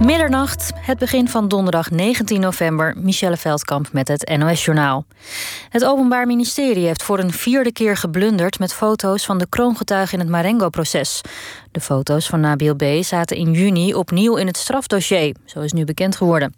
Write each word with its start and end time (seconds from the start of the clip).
Middernacht, 0.00 0.72
het 0.74 0.98
begin 0.98 1.28
van 1.28 1.48
donderdag 1.48 1.90
19 1.90 2.40
november. 2.40 2.94
Michelle 2.96 3.36
Veldkamp 3.36 3.92
met 3.92 4.08
het 4.08 4.36
NOS-journaal. 4.38 5.04
Het 5.68 5.84
Openbaar 5.84 6.26
Ministerie 6.26 6.86
heeft 6.86 7.02
voor 7.02 7.18
een 7.18 7.32
vierde 7.32 7.72
keer 7.72 7.96
geblunderd 7.96 8.58
met 8.58 8.74
foto's 8.74 9.24
van 9.24 9.38
de 9.38 9.46
kroongetuigen 9.48 10.12
in 10.12 10.20
het 10.20 10.28
Marengo-proces. 10.28 11.20
De 11.70 11.80
foto's 11.80 12.26
van 12.26 12.40
Nabil 12.40 12.74
B. 12.74 12.84
zaten 13.00 13.36
in 13.36 13.52
juni 13.52 13.94
opnieuw 13.94 14.36
in 14.36 14.46
het 14.46 14.56
strafdossier, 14.56 15.34
zo 15.44 15.60
is 15.60 15.72
nu 15.72 15.84
bekend 15.84 16.16
geworden. 16.16 16.54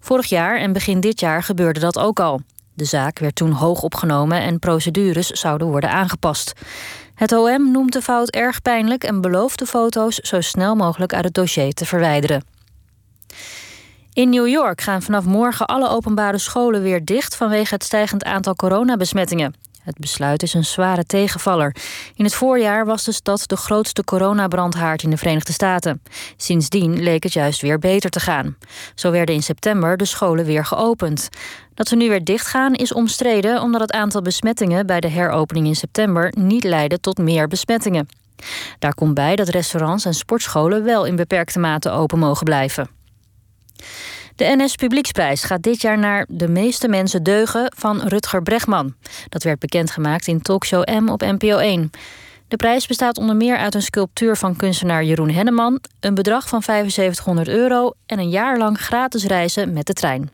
Vorig 0.00 0.26
jaar 0.26 0.58
en 0.58 0.72
begin 0.72 1.00
dit 1.00 1.20
jaar 1.20 1.42
gebeurde 1.42 1.80
dat 1.80 1.98
ook 1.98 2.20
al. 2.20 2.40
De 2.74 2.84
zaak 2.84 3.18
werd 3.18 3.34
toen 3.34 3.50
hoog 3.50 3.82
opgenomen 3.82 4.40
en 4.40 4.58
procedures 4.58 5.26
zouden 5.26 5.66
worden 5.66 5.90
aangepast. 5.90 6.52
Het 7.14 7.32
OM 7.32 7.72
noemt 7.72 7.92
de 7.92 8.02
fout 8.02 8.30
erg 8.30 8.62
pijnlijk 8.62 9.04
en 9.04 9.20
belooft 9.20 9.58
de 9.58 9.66
foto's 9.66 10.14
zo 10.14 10.40
snel 10.40 10.74
mogelijk 10.74 11.14
uit 11.14 11.24
het 11.24 11.34
dossier 11.34 11.72
te 11.72 11.86
verwijderen. 11.86 12.57
In 14.18 14.30
New 14.30 14.48
York 14.48 14.80
gaan 14.80 15.02
vanaf 15.02 15.24
morgen 15.24 15.66
alle 15.66 15.88
openbare 15.88 16.38
scholen 16.38 16.82
weer 16.82 17.04
dicht 17.04 17.36
vanwege 17.36 17.74
het 17.74 17.84
stijgend 17.84 18.24
aantal 18.24 18.54
coronabesmettingen. 18.54 19.54
Het 19.82 19.98
besluit 19.98 20.42
is 20.42 20.54
een 20.54 20.64
zware 20.64 21.04
tegenvaller. 21.04 21.76
In 22.14 22.24
het 22.24 22.34
voorjaar 22.34 22.86
was 22.86 23.04
de 23.04 23.12
stad 23.12 23.48
de 23.48 23.56
grootste 23.56 24.04
coronabrandhaard 24.04 25.02
in 25.02 25.10
de 25.10 25.16
Verenigde 25.16 25.52
Staten. 25.52 26.02
Sindsdien 26.36 27.02
leek 27.02 27.22
het 27.22 27.32
juist 27.32 27.60
weer 27.60 27.78
beter 27.78 28.10
te 28.10 28.20
gaan. 28.20 28.56
Zo 28.94 29.10
werden 29.10 29.34
in 29.34 29.42
september 29.42 29.96
de 29.96 30.04
scholen 30.04 30.44
weer 30.44 30.64
geopend. 30.64 31.28
Dat 31.74 31.88
ze 31.88 31.96
nu 31.96 32.08
weer 32.08 32.24
dichtgaan 32.24 32.74
is 32.74 32.92
omstreden 32.92 33.62
omdat 33.62 33.80
het 33.80 33.92
aantal 33.92 34.22
besmettingen 34.22 34.86
bij 34.86 35.00
de 35.00 35.08
heropening 35.08 35.66
in 35.66 35.76
september 35.76 36.32
niet 36.38 36.64
leidde 36.64 37.00
tot 37.00 37.18
meer 37.18 37.48
besmettingen. 37.48 38.08
Daar 38.78 38.94
komt 38.94 39.14
bij 39.14 39.36
dat 39.36 39.48
restaurants 39.48 40.04
en 40.04 40.14
sportscholen 40.14 40.84
wel 40.84 41.04
in 41.04 41.16
beperkte 41.16 41.58
mate 41.58 41.90
open 41.90 42.18
mogen 42.18 42.44
blijven. 42.44 42.97
De 44.38 44.54
NS 44.56 44.74
Publieksprijs 44.74 45.42
gaat 45.42 45.62
dit 45.62 45.80
jaar 45.80 45.98
naar 45.98 46.26
De 46.28 46.48
meeste 46.48 46.88
mensen 46.88 47.22
deugen 47.22 47.72
van 47.76 48.00
Rutger 48.00 48.42
Bregman. 48.42 48.94
Dat 49.28 49.42
werd 49.42 49.58
bekendgemaakt 49.58 50.26
in 50.26 50.42
talkshow 50.42 51.00
M 51.00 51.08
op 51.08 51.20
NPO 51.20 51.56
1. 51.56 51.90
De 52.48 52.56
prijs 52.56 52.86
bestaat 52.86 53.18
onder 53.18 53.36
meer 53.36 53.56
uit 53.56 53.74
een 53.74 53.82
sculptuur 53.82 54.36
van 54.36 54.56
kunstenaar 54.56 55.04
Jeroen 55.04 55.30
Henneman, 55.30 55.80
een 56.00 56.14
bedrag 56.14 56.48
van 56.48 56.62
7500 56.62 57.48
euro 57.48 57.92
en 58.06 58.18
een 58.18 58.28
jaar 58.28 58.58
lang 58.58 58.80
gratis 58.80 59.24
reizen 59.24 59.72
met 59.72 59.86
de 59.86 59.92
trein. 59.92 60.30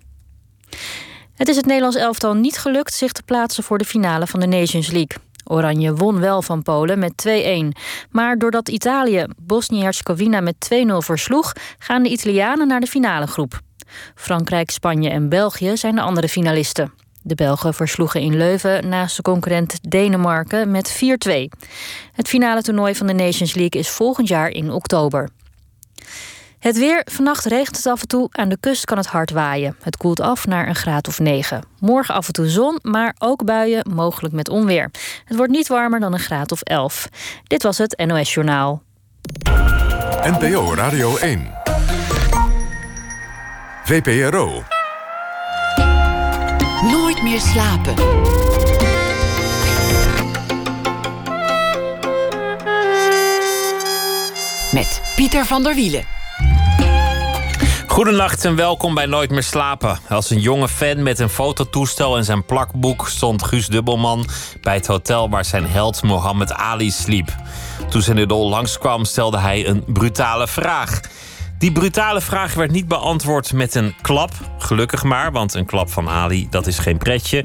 Het 1.35 1.49
is 1.49 1.57
het 1.57 1.67
Nederlands 1.67 1.97
elftal 1.97 2.35
niet 2.35 2.59
gelukt 2.59 2.95
zich 2.95 3.13
te 3.13 3.23
plaatsen 3.23 3.65
voor 3.65 3.79
de 3.79 3.85
finale 3.85 4.27
van 4.27 4.41
de 4.41 4.47
Nations 4.47 4.91
League. 4.91 5.17
Oranje 5.45 5.95
won 5.95 6.21
wel 6.21 6.43
van 6.43 6.63
Polen 6.63 6.99
met 6.99 7.27
2-1. 7.29 7.79
Maar 8.11 8.39
doordat 8.39 8.69
Italië 8.69 9.27
Bosnië-Herzegovina 9.37 10.41
met 10.41 10.71
2-0 10.75 10.77
versloeg, 10.97 11.53
gaan 11.79 12.03
de 12.03 12.09
Italianen 12.09 12.69
naar 12.69 12.81
de 12.81 12.87
finale 12.87 13.27
groep. 13.27 13.63
Frankrijk, 14.15 14.71
Spanje 14.71 15.11
en 15.11 15.29
België 15.29 15.77
zijn 15.77 15.95
de 15.95 16.01
andere 16.01 16.29
finalisten. 16.29 16.93
De 17.23 17.35
Belgen 17.35 17.75
versloegen 17.75 18.21
in 18.21 18.37
Leuven 18.37 18.89
naast 18.89 19.17
de 19.17 19.23
concurrent 19.23 19.91
Denemarken 19.91 20.71
met 20.71 21.03
4-2. 21.29 21.29
Het 22.13 22.29
finale 22.29 22.63
toernooi 22.63 22.95
van 22.95 23.07
de 23.07 23.13
Nations 23.13 23.55
League 23.55 23.81
is 23.81 23.89
volgend 23.89 24.29
jaar 24.29 24.49
in 24.49 24.71
oktober. 24.71 25.29
Het 26.65 26.79
weer. 26.79 27.03
Vannacht 27.05 27.45
regent 27.45 27.77
het 27.77 27.87
af 27.87 28.01
en 28.01 28.09
toe. 28.09 28.29
Aan 28.31 28.49
de 28.49 28.57
kust 28.61 28.85
kan 28.85 28.97
het 28.97 29.07
hard 29.07 29.31
waaien. 29.31 29.77
Het 29.83 29.97
koelt 29.97 30.21
af 30.21 30.47
naar 30.47 30.69
een 30.69 30.75
graad 30.75 31.09
of 31.09 31.19
9. 31.19 31.63
Morgen 31.79 32.15
af 32.15 32.27
en 32.27 32.33
toe 32.33 32.49
zon, 32.49 32.79
maar 32.83 33.15
ook 33.19 33.45
buien, 33.45 33.91
mogelijk 33.95 34.35
met 34.35 34.49
onweer. 34.49 34.91
Het 35.25 35.37
wordt 35.37 35.53
niet 35.53 35.69
warmer 35.69 36.01
dan 36.01 36.13
een 36.13 36.19
graad 36.19 36.53
of 36.53 36.61
11. 36.63 37.09
Dit 37.47 37.63
was 37.63 37.79
het 37.79 38.03
NOS 38.07 38.35
Journaal. 38.35 38.83
NPO 40.23 40.75
Radio 40.75 41.17
1. 41.17 41.64
VPRO. 43.85 44.63
Nooit 46.91 47.23
meer 47.23 47.41
slapen. 47.41 47.95
Met 54.73 55.03
Pieter 55.17 55.45
van 55.45 55.63
der 55.63 55.75
Wielen. 55.75 56.05
Goedenacht 57.87 58.45
en 58.45 58.57
welkom 58.57 58.95
bij 58.95 59.07
Nooit 59.07 59.31
meer 59.31 59.43
slapen. 59.43 59.99
Als 60.09 60.31
een 60.31 60.41
jonge 60.41 60.69
fan 60.69 61.03
met 61.03 61.19
een 61.19 61.29
fototoestel 61.29 62.17
en 62.17 62.25
zijn 62.25 62.45
plakboek 62.45 63.09
stond 63.09 63.43
Guus 63.43 63.67
Dubbelman 63.67 64.27
bij 64.61 64.75
het 64.75 64.87
hotel 64.87 65.31
waar 65.31 65.45
zijn 65.45 65.67
held 65.67 66.03
Mohammed 66.03 66.53
Ali 66.53 66.91
sliep. 66.91 67.37
Toen 67.91 68.03
zijn 68.03 68.19
idol 68.19 68.49
langskwam 68.49 69.05
stelde 69.05 69.39
hij 69.39 69.67
een 69.67 69.85
brutale 69.87 70.49
vraag. 70.49 71.01
Die 71.65 71.73
brutale 71.73 72.21
vraag 72.21 72.55
werd 72.55 72.71
niet 72.71 72.89
beantwoord 72.89 73.53
met 73.53 73.75
een 73.75 73.95
klap, 74.01 74.33
gelukkig 74.59 75.03
maar, 75.03 75.33
want 75.33 75.55
een 75.55 75.65
klap 75.65 75.91
van 75.91 76.09
Ali 76.09 76.47
dat 76.51 76.67
is 76.67 76.79
geen 76.79 76.99
pretje. 76.99 77.45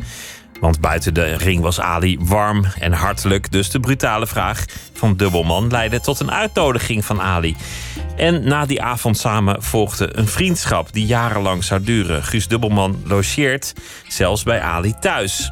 Want 0.59 0.81
buiten 0.81 1.13
de 1.13 1.35
ring 1.37 1.61
was 1.61 1.79
Ali 1.79 2.17
warm 2.19 2.65
en 2.79 2.93
hartelijk. 2.93 3.51
Dus 3.51 3.69
de 3.69 3.79
brutale 3.79 4.27
vraag 4.27 4.65
van 4.93 5.17
Dubbelman 5.17 5.67
leidde 5.67 5.99
tot 5.99 6.19
een 6.19 6.31
uitnodiging 6.31 7.05
van 7.05 7.21
Ali. 7.21 7.55
En 8.17 8.43
na 8.43 8.65
die 8.65 8.81
avond 8.81 9.17
samen 9.17 9.63
volgde 9.63 10.17
een 10.17 10.27
vriendschap 10.27 10.93
die 10.93 11.05
jarenlang 11.05 11.63
zou 11.63 11.83
duren. 11.83 12.23
Guus 12.23 12.47
Dubbelman 12.47 13.01
logeert 13.05 13.73
zelfs 14.07 14.43
bij 14.43 14.61
Ali 14.61 14.93
thuis. 14.99 15.51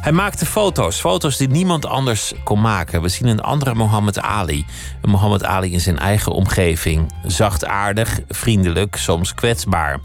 Hij 0.00 0.12
maakte 0.12 0.46
foto's, 0.46 1.00
foto's 1.00 1.36
die 1.36 1.48
niemand 1.48 1.86
anders 1.86 2.32
kon 2.44 2.60
maken. 2.60 3.02
We 3.02 3.08
zien 3.08 3.26
een 3.26 3.40
andere 3.40 3.74
Mohammed 3.74 4.20
Ali. 4.20 4.66
Een 5.02 5.10
Mohammed 5.10 5.44
Ali 5.44 5.72
in 5.72 5.80
zijn 5.80 5.98
eigen 5.98 6.32
omgeving. 6.32 7.12
Zachtaardig, 7.22 8.20
vriendelijk, 8.28 8.96
soms 8.96 9.34
kwetsbaar. 9.34 10.00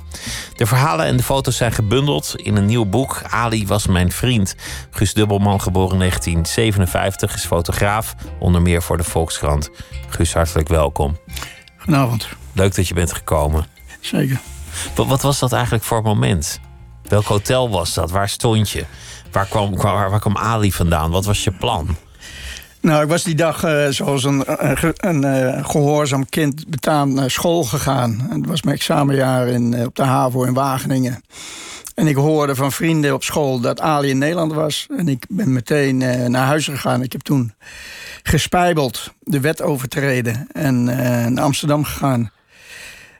De 0.56 0.66
verhalen 0.66 1.06
en 1.06 1.18
de 1.18 1.24
foto's 1.24 1.58
zijn 1.58 1.72
gebundeld 1.72 2.36
in 2.36 2.56
een 2.56 2.66
nieuw 2.66 2.86
boek. 2.86 3.22
Ali 3.30 3.68
was 3.68 3.88
mijn 3.88 4.12
vriend. 4.12 4.56
Guus 4.90 5.14
Dubbelman, 5.14 5.62
geboren 5.62 5.94
in 5.94 6.00
1957, 6.00 7.34
is 7.34 7.46
fotograaf. 7.46 8.16
Onder 8.40 8.62
meer 8.62 8.82
voor 8.82 8.98
de 8.98 9.04
Volkskrant. 9.04 9.70
Guus, 10.10 10.34
hartelijk 10.34 10.68
welkom. 10.68 11.18
Goedenavond. 11.78 12.28
Leuk 12.54 12.76
dat 12.76 12.88
je 12.88 12.94
bent 12.94 13.14
gekomen. 13.14 13.66
Zeker. 14.00 14.40
Wat, 14.96 15.08
wat 15.08 15.22
was 15.22 15.40
dat 15.40 15.54
eigenlijk 15.54 15.84
voor 15.84 16.02
moment? 16.02 16.60
Welk 17.04 17.26
hotel 17.26 17.70
was 17.70 17.94
dat? 17.94 18.12
Waar 18.12 18.30
stond 18.30 18.70
je? 18.70 18.86
Waar 19.36 19.48
kwam, 19.48 19.76
waar, 19.76 20.20
kwam 20.20 20.38
Ali 20.38 20.72
vandaan? 20.72 21.12
Wat 21.12 21.26
was 21.26 21.44
je 21.44 21.52
plan? 21.52 21.96
Nou, 22.80 23.04
ik 23.04 23.10
was 23.10 23.24
die 23.24 23.36
dag 23.36 23.66
uh, 23.66 23.88
zoals 23.90 24.24
een, 24.24 24.44
een, 24.46 24.94
een 24.96 25.26
uh, 25.26 25.66
gehoorzaam 25.66 26.30
kind 26.30 26.68
betaamd 26.68 27.14
naar 27.14 27.32
school 27.32 27.64
gegaan. 27.64 28.28
Het 28.30 28.46
was 28.46 28.62
mijn 28.62 28.76
examenjaar 28.76 29.48
in, 29.48 29.86
op 29.86 29.96
de 29.96 30.04
HAVO 30.04 30.44
in 30.44 30.54
Wageningen. 30.54 31.24
En 31.96 32.08
ik 32.08 32.16
hoorde 32.16 32.56
van 32.56 32.72
vrienden 32.72 33.14
op 33.14 33.24
school 33.24 33.60
dat 33.60 33.82
Ali 33.82 34.10
in 34.10 34.18
Nederland 34.18 34.54
was. 34.54 34.88
En 34.98 35.08
ik 35.08 35.26
ben 35.30 35.54
meteen 35.54 35.98
naar 36.32 36.46
huis 36.46 36.66
gegaan. 36.66 37.02
Ik 37.02 37.12
heb 37.12 37.22
toen 37.22 37.54
gespijbeld, 38.24 39.14
de 39.20 39.40
wet 39.40 39.62
overtreden 39.62 40.48
en 40.52 40.84
naar 41.34 41.44
Amsterdam 41.44 41.84
gegaan. 41.84 42.32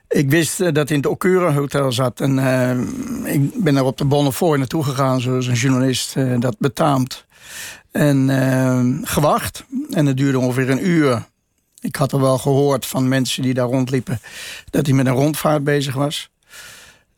Ik 0.08 0.30
wist 0.30 0.58
dat 0.58 0.74
hij 0.74 0.84
in 0.86 0.96
het 0.96 1.06
Okura 1.06 1.52
Hotel 1.52 1.92
zat. 1.92 2.20
En 2.20 2.38
uh, 2.38 3.34
ik 3.34 3.62
ben 3.62 3.76
er 3.76 3.84
op 3.84 3.98
de 3.98 4.04
Bonnefoy 4.04 4.58
naartoe 4.58 4.84
gegaan, 4.84 5.20
zoals 5.20 5.46
een 5.46 5.54
journalist 5.54 6.16
uh, 6.16 6.40
dat 6.40 6.56
betaamt. 6.58 7.26
En 7.90 9.00
gewacht. 9.04 9.64
En 9.90 10.06
het 10.06 10.16
duurde 10.16 10.38
ongeveer 10.38 10.70
een 10.70 10.86
uur. 10.86 11.28
Ik 11.80 11.96
had 11.96 12.12
er 12.12 12.20
wel 12.20 12.38
gehoord 12.38 12.86
van 12.86 13.08
mensen 13.08 13.42
die 13.42 13.54
daar 13.54 13.66
rondliepen... 13.66 14.20
dat 14.70 14.86
hij 14.86 14.94
met 14.94 15.06
een 15.06 15.12
rondvaart 15.12 15.64
bezig 15.64 15.94
was. 15.94 16.30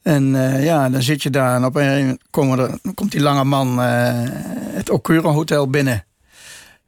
En 0.03 0.25
ja, 0.62 0.88
dan 0.88 1.03
zit 1.03 1.22
je 1.22 1.31
daar 1.31 1.54
en 1.54 1.65
op 1.65 1.77
een 1.77 2.21
komen 2.31 2.81
komt 2.94 3.12
die 3.12 3.21
lange 3.21 3.44
man 3.44 3.78
het 3.78 4.91
Okura 4.91 5.28
Hotel 5.28 5.71
binnen. 5.71 6.04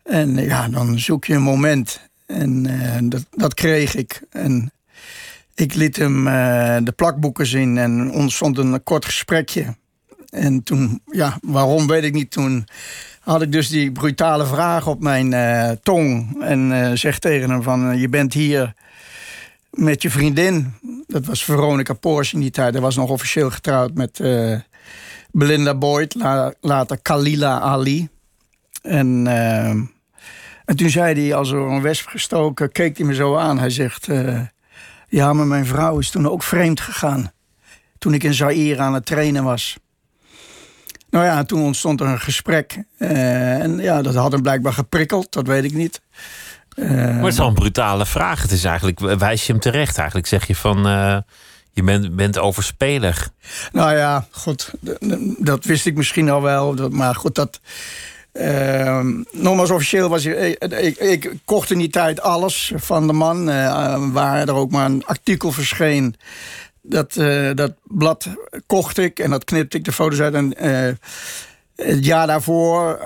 En 0.02 0.34
ja, 0.34 0.68
dan 0.68 0.98
zoek 0.98 1.24
je 1.24 1.34
een 1.34 1.42
moment. 1.42 2.00
En 2.26 3.08
dat, 3.08 3.26
dat 3.30 3.54
kreeg 3.54 3.94
ik. 3.94 4.22
En 4.30 4.72
ik 5.60 5.74
liet 5.74 5.96
hem 5.96 6.26
uh, 6.26 6.76
de 6.82 6.92
plakboeken 6.96 7.46
zien 7.46 7.78
en 7.78 8.10
ontstond 8.10 8.58
een 8.58 8.82
kort 8.82 9.04
gesprekje. 9.04 9.76
En 10.28 10.62
toen, 10.62 11.02
ja, 11.04 11.38
waarom 11.42 11.86
weet 11.86 12.04
ik 12.04 12.12
niet. 12.12 12.30
Toen 12.30 12.66
had 13.20 13.42
ik 13.42 13.52
dus 13.52 13.68
die 13.68 13.92
brutale 13.92 14.46
vraag 14.46 14.86
op 14.86 15.00
mijn 15.02 15.32
uh, 15.32 15.70
tong. 15.82 16.42
En 16.42 16.70
uh, 16.70 16.90
zeg 16.94 17.18
tegen 17.18 17.50
hem 17.50 17.62
van, 17.62 17.98
je 17.98 18.08
bent 18.08 18.32
hier 18.32 18.74
met 19.70 20.02
je 20.02 20.10
vriendin. 20.10 20.72
Dat 21.06 21.26
was 21.26 21.44
Veronica 21.44 21.92
Porsche 21.92 22.34
in 22.34 22.40
die 22.40 22.50
tijd. 22.50 22.72
Hij 22.72 22.82
was 22.82 22.96
nog 22.96 23.10
officieel 23.10 23.50
getrouwd 23.50 23.94
met 23.94 24.20
Belinda 25.30 25.74
Boyd. 25.74 26.14
La, 26.14 26.54
later 26.60 26.98
Kalila 27.02 27.60
Ali. 27.60 28.08
En, 28.82 29.26
en 30.64 30.76
toen 30.76 30.90
zei 30.90 31.22
hij, 31.22 31.34
als 31.34 31.50
er 31.50 31.58
een 31.58 31.82
wesp 31.82 32.06
gestoken, 32.06 32.72
keek 32.72 32.96
hij 32.96 33.06
me 33.06 33.14
zo 33.14 33.36
aan. 33.36 33.58
Hij 33.58 33.70
zegt... 33.70 34.08
Ja, 35.10 35.32
maar 35.32 35.46
mijn 35.46 35.66
vrouw 35.66 35.98
is 35.98 36.10
toen 36.10 36.28
ook 36.28 36.42
vreemd 36.42 36.80
gegaan. 36.80 37.32
Toen 37.98 38.14
ik 38.14 38.22
in 38.22 38.34
Zaire 38.34 38.82
aan 38.82 38.94
het 38.94 39.06
trainen 39.06 39.44
was. 39.44 39.78
Nou 41.10 41.24
ja, 41.24 41.44
toen 41.44 41.62
ontstond 41.62 42.00
er 42.00 42.06
een 42.06 42.20
gesprek. 42.20 42.82
Uh, 42.98 43.62
en 43.62 43.78
ja, 43.78 44.02
dat 44.02 44.14
had 44.14 44.32
hem 44.32 44.42
blijkbaar 44.42 44.72
geprikkeld, 44.72 45.32
dat 45.32 45.46
weet 45.46 45.64
ik 45.64 45.72
niet. 45.72 46.00
Uh, 46.74 46.88
maar 46.90 47.16
het 47.16 47.26
is 47.26 47.38
wel 47.38 47.46
een 47.48 47.54
brutale 47.54 48.06
vraag. 48.06 48.42
Het 48.42 48.50
is 48.50 48.64
eigenlijk, 48.64 49.18
wijs 49.18 49.46
je 49.46 49.52
hem 49.52 49.60
terecht 49.60 49.96
eigenlijk? 49.96 50.26
Zeg 50.26 50.46
je 50.46 50.56
van, 50.56 50.86
uh, 50.86 51.18
Je 51.72 51.82
bent, 51.82 52.16
bent 52.16 52.38
overspelig. 52.38 53.30
Nou 53.72 53.96
ja, 53.96 54.26
goed, 54.30 54.72
dat 55.38 55.64
wist 55.64 55.86
ik 55.86 55.96
misschien 55.96 56.30
al 56.30 56.42
wel. 56.42 56.88
Maar 56.90 57.14
goed, 57.14 57.34
dat. 57.34 57.60
Uh, 58.32 59.06
nogmaals, 59.30 59.70
officieel 59.70 60.08
was 60.08 60.24
ik, 60.24 60.96
ik, 60.98 61.32
kocht 61.44 61.70
in 61.70 61.78
die 61.78 61.88
tijd 61.88 62.20
alles 62.20 62.72
van 62.76 63.06
de 63.06 63.12
man. 63.12 63.48
Uh, 63.48 64.12
waar 64.12 64.48
er 64.48 64.54
ook 64.54 64.70
maar 64.70 64.86
een 64.86 65.06
artikel 65.06 65.52
verscheen. 65.52 66.14
Dat, 66.82 67.16
uh, 67.16 67.50
dat 67.54 67.72
blad 67.82 68.28
kocht 68.66 68.98
ik 68.98 69.18
en 69.18 69.30
dat 69.30 69.44
knipte 69.44 69.76
ik 69.76 69.84
de 69.84 69.92
foto's 69.92 70.20
uit. 70.20 70.34
En 70.34 70.54
het 71.76 72.04
jaar 72.04 72.26
daarvoor 72.26 72.98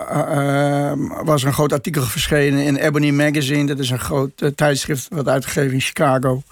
was 1.24 1.42
er 1.42 1.48
een 1.48 1.54
groot 1.54 1.72
artikel 1.72 2.02
verschenen 2.02 2.64
in 2.64 2.76
Ebony 2.76 3.10
Magazine. 3.10 3.66
Dat 3.66 3.78
is 3.78 3.90
een 3.90 3.98
groot 3.98 4.52
tijdschrift 4.54 5.06
wat 5.10 5.28
uitgegeven 5.28 5.72
in 5.72 5.80
Chicago. 5.80 6.42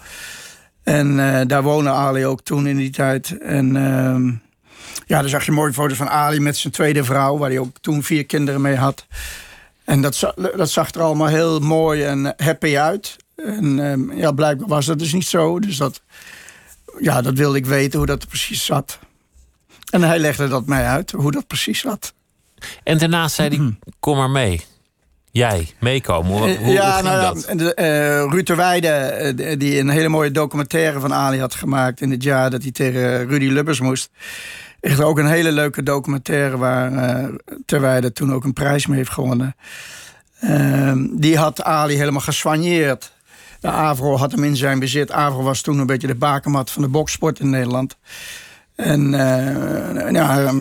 En 0.83 1.17
daar 1.47 1.63
woonde 1.63 1.89
Ali 1.89 2.25
ook 2.25 2.41
toen 2.41 2.67
in 2.67 2.77
die 2.77 2.89
tijd. 2.89 3.37
En 3.37 3.75
ehm, 3.75 4.31
ja, 5.05 5.19
dan 5.19 5.29
zag 5.29 5.45
je 5.45 5.51
mooie 5.51 5.73
foto's 5.73 5.97
van 5.97 6.09
Ali 6.09 6.39
met 6.39 6.57
zijn 6.57 6.73
tweede 6.73 7.03
vrouw, 7.03 7.37
waar 7.37 7.49
hij 7.49 7.59
ook 7.59 7.77
toen 7.81 8.03
vier 8.03 8.25
kinderen 8.25 8.61
mee 8.61 8.75
had. 8.75 9.05
En 9.83 10.01
dat, 10.01 10.33
dat 10.55 10.69
zag 10.69 10.91
er 10.91 11.01
allemaal 11.01 11.27
heel 11.27 11.59
mooi 11.59 12.03
en 12.03 12.33
happy 12.37 12.77
uit. 12.77 13.15
En 13.35 13.91
ehm, 13.91 14.11
ja, 14.11 14.31
blijkbaar 14.31 14.67
was 14.67 14.85
dat 14.85 14.99
dus 14.99 15.13
niet 15.13 15.25
zo. 15.25 15.59
Dus 15.59 15.77
dat, 15.77 16.01
ja, 16.99 17.21
dat 17.21 17.37
wilde 17.37 17.57
ik 17.57 17.65
weten 17.65 17.97
hoe 17.97 18.07
dat 18.07 18.21
er 18.21 18.27
precies 18.27 18.65
zat. 18.65 18.99
En 19.89 20.01
hij 20.01 20.19
legde 20.19 20.47
dat 20.47 20.65
mij 20.65 20.85
uit, 20.85 21.11
hoe 21.11 21.31
dat 21.31 21.47
precies 21.47 21.79
zat. 21.79 22.13
En 22.83 22.97
daarna 22.97 23.27
zei 23.27 23.49
hij, 23.49 23.57
mhm. 23.57 23.71
kom 23.99 24.17
maar 24.17 24.29
mee. 24.29 24.61
Jij, 25.31 25.69
meekomen. 25.79 26.31
Hoe, 26.31 26.57
hoe, 26.57 26.73
ja, 26.73 27.01
nou, 27.01 27.21
dat? 27.21 27.57
De, 27.57 27.75
uh, 27.79 28.31
Ruud 28.31 28.45
de 28.45 28.55
Weijde, 28.55 28.87
eh, 28.87 29.59
die 29.59 29.79
een 29.79 29.89
hele 29.89 30.09
mooie 30.09 30.31
documentaire 30.31 30.99
van 30.99 31.13
Ali 31.13 31.39
had 31.39 31.55
gemaakt... 31.55 32.01
in 32.01 32.11
het 32.11 32.23
jaar 32.23 32.49
dat 32.49 32.61
hij 32.61 32.71
tegen 32.71 33.27
Rudy 33.27 33.45
Lubbers 33.45 33.79
moest... 33.79 34.09
Echt 34.83 35.01
ook 35.01 35.17
een 35.17 35.27
hele 35.27 35.51
leuke 35.51 35.83
documentaire 35.83 36.57
waar 36.57 36.91
uh, 36.91 37.35
Terwijde 37.65 38.13
toen 38.13 38.33
ook 38.33 38.43
een 38.43 38.53
prijs 38.53 38.87
mee 38.87 38.97
heeft 38.97 39.11
gewonnen. 39.11 39.55
Ehm, 40.39 41.07
die 41.11 41.37
had 41.37 41.63
Ali 41.63 41.95
helemaal 41.95 42.21
geswanjeerd. 42.21 43.11
De 43.59 43.67
Avro 43.67 44.17
had 44.17 44.31
hem 44.31 44.43
in 44.43 44.55
zijn 44.55 44.79
bezit. 44.79 45.11
Avro 45.11 45.43
was 45.43 45.61
toen 45.61 45.79
een 45.79 45.85
beetje 45.85 46.07
de 46.07 46.15
bakermat 46.15 46.71
van 46.71 46.81
de 46.81 46.87
boksport 46.87 47.39
in 47.39 47.49
Nederland. 47.49 47.97
En 48.75 49.13
uh, 49.13 50.11
ja, 50.11 50.53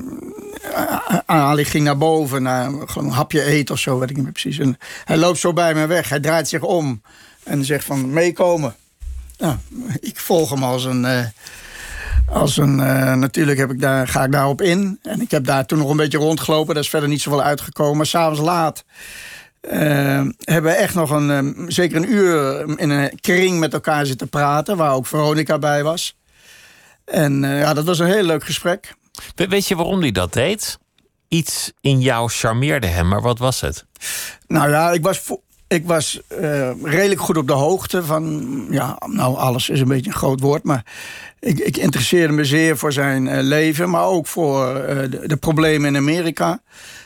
Ali 1.27 1.65
ging 1.65 1.85
naar 1.85 1.99
boven, 1.99 2.43
naar 2.43 2.73
een 2.95 3.11
hapje 3.11 3.43
eten 3.43 3.75
of 3.75 3.81
zo, 3.81 3.99
weet 3.99 4.11
ik 4.11 4.17
niet 4.17 4.25
meer 4.25 4.33
precies. 4.33 4.59
En 4.59 4.79
hij 5.05 5.17
loopt 5.17 5.39
zo 5.39 5.53
bij 5.53 5.75
me 5.75 5.87
weg. 5.87 6.09
Hij 6.09 6.21
draait 6.21 6.49
zich 6.49 6.63
om 6.63 7.03
en 7.43 7.65
zegt 7.65 7.85
van 7.85 8.13
meekomen. 8.13 8.75
Nou, 9.39 9.57
ik 10.01 10.21
volg 10.21 10.51
hem 10.51 10.63
als 10.63 10.85
een, 10.85 11.05
als 12.33 12.57
een, 12.57 12.79
uh, 12.79 13.15
natuurlijk 13.15 13.59
heb 13.59 13.71
ik 13.71 13.81
daar, 13.81 14.09
ga 14.09 14.25
ik 14.25 14.33
daarop 14.33 14.63
in. 14.63 14.99
En 15.03 15.21
ik 15.21 15.31
heb 15.31 15.45
daar 15.45 15.67
toen 15.67 15.79
nog 15.79 15.91
een 15.91 15.97
beetje 15.97 16.19
rondgelopen. 16.19 16.75
Daar 16.75 16.83
is 16.83 16.91
verder 16.91 17.09
niet 17.09 17.23
zoveel 17.23 17.43
uitgekomen. 17.43 17.97
Maar 17.97 18.07
s'avonds 18.07 18.41
laat 18.41 18.85
uh, 19.73 19.73
hebben 20.39 20.71
we 20.71 20.77
echt 20.77 20.95
nog 20.95 21.11
een, 21.11 21.57
uh, 21.57 21.65
zeker 21.69 21.97
een 21.97 22.13
uur 22.13 22.61
in 22.79 22.91
een 22.91 23.21
kring 23.21 23.59
met 23.59 23.73
elkaar 23.73 24.07
zitten 24.07 24.29
praten. 24.29 24.77
Waar 24.77 24.93
ook 24.93 25.07
Veronica 25.07 25.59
bij 25.59 25.83
was. 25.83 26.17
En 27.05 27.43
ja, 27.43 27.75
dat 27.75 27.85
was 27.85 27.99
een 27.99 28.07
heel 28.13 28.23
leuk 28.23 28.45
gesprek. 28.45 28.95
weet 29.35 29.69
je 29.69 29.77
waarom 29.77 30.01
hij 30.01 30.13
dat 30.13 30.33
deed? 30.33 30.79
Iets 31.29 31.73
in 31.81 32.01
jou 32.01 32.31
charmeerde 32.31 32.87
hem, 32.87 33.09
maar 33.09 33.23
wat 33.23 33.39
was 33.39 33.61
het? 33.61 33.85
Nou 34.47 34.71
ja, 34.71 34.91
ik 34.91 35.03
was 35.03 35.23
ik 35.73 35.87
was 35.87 36.21
uh, 36.41 36.71
redelijk 36.83 37.21
goed 37.21 37.37
op 37.37 37.47
de 37.47 37.53
hoogte 37.53 38.05
van, 38.05 38.67
ja, 38.71 38.99
nou 39.07 39.37
alles 39.37 39.69
is 39.69 39.81
een 39.81 39.89
beetje 39.89 40.11
een 40.11 40.17
groot 40.17 40.41
woord, 40.41 40.63
maar 40.63 40.85
ik, 41.41 41.59
ik 41.59 41.77
interesseerde 41.77 42.33
me 42.33 42.45
zeer 42.45 42.77
voor 42.77 42.93
zijn 42.93 43.27
uh, 43.27 43.39
leven, 43.41 43.91
maar 43.91 44.05
ook 44.05 44.27
voor 44.27 44.77
uh, 44.77 44.85
de, 44.85 45.21
de, 45.27 45.37
problemen 45.37 45.89
in 45.89 45.97
Amerika. 45.97 46.61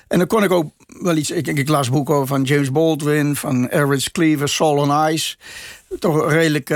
En 0.09 0.19
dan 0.19 0.27
kon 0.27 0.43
ik 0.43 0.51
ook 0.51 0.71
wel 0.87 1.17
iets, 1.17 1.31
ik, 1.31 1.47
ik 1.47 1.69
las 1.69 1.91
boeken 1.91 2.27
van 2.27 2.43
James 2.43 2.73
Baldwin, 2.73 3.37
van 3.37 3.69
Eric 3.69 4.13
Cleaver, 4.13 4.49
Soul 4.49 4.77
on 4.77 5.11
Ice. 5.13 5.37
Toch 5.99 6.15
een 6.15 6.29
redelijk 6.29 6.69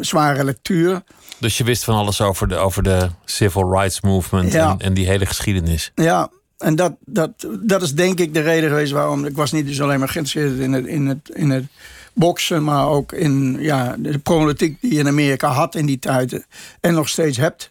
zware 0.00 0.44
lectuur. 0.44 1.02
Dus 1.38 1.58
je 1.58 1.64
wist 1.64 1.84
van 1.84 1.94
alles 1.94 2.20
over 2.20 2.48
de, 2.48 2.56
over 2.56 2.82
de 2.82 3.08
civil 3.24 3.72
rights 3.72 4.00
movement 4.00 4.52
ja. 4.52 4.70
en, 4.70 4.78
en 4.78 4.94
die 4.94 5.06
hele 5.06 5.26
geschiedenis. 5.26 5.92
Ja, 5.94 6.30
en 6.58 6.76
dat, 6.76 6.92
dat, 7.04 7.30
dat 7.60 7.82
is 7.82 7.94
denk 7.94 8.18
ik 8.18 8.34
de 8.34 8.40
reden 8.40 8.68
geweest 8.68 8.92
waarom... 8.92 9.24
Ik 9.24 9.36
was 9.36 9.52
niet 9.52 9.66
dus 9.66 9.80
alleen 9.80 9.98
maar 9.98 10.08
geïnteresseerd 10.08 10.58
in 10.58 10.72
het, 10.72 10.86
in 10.86 11.06
het, 11.06 11.30
in 11.32 11.50
het 11.50 11.64
boksen... 12.12 12.64
maar 12.64 12.86
ook 12.86 13.12
in 13.12 13.56
ja, 13.60 13.94
de 13.98 14.18
problematiek 14.18 14.80
die 14.80 14.92
je 14.92 14.98
in 14.98 15.08
Amerika 15.08 15.48
had 15.48 15.74
in 15.74 15.86
die 15.86 15.98
tijd... 15.98 16.46
en 16.80 16.94
nog 16.94 17.08
steeds 17.08 17.36
hebt, 17.36 17.70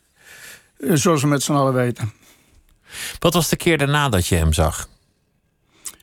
eh, 0.77 0.91
zoals 0.93 1.21
we 1.21 1.27
met 1.27 1.43
z'n 1.43 1.53
allen 1.53 1.73
weten. 1.73 2.13
Wat 3.19 3.33
was 3.33 3.49
de 3.49 3.55
keer 3.55 3.77
daarna 3.77 4.09
dat 4.09 4.27
je 4.27 4.35
hem 4.35 4.53
zag? 4.53 4.87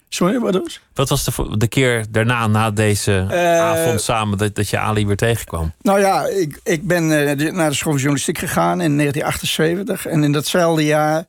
Sorry, 0.09 0.39
wat 0.39 0.55
was? 0.55 0.81
Wat 0.95 1.09
was 1.09 1.25
de, 1.25 1.57
de 1.57 1.69
keer 1.69 2.05
daarna, 2.11 2.47
na 2.47 2.71
deze 2.71 3.27
uh, 3.31 3.61
avond 3.61 4.01
samen, 4.01 4.39
dat, 4.39 4.55
dat 4.55 4.69
je 4.69 4.79
Ali 4.79 5.07
weer 5.07 5.17
tegenkwam? 5.17 5.73
Nou 5.83 6.01
ja, 6.01 6.27
ik, 6.27 6.61
ik 6.63 6.87
ben 6.87 7.03
uh, 7.03 7.53
naar 7.53 7.69
de 7.69 7.77
school 7.77 7.93
van 7.93 8.01
journalistiek 8.01 8.39
gegaan 8.39 8.81
in 8.81 8.97
1978. 8.97 10.07
En 10.07 10.25
in 10.25 10.33
datzelfde 10.33 10.85
jaar 10.85 11.25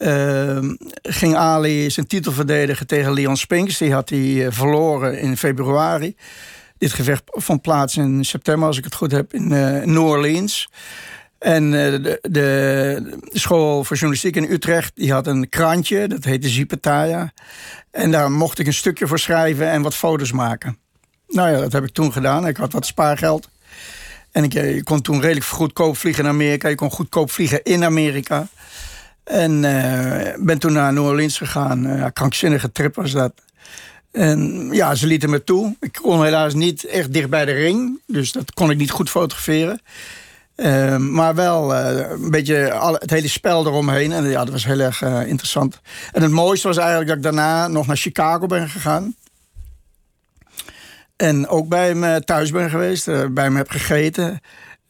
Ehm, 0.00 0.74
ging 1.02 1.36
Ali 1.36 1.90
zijn 1.90 2.06
titel 2.06 2.32
verdedigen 2.32 2.86
tegen 2.86 3.12
Leon 3.12 3.36
Spinks. 3.36 3.78
Die 3.78 3.92
had 3.92 4.08
hij 4.08 4.46
eh, 4.46 4.52
verloren 4.52 5.18
in 5.18 5.36
februari. 5.36 6.16
Dit 6.78 6.92
gevecht 6.92 7.22
vond 7.26 7.62
plaats 7.62 7.96
in 7.96 8.24
september, 8.24 8.66
als 8.66 8.78
ik 8.78 8.84
het 8.84 8.94
goed 8.94 9.12
heb, 9.12 9.34
in 9.34 9.52
uh, 9.52 9.82
New 9.82 10.06
Orleans. 10.06 10.68
En 11.38 11.64
uh, 11.64 12.14
de, 12.22 13.18
school 13.32 13.84
voor 13.84 13.96
journalistiek 13.96 14.36
in 14.36 14.50
Utrecht 14.50 14.92
die 14.94 15.12
had 15.12 15.26
een 15.26 15.48
krantje, 15.48 16.08
dat 16.08 16.24
heette 16.24 16.48
Zipetaya. 16.48 17.32
En 17.90 18.10
daar 18.10 18.30
mocht 18.30 18.58
ik 18.58 18.66
een 18.66 18.72
stukje 18.72 19.06
voor 19.06 19.18
schrijven 19.18 19.70
en 19.70 19.82
wat 19.82 19.94
foto's 19.94 20.32
maken. 20.32 20.78
Nou 21.28 21.50
ja, 21.50 21.58
dat 21.58 21.72
heb 21.72 21.84
ik 21.84 21.92
toen 21.92 22.12
gedaan. 22.12 22.46
Ik 22.46 22.56
had 22.56 22.72
wat 22.72 22.86
spaargeld. 22.86 23.48
En 24.32 24.44
ik, 24.44 24.54
ik 24.54 24.84
kon 24.84 25.00
toen 25.02 25.20
redelijk 25.20 25.46
goedkoop 25.46 25.96
vliegen 25.96 26.24
naar 26.24 26.32
Amerika. 26.32 26.68
Je 26.68 26.74
kon 26.74 26.90
goedkoop 26.90 27.30
vliegen 27.30 27.62
in 27.62 27.84
Amerika. 27.84 28.48
En 29.30 29.62
uh, 29.62 30.44
ben 30.44 30.58
toen 30.58 30.72
naar 30.72 30.92
New 30.92 31.04
Orleans 31.04 31.38
gegaan. 31.38 31.86
Uh, 31.86 32.06
krankzinnige 32.12 32.72
trip 32.72 32.94
was 32.94 33.12
dat. 33.12 33.32
En 34.10 34.68
ja, 34.72 34.94
ze 34.94 35.06
lieten 35.06 35.30
me 35.30 35.44
toe. 35.44 35.76
Ik 35.80 35.98
kon 36.02 36.24
helaas 36.24 36.54
niet 36.54 36.84
echt 36.84 37.12
dicht 37.12 37.30
bij 37.30 37.44
de 37.44 37.52
ring. 37.52 38.00
Dus 38.06 38.32
dat 38.32 38.52
kon 38.52 38.70
ik 38.70 38.76
niet 38.76 38.90
goed 38.90 39.10
fotograferen. 39.10 39.80
Uh, 40.56 40.96
maar 40.96 41.34
wel 41.34 41.74
een 41.74 42.30
beetje 42.30 42.72
al, 42.72 42.94
het 42.94 43.10
hele 43.10 43.28
spel 43.28 43.66
eromheen. 43.66 44.12
En 44.12 44.24
ja, 44.24 44.44
dat 44.44 44.52
was 44.52 44.64
heel 44.64 44.80
erg 44.80 45.02
interessant. 45.02 45.80
En 46.12 46.22
het 46.22 46.30
mooiste 46.30 46.66
was 46.66 46.76
eigenlijk 46.76 47.08
dat 47.08 47.16
ik 47.16 47.22
daarna 47.22 47.68
nog 47.68 47.86
naar 47.86 47.96
Chicago 47.96 48.46
ben 48.46 48.68
gegaan. 48.68 49.14
En 51.16 51.48
ook 51.48 51.68
bij 51.68 51.88
hem 51.88 52.24
thuis 52.24 52.50
ben 52.50 52.70
geweest. 52.70 53.04
bij 53.06 53.44
hem 53.44 53.56
heb 53.56 53.70
gegeten. 53.70 54.40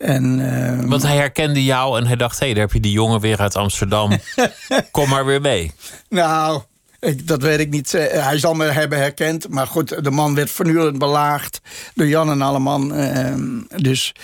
En, 0.01 0.39
uh, 0.39 0.89
Want 0.89 1.03
hij 1.03 1.17
herkende 1.17 1.65
jou 1.65 1.99
en 1.99 2.07
hij 2.07 2.17
dacht: 2.17 2.39
hé, 2.39 2.45
hey, 2.45 2.55
daar 2.55 2.65
heb 2.65 2.73
je 2.73 2.81
die 2.81 2.93
jongen 2.93 3.21
weer 3.21 3.39
uit 3.39 3.57
Amsterdam. 3.57 4.19
Kom 4.91 5.09
maar 5.09 5.27
weer 5.27 5.41
mee. 5.41 5.73
Nou, 6.09 6.63
ik, 7.01 7.27
dat 7.27 7.43
weet 7.43 7.59
ik 7.59 7.71
niet. 7.71 7.93
Hij 8.11 8.39
zal 8.39 8.55
me 8.55 8.65
hebben 8.65 8.99
herkend. 8.99 9.49
Maar 9.49 9.67
goed, 9.67 10.05
de 10.05 10.11
man 10.11 10.35
werd 10.35 10.51
voortdurend 10.51 10.99
belaagd 10.99 11.61
door 11.95 12.07
Jan 12.07 12.31
en 12.31 12.43
Alleman. 12.43 12.99
Uh, 12.99 13.35
dus 13.77 14.15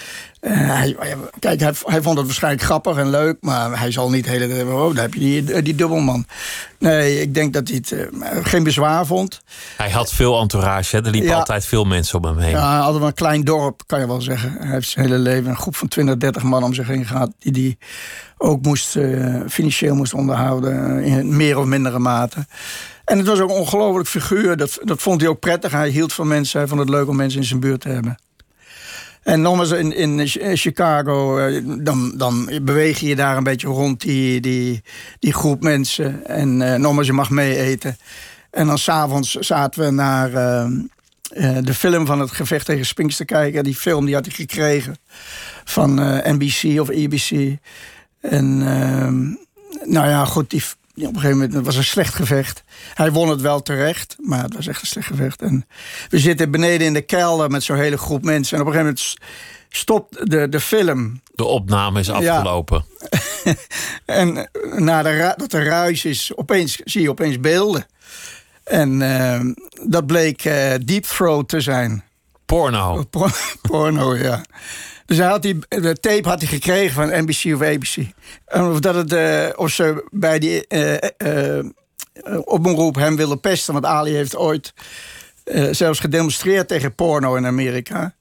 uh, 0.41 0.53
hij, 0.53 0.97
kijk, 1.39 1.61
hij, 1.61 1.73
hij, 1.85 2.03
vond 2.03 2.17
het 2.17 2.27
waarschijnlijk 2.27 2.63
grappig 2.63 2.97
en 2.97 3.11
leuk. 3.11 3.37
Maar 3.41 3.79
hij 3.79 3.91
zal 3.91 4.11
niet 4.11 4.27
hele 4.27 4.65
oh, 4.73 4.95
daar 4.95 5.03
heb 5.03 5.15
je 5.15 5.21
die, 5.21 5.63
die 5.63 5.75
dubbelman. 5.75 6.27
Nee, 6.79 7.21
ik 7.21 7.35
denk 7.35 7.53
dat 7.53 7.69
hij 7.69 7.77
het 7.77 8.09
geen 8.47 8.63
bezwaar 8.63 9.07
vond. 9.07 9.41
Hij 9.77 9.91
had 9.91 10.13
veel 10.13 10.41
entourage. 10.41 10.97
Er 10.97 11.11
liepen 11.11 11.35
altijd 11.35 11.65
veel 11.65 11.85
mensen 11.85 12.19
om 12.19 12.25
hem 12.25 12.39
heen. 12.39 12.51
Ja, 12.51 12.79
altijd 12.79 13.05
een 13.05 13.15
klein 13.15 13.45
dorp, 13.45 13.83
kan 13.87 14.01
je 14.01 14.07
wel 14.07 14.21
zeggen. 14.21 14.53
Hij 14.59 14.71
heeft 14.71 14.89
zijn 14.89 15.07
hele 15.07 15.19
leven 15.19 15.51
een 15.51 15.57
groep 15.57 15.77
van 15.77 15.89
20, 15.89 16.17
30 16.17 16.43
man 16.43 16.65
om 16.65 16.75
zich 16.75 16.87
heen 16.87 17.07
gehad. 17.07 17.31
Die 17.39 17.53
die 17.53 17.79
ook 18.39 18.63
moest, 18.63 18.97
uh, 18.97 19.41
financieel 19.49 19.95
moest 19.95 20.15
onderhouden. 20.15 21.03
In 21.03 21.37
meer 21.37 21.59
of 21.59 21.65
mindere 21.65 21.99
mate. 21.99 22.47
En 23.05 23.19
het 23.19 23.27
was 23.27 23.41
ook 23.41 23.51
een 23.51 23.57
ongelooflijk 23.57 24.09
figuur. 24.09 24.57
Dat, 24.57 24.79
dat 24.83 25.03
vond 25.03 25.21
hij 25.21 25.31
ook 25.31 25.41
prettig. 25.41 25.73
Hij 25.73 25.89
hield 25.89 26.13
van 26.13 26.29
mensen. 26.29 26.59
Hij 26.59 26.69
vond 26.69 26.81
het 26.81 26.89
leuk 26.89 27.09
om 27.09 27.17
mensen 27.17 27.41
in 27.41 27.47
zijn 27.47 27.61
buurt 27.61 27.81
te 27.81 27.89
hebben. 27.89 28.17
En 29.27 29.41
nogmaals, 29.41 29.71
in, 29.71 29.93
in 29.93 30.57
Chicago, 30.57 31.39
eh, 31.39 31.63
dan, 31.65 32.13
dan 32.17 32.51
beweeg 32.63 32.99
je 32.99 33.17
daar 33.17 33.37
een 33.37 33.43
beetje 33.43 33.67
rond 33.67 34.01
die, 34.01 34.41
die, 34.41 34.83
die 35.19 35.33
groep 35.33 35.63
mensen. 35.63 36.27
En 36.27 36.61
uh, 36.61 36.75
nogmaals, 36.75 37.07
je 37.07 37.13
mag 37.13 37.31
mee 37.31 37.57
eten. 37.57 37.97
En 38.51 38.67
dan 38.67 38.79
s'avonds 38.79 39.35
zaten 39.35 39.85
we 39.85 39.91
naar 39.91 40.31
de 41.63 41.75
film 41.75 42.07
van 42.07 42.21
het 42.21 42.31
gevecht 42.31 42.67
tegen 42.67 42.87
Spinks 42.87 43.17
te 43.17 43.25
kijken. 43.25 43.65
Die 43.65 43.75
film 43.75 44.05
die 44.05 44.15
had 44.15 44.25
hij 44.25 44.35
gekregen 44.35 44.97
van 45.65 45.95
NBC 46.25 46.81
of 46.81 46.91
ABC. 46.91 47.57
En 48.21 48.63
ehm, 48.63 49.25
nou 49.93 50.09
ja, 50.09 50.25
goed, 50.25 50.51
die, 50.51 50.63
op 50.97 51.15
een 51.15 51.15
gegeven 51.15 51.31
moment 51.31 51.53
het 51.53 51.65
was 51.65 51.77
een 51.77 51.85
slecht 51.85 52.15
gevecht. 52.15 52.65
Hij 52.95 53.13
won 53.13 53.29
het 53.29 53.41
wel 53.41 53.63
terecht, 53.63 54.17
maar 54.21 54.43
het 54.43 54.55
was 54.55 54.67
echt 54.67 54.81
een 54.81 54.87
slecht 54.87 55.07
gevecht. 55.07 55.43
En 55.43 55.67
we 56.09 56.19
zitten 56.19 56.51
beneden 56.51 56.87
in 56.87 56.93
de 56.93 57.03
kelder 57.03 57.51
met 57.51 57.63
zo'n 57.63 57.77
hele 57.77 57.99
groep 57.99 58.25
mensen. 58.25 58.57
En 58.57 58.63
op 58.63 58.67
een 58.67 58.73
gegeven 58.73 58.95
moment 58.95 59.17
stopt 59.69 60.31
de, 60.31 60.49
de 60.49 60.61
film. 60.61 61.21
De 61.35 61.45
opname 61.45 62.01
is 62.01 62.11
afgelopen. 62.11 62.85
en 64.05 64.51
na 64.77 65.03
de, 65.03 65.35
dat 65.37 65.53
er 65.53 65.65
ruis 65.65 66.05
is, 66.05 66.33
opeens, 66.37 66.77
zie 66.85 67.03
je 67.03 67.11
opeens 67.11 67.41
beelden. 67.41 67.87
En 68.65 69.01
uh, 69.01 69.41
dat 69.89 70.07
bleek 70.07 70.45
uh, 70.45 70.73
Deep 70.85 71.05
Throat 71.05 71.49
te 71.49 71.61
zijn. 71.61 72.05
Porno. 72.47 73.05
porno, 73.63 74.17
ja. 74.17 74.45
Dus 75.07 75.17
hij 75.17 75.27
had 75.27 75.43
die, 75.43 75.59
de 75.69 76.01
tape 76.01 76.29
had 76.29 76.41
hij 76.41 76.49
gekregen 76.49 76.95
van 76.95 77.23
NBC 77.23 77.55
of 77.55 77.63
ABC. 77.63 77.97
Of, 78.47 78.81
dat 78.81 78.95
het, 78.95 79.13
uh, 79.13 79.47
of 79.57 79.71
ze 79.71 80.09
bij 80.11 80.39
die 80.39 80.67
oproep 82.45 82.95
hem 82.95 83.17
wilden 83.17 83.41
pesten. 83.41 83.73
Want 83.73 83.85
Ali 83.85 84.15
heeft 84.15 84.37
ooit 84.37 84.75
zelfs 85.71 86.01
gedemonstreerd 86.01 86.69
tegen 86.69 86.95
porno 86.95 87.35
in 87.35 87.47
Amerika. 87.47 88.15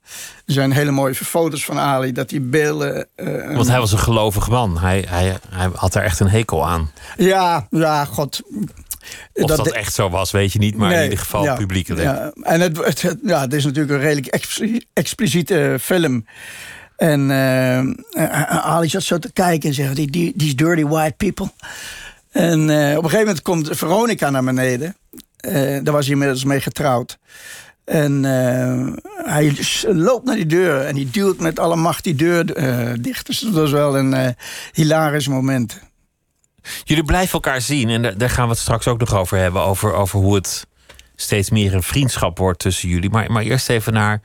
Er 0.45 0.53
zijn 0.53 0.71
hele 0.71 0.91
mooie 0.91 1.15
foto's 1.15 1.65
van 1.65 1.79
Ali 1.79 2.11
dat 2.11 2.29
die 2.29 2.41
beelden. 2.41 3.07
Want 3.53 3.67
hij 3.67 3.79
was 3.79 3.91
een 3.91 3.99
gelovig 3.99 4.49
man. 4.49 4.79
Hij, 4.79 5.05
hij, 5.07 5.37
hij 5.49 5.69
had 5.73 5.93
daar 5.93 6.03
echt 6.03 6.19
een 6.19 6.29
hekel 6.29 6.67
aan. 6.67 6.91
Ja, 7.17 7.67
ja, 7.69 8.05
god. 8.05 8.41
Of 9.33 9.49
dat, 9.49 9.71
echt 9.71 9.93
zo 9.93 10.09
was, 10.09 10.31
weet 10.31 10.53
je 10.53 10.59
niet, 10.59 10.75
maar 10.75 10.91
in 10.91 11.03
ieder 11.03 11.19
geval 11.19 11.43
ja, 11.43 11.55
publiekelijk. 11.55 12.03
Ja. 12.03 12.31
En 12.41 12.61
het, 12.61 12.77
het, 13.01 13.17
ja, 13.23 13.41
het 13.41 13.53
is 13.53 13.63
natuurlijk 13.63 13.93
een 13.93 13.99
redelijk 13.99 14.43
expliciete 14.93 15.77
film. 15.81 16.25
En 16.97 17.29
uh, 17.29 18.65
Ali 18.65 18.89
zat 18.89 19.03
zo 19.03 19.19
te 19.19 19.31
kijken 19.31 19.69
en 19.69 19.75
zeggen: 19.75 19.95
die, 19.95 20.33
These 20.37 20.55
dirty 20.55 20.83
white 20.83 21.13
people. 21.17 21.51
En 22.31 22.61
op 22.61 22.69
een 22.69 23.09
gegeven 23.09 23.17
moment 23.19 23.41
komt 23.41 23.69
Veronica 23.71 24.29
naar 24.29 24.43
beneden. 24.43 24.95
Daar 25.83 25.91
was 25.91 26.03
hij 26.03 26.13
inmiddels 26.13 26.43
mee 26.43 26.61
getrouwd. 26.61 27.17
En 27.85 28.23
hij 29.23 29.57
loopt 29.87 30.25
naar 30.25 30.35
die 30.35 30.45
deur 30.45 30.81
en 30.81 30.95
hij 30.95 31.07
duwt 31.11 31.39
met 31.39 31.59
alle 31.59 31.75
macht 31.75 32.03
die 32.03 32.15
deur 32.15 32.45
dicht. 33.01 33.25
Dus 33.25 33.39
dat 33.39 33.53
was 33.53 33.71
wel 33.71 33.97
een 33.97 34.35
hilarisch 34.71 35.27
moment. 35.27 35.79
Jullie 36.83 37.03
blijven 37.03 37.33
elkaar 37.33 37.61
zien 37.61 37.89
en 37.89 38.17
daar 38.17 38.29
gaan 38.29 38.45
we 38.45 38.51
het 38.51 38.59
straks 38.59 38.87
ook 38.87 38.99
nog 38.99 39.15
over 39.15 39.37
hebben. 39.37 39.61
Over, 39.61 39.93
over 39.93 40.19
hoe 40.19 40.35
het 40.35 40.67
steeds 41.15 41.49
meer 41.49 41.73
een 41.73 41.83
vriendschap 41.83 42.37
wordt 42.37 42.59
tussen 42.59 42.89
jullie. 42.89 43.09
Maar, 43.09 43.31
maar 43.31 43.43
eerst 43.43 43.69
even 43.69 43.93
naar 43.93 44.21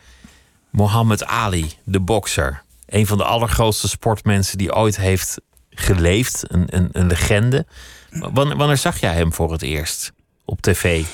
Mohammed 0.71 1.25
Ali, 1.25 1.73
de 1.85 2.01
bokser. 2.01 2.63
Een 2.87 3.07
van 3.07 3.19
de 3.19 3.25
allergrootste 3.25 3.89
sportmensen 3.89 4.59
die 4.59 4.75
ooit 4.75 4.97
heeft 4.97 5.41
geleefd. 5.71 6.45
Een, 6.47 6.67
een, 6.67 6.89
een 6.93 7.07
legende. 7.07 7.67
Wanneer, 8.11 8.57
wanneer 8.57 8.77
zag 8.77 9.01
jij 9.01 9.15
hem 9.15 9.33
voor 9.33 9.53
het 9.53 9.63
eerst 9.63 10.13
op 10.45 10.61
tv? 10.61 11.05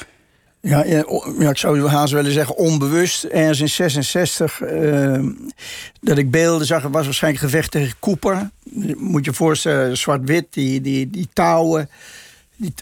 Ja, 0.60 0.84
ja, 1.38 1.50
ik 1.50 1.56
zou 1.56 1.88
haast 1.88 2.12
willen 2.12 2.32
zeggen 2.32 2.56
onbewust. 2.56 3.24
Ergens 3.24 3.60
in 3.60 3.68
66 3.68 4.60
uh, 4.60 5.18
dat 6.00 6.18
ik 6.18 6.30
beelden 6.30 6.66
zag. 6.66 6.82
Was 6.82 7.04
waarschijnlijk 7.04 7.44
gevecht 7.44 7.70
tegen 7.70 7.98
Cooper. 8.00 8.50
Moet 8.96 9.24
je 9.24 9.32
voorstellen, 9.32 9.96
zwart-wit, 9.96 10.46
die, 10.50 10.80
die, 10.80 11.10
die 11.10 11.28
touwen. 11.32 11.90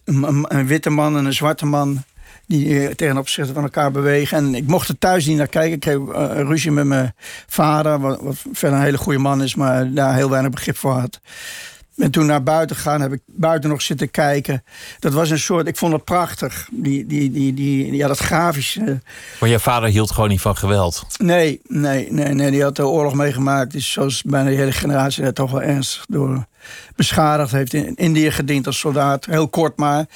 Een, 0.04 0.66
witte 0.66 0.90
man 0.90 1.16
en 1.16 1.24
een 1.24 1.32
zwarte 1.32 1.66
man. 1.66 2.02
Die 2.46 2.88
eh, 2.88 2.94
tegen 2.94 3.16
opzichte 3.16 3.52
van 3.52 3.62
elkaar 3.62 3.90
bewegen. 3.90 4.36
En 4.38 4.54
ik 4.54 4.66
mocht 4.66 4.88
er 4.88 4.98
thuis 4.98 5.26
niet 5.26 5.36
naar 5.36 5.46
kijken. 5.46 5.72
Ik 5.72 5.80
kreeg 5.80 5.96
uh, 5.96 6.40
ruzie 6.40 6.70
met 6.70 6.84
mijn 6.84 7.14
vader. 7.46 8.00
Wat, 8.00 8.20
wat 8.20 8.36
verder 8.52 8.78
een 8.78 8.84
hele 8.84 8.98
goede 8.98 9.18
man 9.18 9.42
is, 9.42 9.54
maar 9.54 9.92
daar 9.92 10.14
heel 10.14 10.30
weinig 10.30 10.50
begrip 10.50 10.76
voor 10.76 10.92
had 10.92 11.20
ben 11.94 12.10
toen 12.10 12.26
naar 12.26 12.42
buiten 12.42 12.76
gegaan, 12.76 13.00
heb 13.00 13.12
ik 13.12 13.20
buiten 13.26 13.70
nog 13.70 13.82
zitten 13.82 14.10
kijken. 14.10 14.64
Dat 14.98 15.12
was 15.12 15.30
een 15.30 15.38
soort, 15.38 15.66
ik 15.66 15.76
vond 15.76 15.92
het 15.92 16.04
prachtig. 16.04 16.68
Die, 16.72 17.06
die, 17.06 17.30
die, 17.30 17.54
die, 17.54 17.96
ja, 17.96 18.08
dat 18.08 18.18
grafische. 18.18 19.00
Maar 19.40 19.48
je 19.48 19.60
vader 19.60 19.88
hield 19.88 20.10
gewoon 20.10 20.28
niet 20.28 20.40
van 20.40 20.56
geweld? 20.56 21.06
Nee, 21.18 21.60
nee, 21.66 22.12
nee, 22.12 22.34
nee 22.34 22.50
die 22.50 22.62
had 22.62 22.76
de 22.76 22.86
oorlog 22.86 23.14
meegemaakt. 23.14 23.72
Dus 23.72 23.92
zoals 23.92 24.22
bijna 24.22 24.50
de 24.50 24.56
hele 24.56 24.72
generatie 24.72 25.22
daar 25.22 25.32
toch 25.32 25.50
wel 25.50 25.62
ernstig 25.62 26.04
door 26.08 26.46
beschadigd. 26.96 27.52
Heeft 27.52 27.72
in 27.72 27.94
Indië 27.94 28.30
gediend 28.30 28.66
als 28.66 28.78
soldaat, 28.78 29.24
heel 29.24 29.48
kort 29.48 29.76
maar. 29.76 30.06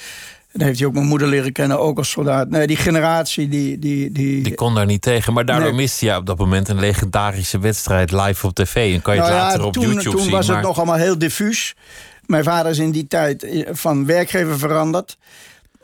Dan 0.51 0.67
heeft 0.67 0.79
hij 0.79 0.87
ook 0.87 0.93
mijn 0.93 1.05
moeder 1.05 1.27
leren 1.27 1.51
kennen, 1.51 1.79
ook 1.79 1.97
als 1.97 2.09
soldaat. 2.09 2.49
Nee, 2.49 2.67
die 2.67 2.77
generatie 2.77 3.47
die... 3.47 3.79
Die, 3.79 4.11
die, 4.11 4.43
die 4.43 4.55
kon 4.55 4.75
daar 4.75 4.85
niet 4.85 5.01
tegen. 5.01 5.33
Maar 5.33 5.45
daardoor 5.45 5.75
miste 5.75 6.05
je 6.05 6.15
op 6.15 6.25
dat 6.25 6.37
moment 6.37 6.67
een 6.67 6.79
legendarische 6.79 7.59
wedstrijd 7.59 8.11
live 8.11 8.47
op 8.47 8.53
tv. 8.53 8.93
En 8.93 9.01
kan 9.01 9.15
je 9.15 9.21
het 9.21 9.29
nou 9.29 9.41
later 9.41 9.63
op 9.65 9.75
YouTube 9.75 10.01
toen 10.01 10.11
zien. 10.11 10.21
Toen 10.21 10.31
was 10.31 10.47
het 10.47 10.61
nog 10.61 10.77
allemaal 10.77 10.95
heel 10.95 11.17
diffuus. 11.17 11.75
Mijn 12.25 12.43
vader 12.43 12.71
is 12.71 12.77
in 12.77 12.91
die 12.91 13.07
tijd 13.07 13.43
eh, 13.43 13.67
van 13.71 14.05
werkgever 14.05 14.59
veranderd. 14.59 15.17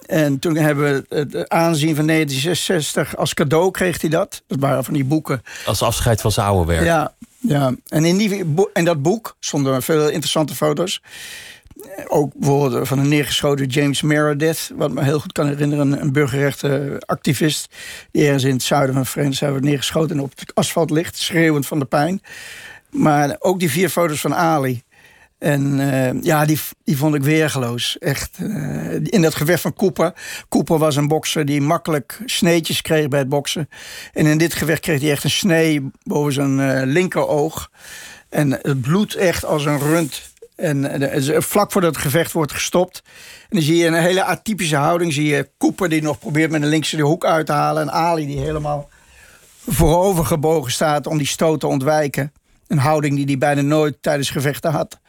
En 0.05 0.39
toen 0.39 0.55
hebben 0.55 1.05
we 1.09 1.15
het 1.15 1.49
aanzien 1.49 1.95
van 1.95 2.07
1966 2.07 3.17
als 3.17 3.33
cadeau 3.33 3.71
kreeg 3.71 4.01
hij 4.01 4.09
dat. 4.09 4.43
Dat 4.47 4.59
waren 4.59 4.83
van 4.83 4.93
die 4.93 5.05
boeken. 5.05 5.41
Als 5.65 5.81
afscheid 5.81 6.21
van 6.21 6.31
zijn 6.31 6.47
oude 6.47 6.71
werk. 6.71 6.85
Ja, 6.85 7.13
ja. 7.39 7.73
En 7.87 8.05
in, 8.05 8.17
die, 8.17 8.43
in 8.73 8.85
dat 8.85 9.01
boek 9.01 9.35
stonden 9.39 9.83
veel 9.83 10.07
interessante 10.07 10.55
foto's 10.55 11.01
ook 12.07 12.33
bijvoorbeeld 12.35 12.87
van 12.87 12.99
een 12.99 13.07
neergeschoten 13.07 13.65
James 13.65 14.01
Meredith, 14.01 14.71
wat 14.75 14.91
me 14.91 15.03
heel 15.03 15.19
goed 15.19 15.31
kan 15.31 15.47
herinneren, 15.47 16.01
een 16.01 16.11
burgerrechtenactivist 16.11 17.75
die 18.11 18.25
ergens 18.25 18.43
in 18.43 18.53
het 18.53 18.63
zuiden 18.63 19.05
van 19.05 19.33
Staten 19.33 19.49
wordt 19.49 19.65
neergeschoten 19.65 20.17
en 20.17 20.23
op 20.23 20.31
het 20.35 20.55
asfalt 20.55 20.89
ligt, 20.89 21.17
schreeuwend 21.17 21.67
van 21.67 21.79
de 21.79 21.85
pijn. 21.85 22.21
Maar 22.89 23.35
ook 23.39 23.59
die 23.59 23.71
vier 23.71 23.89
foto's 23.89 24.21
van 24.21 24.35
Ali. 24.35 24.83
En 25.37 25.79
uh, 25.79 26.21
ja, 26.21 26.45
die, 26.45 26.59
die 26.83 26.97
vond 26.97 27.15
ik 27.15 27.23
weergeloos. 27.23 27.97
Echt. 27.97 28.37
In 29.03 29.21
dat 29.21 29.35
gevecht 29.35 29.61
van 29.61 29.73
Cooper. 29.73 30.13
Cooper 30.49 30.77
was 30.77 30.95
een 30.95 31.07
bokser 31.07 31.45
die 31.45 31.61
makkelijk 31.61 32.21
sneetjes 32.25 32.81
kreeg 32.81 33.07
bij 33.07 33.19
het 33.19 33.29
boksen. 33.29 33.69
En 34.13 34.25
in 34.25 34.37
dit 34.37 34.53
gevecht 34.53 34.81
kreeg 34.81 35.01
hij 35.01 35.11
echt 35.11 35.23
een 35.23 35.29
snee 35.29 35.91
boven 36.03 36.33
zijn 36.33 36.59
uh, 36.59 36.81
linkeroog. 36.83 37.71
En 38.29 38.51
het 38.51 38.81
bloed 38.81 39.15
echt 39.15 39.45
als 39.45 39.65
een 39.65 39.79
rund 39.79 40.21
en 40.55 41.01
uh, 41.01 41.39
vlak 41.39 41.71
voordat 41.71 41.95
het 41.95 42.03
gevecht 42.03 42.31
wordt 42.31 42.51
gestopt. 42.51 43.01
En 43.41 43.47
dan 43.49 43.61
zie 43.61 43.75
je 43.75 43.87
een 43.87 43.93
hele 43.93 44.23
atypische 44.23 44.75
houding. 44.75 45.13
Zie 45.13 45.27
je 45.27 45.49
Cooper 45.57 45.89
die 45.89 46.01
nog 46.01 46.19
probeert 46.19 46.51
met 46.51 46.61
een 46.61 46.67
linkse 46.67 46.95
de 46.95 47.03
hoek 47.03 47.25
uit 47.25 47.45
te 47.45 47.51
halen. 47.51 47.81
En 47.81 47.91
Ali 47.91 48.25
die 48.25 48.39
helemaal 48.39 48.89
voorover 49.67 50.25
gebogen 50.25 50.71
staat 50.71 51.07
om 51.07 51.17
die 51.17 51.27
stoot 51.27 51.59
te 51.59 51.67
ontwijken. 51.67 52.33
Een 52.67 52.77
houding 52.77 53.15
die 53.15 53.25
hij 53.25 53.37
bijna 53.37 53.61
nooit 53.61 53.97
tijdens 54.01 54.29
gevechten 54.29 54.71
had. 54.71 54.99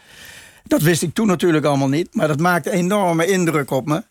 Dat 0.65 0.83
wist 0.83 1.03
ik 1.03 1.15
toen 1.15 1.26
natuurlijk 1.26 1.65
allemaal 1.65 1.88
niet. 1.88 2.15
Maar 2.15 2.29
dat 2.29 2.41
maakte 2.41 2.71
enorme 2.71 3.26
indruk 3.26 3.71
op 3.71 3.87
me. 3.87 4.03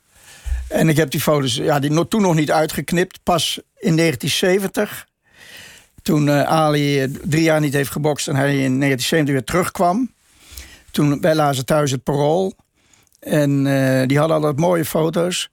En 0.68 0.90
ik 0.90 0.98
heb 0.98 1.12
die 1.12 1.22
foto's 1.22 1.56
ja, 1.56 1.80
die 1.80 2.08
toen 2.08 2.22
nog 2.22 2.36
niet 2.36 2.52
uitgeknipt. 2.52 3.20
Pas 3.24 3.60
in 3.78 3.96
1970. 3.96 5.08
Toen 6.02 6.28
uh, 6.28 6.44
Ali 6.44 7.12
drie 7.24 7.44
jaar 7.44 7.60
niet 7.60 7.74
heeft 7.74 7.92
gebokst 7.92 8.28
en 8.28 8.36
hij 8.36 8.50
in 8.50 8.80
1970 8.80 9.34
weer 9.34 9.44
terugkwam 9.44 10.15
toen, 10.96 11.22
wij 11.22 11.36
lazen 11.36 11.66
thuis 11.66 11.92
het 11.92 12.04
parool. 12.04 12.54
En 13.20 13.66
uh, 13.66 14.02
die 14.06 14.18
hadden 14.18 14.36
altijd 14.36 14.60
mooie 14.60 14.86
foto's. 14.86 15.50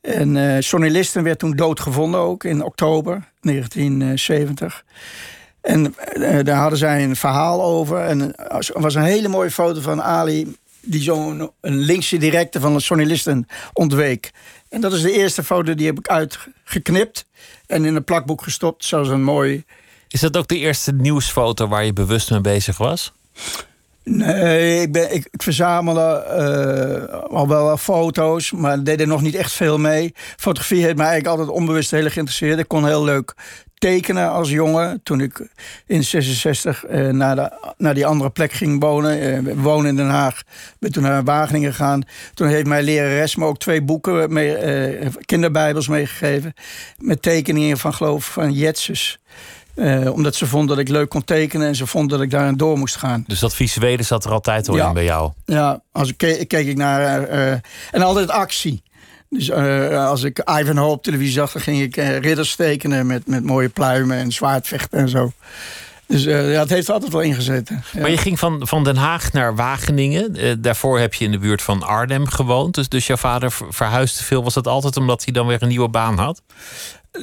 En 0.00 0.34
uh, 0.34 0.56
Sonny 0.60 0.88
Listen 0.88 1.22
werd 1.22 1.38
toen 1.38 1.56
doodgevonden 1.56 2.20
ook 2.20 2.44
in 2.44 2.62
oktober 2.62 3.28
1970. 3.40 4.84
En 5.60 5.94
uh, 6.16 6.44
daar 6.44 6.56
hadden 6.56 6.78
zij 6.78 7.04
een 7.04 7.16
verhaal 7.16 7.62
over. 7.62 8.00
En 8.00 8.36
er 8.36 8.80
was 8.80 8.94
een 8.94 9.02
hele 9.02 9.28
mooie 9.28 9.50
foto 9.50 9.80
van 9.80 10.02
Ali... 10.02 10.56
die 10.80 11.02
zo'n 11.02 11.50
linkse 11.60 12.16
directe 12.16 12.60
van 12.60 12.80
Sonny 12.80 13.04
Listen 13.04 13.46
ontweek. 13.72 14.30
En 14.68 14.80
dat 14.80 14.92
is 14.92 15.02
de 15.02 15.12
eerste 15.12 15.44
foto 15.44 15.74
die 15.74 15.86
heb 15.86 15.98
ik 15.98 16.08
uitgeknipt... 16.08 17.26
en 17.66 17.84
in 17.84 17.96
een 17.96 18.04
plakboek 18.04 18.42
gestopt, 18.42 18.84
zoals 18.84 19.08
een 19.08 19.22
mooi... 19.22 19.64
Is 20.08 20.20
dat 20.20 20.36
ook 20.36 20.48
de 20.48 20.58
eerste 20.58 20.92
nieuwsfoto 20.92 21.68
waar 21.68 21.84
je 21.84 21.92
bewust 21.92 22.30
mee 22.30 22.40
bezig 22.40 22.78
was? 22.78 23.12
Nee, 24.10 24.80
ik, 24.80 24.92
ben, 24.92 25.14
ik, 25.14 25.28
verzamelde 25.30 26.24
uh, 27.10 27.36
al 27.36 27.48
wel 27.48 27.76
foto's, 27.76 28.52
maar 28.52 28.84
deed 28.84 29.00
er 29.00 29.06
nog 29.06 29.22
niet 29.22 29.34
echt 29.34 29.52
veel 29.52 29.78
mee. 29.78 30.14
Fotografie 30.36 30.82
heeft 30.82 30.96
mij 30.96 31.06
eigenlijk 31.06 31.38
altijd 31.38 31.58
onbewust 31.58 31.90
heel 31.90 32.10
geïnteresseerd. 32.10 32.58
Ik 32.58 32.68
kon 32.68 32.86
heel 32.86 33.04
leuk 33.04 33.34
tekenen 33.78 34.30
als 34.30 34.50
jongen. 34.50 35.00
Toen 35.02 35.20
ik 35.20 35.48
in 35.86 36.04
66 36.04 36.88
uh, 36.88 37.08
naar, 37.08 37.52
naar 37.76 37.94
die 37.94 38.06
andere 38.06 38.30
plek 38.30 38.52
ging 38.52 38.80
wonen. 38.80 39.46
Uh, 39.46 39.54
wonen 39.54 39.86
in 39.86 39.96
Den 39.96 40.10
Haag. 40.10 40.42
Ben 40.78 40.92
toen 40.92 41.02
naar 41.02 41.24
Wageningen 41.24 41.70
gegaan. 41.70 42.02
Toen 42.34 42.48
heeft 42.48 42.66
mijn 42.66 42.84
lerares 42.84 43.36
me 43.36 43.44
ook 43.44 43.58
twee 43.58 43.82
boeken, 43.82 44.32
mee, 44.32 45.10
kinderbijbels 45.24 45.88
meegegeven. 45.88 46.52
Met 46.98 47.22
tekeningen 47.22 47.78
van 47.78 47.94
geloof 47.94 48.24
van 48.24 48.52
Jetsus. 48.52 49.18
Uh, 49.76 50.12
omdat 50.12 50.34
ze 50.34 50.46
vond 50.46 50.68
dat 50.68 50.78
ik 50.78 50.88
leuk 50.88 51.08
kon 51.08 51.24
tekenen 51.24 51.66
en 51.66 51.74
ze 51.74 51.86
vond 51.86 52.10
dat 52.10 52.20
ik 52.20 52.30
daarin 52.30 52.56
door 52.56 52.78
moest 52.78 52.96
gaan. 52.96 53.24
Dus 53.26 53.38
dat 53.38 53.54
visuele 53.54 54.02
zat 54.02 54.24
er 54.24 54.30
altijd 54.30 54.68
al 54.68 54.76
in 54.76 54.92
bij 54.92 55.04
jou? 55.04 55.32
Ja, 55.44 55.80
als 55.92 56.08
ik 56.08 56.16
keek, 56.16 56.48
keek 56.48 56.66
ik 56.66 56.76
naar. 56.76 57.30
Uh, 57.30 57.50
en 57.90 58.02
altijd 58.02 58.30
actie. 58.30 58.82
Dus 59.28 59.48
uh, 59.48 60.08
als 60.08 60.22
ik 60.22 60.42
Ivanhoe 60.60 60.90
op 60.90 61.02
televisie 61.02 61.32
zag, 61.32 61.52
dan 61.52 61.62
ging 61.62 61.82
ik 61.82 61.96
ridders 61.96 62.56
tekenen 62.56 63.06
met, 63.06 63.26
met 63.26 63.44
mooie 63.44 63.68
pluimen 63.68 64.16
en 64.16 64.32
zwaardvechten 64.32 64.98
en 64.98 65.08
zo. 65.08 65.32
Dus 66.06 66.24
ja, 66.24 66.32
het 66.34 66.70
heeft 66.70 66.90
altijd 66.90 67.12
wel 67.12 67.20
ingezeten. 67.20 67.84
Ja. 67.92 68.00
Maar 68.00 68.10
je 68.10 68.16
ging 68.16 68.38
van, 68.38 68.66
van 68.66 68.84
Den 68.84 68.96
Haag 68.96 69.32
naar 69.32 69.54
Wageningen. 69.54 70.62
daarvoor 70.62 70.98
heb 70.98 71.14
je 71.14 71.24
in 71.24 71.30
de 71.30 71.38
buurt 71.38 71.62
van 71.62 71.82
Arnhem 71.82 72.26
gewoond. 72.26 72.74
Dus, 72.74 72.88
dus 72.88 73.06
jouw 73.06 73.16
vader 73.16 73.52
verhuisde 73.70 74.24
veel. 74.24 74.42
Was 74.42 74.54
dat 74.54 74.66
altijd 74.66 74.96
omdat 74.96 75.24
hij 75.24 75.32
dan 75.32 75.46
weer 75.46 75.62
een 75.62 75.68
nieuwe 75.68 75.88
baan 75.88 76.18
had? 76.18 76.42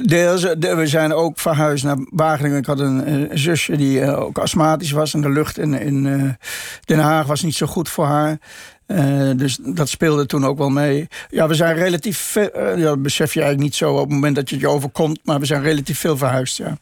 De- 0.02 0.74
we 0.76 0.86
zijn 0.86 1.12
ook 1.12 1.38
verhuisd 1.38 1.84
naar 1.84 1.96
Wageningen. 2.10 2.58
Ik 2.58 2.66
had 2.66 2.80
een, 2.80 3.30
zusje 3.32 3.76
die 3.76 4.00
eh, 4.00 4.20
ook 4.20 4.38
astmatisch 4.38 4.90
was. 4.90 5.14
En 5.14 5.20
de 5.20 5.30
lucht 5.30 5.58
in, 5.58 5.74
in 5.74 6.06
eh, 6.06 6.48
Den 6.84 6.98
Haag 6.98 7.26
was 7.26 7.42
niet 7.42 7.54
zo 7.54 7.66
goed 7.66 7.88
voor 7.88 8.06
haar. 8.06 8.38
Eh, 8.86 9.30
dus 9.36 9.58
dat 9.60 9.88
speelde 9.88 10.26
toen 10.26 10.46
ook 10.46 10.58
wel 10.58 10.68
mee. 10.68 11.08
Ja, 11.30 11.48
we 11.48 11.54
zijn 11.54 11.76
relatief 11.76 12.18
veel... 12.18 12.50
eh, 12.50 12.78
ja, 12.78 12.84
dat 12.84 13.02
besef 13.02 13.34
je 13.34 13.40
eigenlijk 13.40 13.70
niet 13.70 13.78
zo 13.78 13.92
op 13.92 14.00
het 14.00 14.08
moment 14.08 14.36
dat 14.36 14.48
je 14.48 14.54
het 14.54 14.64
je 14.64 14.70
overkomt. 14.70 15.20
Maar 15.24 15.40
we 15.40 15.46
zijn 15.46 15.62
relatief 15.62 15.98
veel 15.98 16.16
verhuisd, 16.16 16.56
ja. 16.56 16.78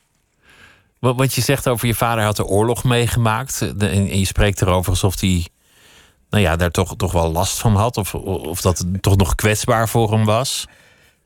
Wat, 0.99 1.35
je 1.35 1.40
zegt 1.40 1.69
over 1.69 1.87
je 1.87 1.95
vader 1.95 2.25
had 2.25 2.37
de 2.37 2.45
oorlog 2.45 2.85
meegemaakt. 2.85 3.73
En 3.78 4.19
je 4.19 4.25
spreekt 4.26 4.62
erover 4.62 4.90
alsof 4.90 5.21
hij 5.21 5.47
nou 6.31 6.42
ja, 6.42 6.57
daar 6.57 6.71
toch, 6.71 6.97
toch 6.97 7.12
wel 7.12 7.33
last 7.33 7.59
van 7.59 7.75
had. 7.76 7.97
Of, 7.97 8.14
of 8.14 8.61
dat 8.61 8.78
het 8.78 9.02
toch 9.02 9.16
nog 9.16 9.35
kwetsbaar 9.35 9.88
voor 9.88 10.12
hem 10.12 10.25
was. 10.25 10.66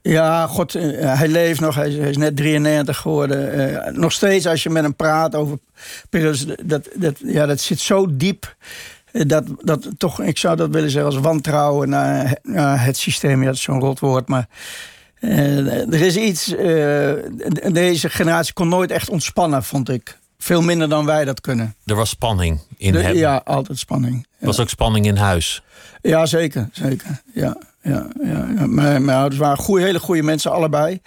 Ja, 0.08 0.46
god, 0.46 0.74
eh, 0.74 1.18
hij 1.18 1.28
leeft 1.28 1.60
nog. 1.60 1.74
Hij 1.74 1.88
is, 1.88 1.96
hij 1.96 2.08
is 2.10 2.16
net 2.16 2.36
93 2.36 2.96
geworden. 2.96 3.52
Eh, 3.86 3.92
nog 3.92 4.12
steeds 4.12 4.46
als 4.46 4.62
je 4.62 4.70
met 4.70 4.82
hem 4.82 4.94
praat 4.96 5.34
over 5.34 5.58
dat, 6.64 6.88
dat, 6.94 7.16
ja, 7.24 7.46
dat 7.46 7.60
zit 7.60 7.80
zo 7.80 8.16
diep. 8.16 8.56
eh, 9.12 9.22
Dat, 9.26 9.44
dat 9.60 9.88
toch, 9.98 10.20
ik 10.20 10.38
zou 10.38 10.56
dat 10.56 10.70
willen 10.70 10.90
zeggen 10.90 11.12
als 11.12 11.20
wantrouwen 11.22 11.88
naar, 11.88 12.38
naar 12.42 12.84
het 12.84 12.96
systeem. 12.96 13.40
Ja, 13.40 13.46
dat 13.46 13.54
is 13.54 13.62
zo'n 13.62 13.80
rot 13.80 13.98
woord, 14.00 14.28
maar 14.28 14.48
er 15.20 16.00
is 16.02 16.16
iets. 16.16 16.46
deze 17.72 18.08
generatie 18.10 18.52
kon 18.52 18.68
nooit 18.68 18.90
echt 18.90 19.08
ontspannen, 19.08 19.62
vond 19.64 19.88
ik. 19.88 20.18
Veel 20.38 20.62
minder 20.62 20.88
dan 20.88 21.04
wij 21.06 21.24
dat 21.24 21.40
kunnen. 21.40 21.74
Er 21.84 21.94
was 21.94 22.08
spanning 22.08 22.60
in 22.76 22.92
De- 22.92 22.98
hem. 23.02 23.16
ja, 23.16 23.40
altijd 23.44 23.78
spanning. 23.78 24.26
Er 24.38 24.46
was 24.46 24.60
ook 24.60 24.68
spanning 24.68 25.06
in 25.06 25.16
huis. 25.16 25.62
Ja, 26.02 26.26
zeker. 26.26 26.68
zeker. 26.72 27.22
Ja, 27.34 27.56
ja, 27.86 28.06
ja. 28.22 28.66
Mijn, 28.66 29.04
mijn 29.04 29.18
ouders 29.18 29.40
waren 29.40 29.56
goeie, 29.56 29.84
hele 29.84 29.98
goede 29.98 30.22
mensen, 30.22 30.52
allebei. 30.52 31.00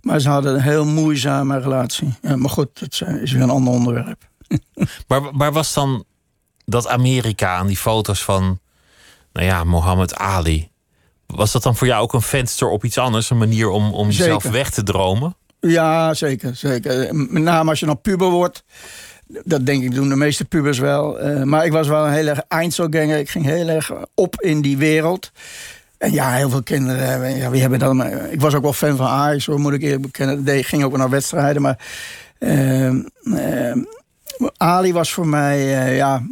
Maar 0.00 0.20
ze 0.20 0.28
hadden 0.28 0.54
een 0.54 0.60
heel 0.60 0.84
moeizame 0.84 1.58
relatie. 1.58 2.14
Ja, 2.22 2.36
maar 2.36 2.50
goed, 2.50 2.80
dat 2.80 3.20
is 3.22 3.32
weer 3.32 3.42
een 3.42 3.50
ander 3.50 3.72
onderwerp. 3.72 4.22
Maar 5.08 5.20
waar 5.32 5.52
was 5.52 5.74
dan 5.74 6.04
dat 6.64 6.88
Amerika 6.88 7.56
aan 7.56 7.66
die 7.66 7.76
foto's 7.76 8.24
van, 8.24 8.58
nou 9.32 9.46
ja, 9.46 9.64
Mohammed 9.64 10.14
Ali? 10.14 10.70
Was 11.26 11.52
dat 11.52 11.62
dan 11.62 11.76
voor 11.76 11.86
jou 11.86 12.02
ook 12.02 12.12
een 12.12 12.22
venster 12.22 12.68
op 12.68 12.84
iets 12.84 12.98
anders? 12.98 13.30
Een 13.30 13.38
manier 13.38 13.68
om, 13.68 13.94
om 13.94 14.06
jezelf 14.06 14.42
weg 14.42 14.70
te 14.70 14.82
dromen? 14.82 15.36
Ja, 15.60 16.14
zeker. 16.14 16.56
zeker. 16.56 17.14
Met 17.14 17.42
name 17.42 17.70
als 17.70 17.80
je 17.80 17.86
dan 17.86 18.00
puber 18.00 18.30
wordt. 18.30 18.64
Dat 19.26 19.66
denk 19.66 19.82
ik 19.82 19.94
doen 19.94 20.08
de 20.08 20.16
meeste 20.16 20.44
pubers 20.44 20.78
wel. 20.78 21.18
Eh, 21.18 21.42
maar 21.42 21.64
ik 21.64 21.72
was 21.72 21.88
wel 21.88 22.06
een 22.06 22.12
hele 22.12 22.44
Einzelganger. 22.48 23.18
Ik 23.18 23.30
ging 23.30 23.44
heel 23.44 23.68
erg 23.68 23.92
op 24.14 24.40
in 24.40 24.60
die 24.60 24.76
wereld. 24.76 25.30
En 26.04 26.12
ja, 26.12 26.32
heel 26.32 26.50
veel 26.50 26.62
kinderen. 26.62 27.24
eh, 27.24 27.38
Ja, 27.38 27.50
wie 27.50 27.60
hebben 27.60 27.78
dan, 27.78 28.06
ik 28.30 28.40
was 28.40 28.54
ook 28.54 28.62
wel 28.62 28.72
fan 28.72 28.96
van 28.96 29.06
Ajax, 29.06 29.46
hoor, 29.46 29.60
moet 29.60 29.72
ik 29.72 29.82
eerlijk 29.82 30.02
bekennen. 30.02 30.46
Ik 30.56 30.66
ging 30.66 30.84
ook 30.84 30.90
wel 30.90 30.98
naar 31.00 31.10
wedstrijden. 31.10 31.62
Maar 31.62 31.78
ehm, 32.38 33.02
ehm, 33.34 33.78
Ali 34.56 34.92
was 34.92 35.12
voor 35.12 35.26
mij 35.26 35.58
eh, 35.84 35.96
ja, 35.96 36.22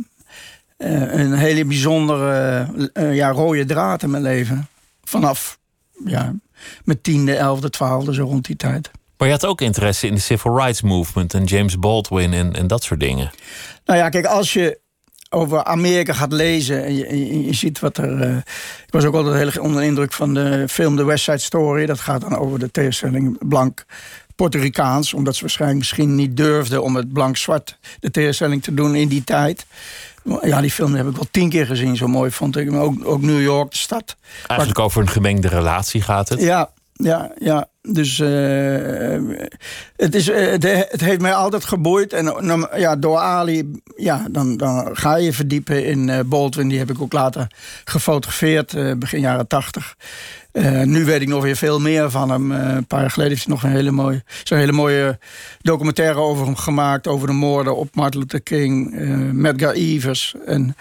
eh, 0.76 1.12
een 1.12 1.32
hele 1.32 1.64
bijzondere 1.64 2.66
ja, 2.94 3.30
rode 3.30 3.64
draad 3.64 4.02
in 4.02 4.10
mijn 4.10 4.22
leven. 4.22 4.68
Vanaf 5.04 5.58
ja, 6.04 6.32
mijn 6.84 7.00
tiende, 7.00 7.36
elfde, 7.36 7.70
twaalfde, 7.70 8.14
zo 8.14 8.24
rond 8.24 8.44
die 8.46 8.56
tijd. 8.56 8.90
Maar 9.16 9.28
je 9.30 9.34
had 9.36 9.46
ook 9.46 9.60
interesse 9.60 10.06
in 10.06 10.14
de 10.14 10.20
civil 10.20 10.56
rights 10.58 10.82
movement 10.82 11.34
en 11.34 11.44
James 11.44 11.78
Baldwin 11.78 12.32
en, 12.32 12.52
en 12.52 12.66
dat 12.66 12.82
soort 12.82 13.00
dingen. 13.00 13.30
Nou 13.84 13.98
ja, 13.98 14.08
kijk, 14.08 14.24
als 14.26 14.52
je 14.52 14.80
over 15.32 15.64
Amerika 15.64 16.12
gaat 16.12 16.32
lezen 16.32 16.84
en 16.84 16.94
je, 16.94 17.18
je, 17.18 17.44
je 17.44 17.54
ziet 17.54 17.80
wat 17.80 17.96
er. 17.96 18.20
eh, 18.20 18.36
ik 18.86 18.90
was 18.90 19.04
ook 19.04 19.14
altijd 19.14 19.34
heel 19.34 19.46
erg 19.46 19.58
onder 19.58 19.80
de 19.80 19.86
indruk 19.86 20.12
van 20.12 20.34
de 20.34 20.64
film 20.68 20.96
The 20.96 21.04
West 21.04 21.24
Side 21.24 21.38
Story. 21.38 21.86
Dat 21.86 22.00
gaat 22.00 22.20
dan 22.20 22.36
over 22.36 22.58
de 22.58 22.70
tegenstelling 22.70 23.48
blank. 23.48 23.84
Puerto-Ricaans, 24.34 25.14
omdat 25.14 25.34
ze 25.34 25.40
waarschijnlijk 25.40 25.80
misschien 25.80 26.14
niet 26.14 26.36
durfden 26.36 26.82
om 26.82 26.96
het 26.96 27.12
blank-zwart 27.12 27.78
de 28.00 28.10
tegenstelling 28.10 28.62
te 28.62 28.74
doen 28.74 28.94
in 28.94 29.08
die 29.08 29.24
tijd. 29.24 29.66
Ja, 30.42 30.60
die 30.60 30.70
film 30.70 30.94
heb 30.94 31.06
ik 31.08 31.14
wel 31.14 31.26
tien 31.30 31.48
keer 31.48 31.66
gezien, 31.66 31.96
zo 31.96 32.06
mooi 32.06 32.30
vond 32.30 32.56
ik. 32.56 32.70
Maar 32.70 32.80
ook, 32.80 32.94
ook 33.04 33.22
New 33.22 33.42
York, 33.42 33.70
de 33.70 33.76
stad. 33.76 34.16
Eigenlijk 34.46 34.78
over 34.80 35.00
een 35.00 35.08
gemengde 35.08 35.48
relatie 35.48 36.02
gaat 36.02 36.28
het. 36.28 36.40
Ja, 36.40 36.70
ja, 37.02 37.32
ja. 37.38 37.68
Dus 37.88 38.20
eh, 38.20 39.20
het, 39.96 40.14
is, 40.14 40.28
eh, 40.28 40.50
het, 40.50 40.62
het 40.90 41.00
heeft 41.00 41.20
mij 41.20 41.34
altijd 41.34 41.64
geboeid. 41.64 42.12
En 42.12 42.24
dan, 42.24 42.68
ja, 42.76 42.96
door 42.96 43.18
Ali, 43.18 43.70
ja, 43.96 44.26
dan, 44.30 44.56
dan 44.56 44.96
ga 44.96 45.16
je 45.16 45.32
verdiepen 45.32 45.84
in 45.86 46.08
eh, 46.08 46.20
Baldwin. 46.26 46.68
Die 46.68 46.78
heb 46.78 46.90
ik 46.90 47.00
ook 47.00 47.12
later 47.12 47.46
gefotografeerd, 47.84 48.98
begin 48.98 49.20
jaren 49.20 49.46
tachtig. 49.46 49.96
Nu 50.84 51.04
weet 51.04 51.20
ik 51.20 51.28
nog 51.28 51.42
weer 51.42 51.56
veel 51.56 51.80
meer 51.80 52.10
van 52.10 52.30
hem. 52.30 52.50
Een 52.50 52.86
paar 52.86 53.00
jaar 53.00 53.10
geleden 53.10 53.32
heeft 53.32 53.46
hij 53.46 53.54
nog 53.54 53.62
een 53.62 53.70
hele 53.70 53.90
mooie, 53.90 54.22
zo'n 54.42 54.58
hele 54.58 54.72
mooie 54.72 55.18
documentaire 55.62 56.18
over 56.18 56.44
hem 56.44 56.56
gemaakt. 56.56 57.06
Over 57.06 57.26
de 57.26 57.32
moorden 57.32 57.76
op 57.76 57.94
Martin 57.94 58.20
Luther 58.20 58.42
King, 58.42 58.94
Medgar 59.32 59.72
Evers 59.72 60.34
en 60.46 60.76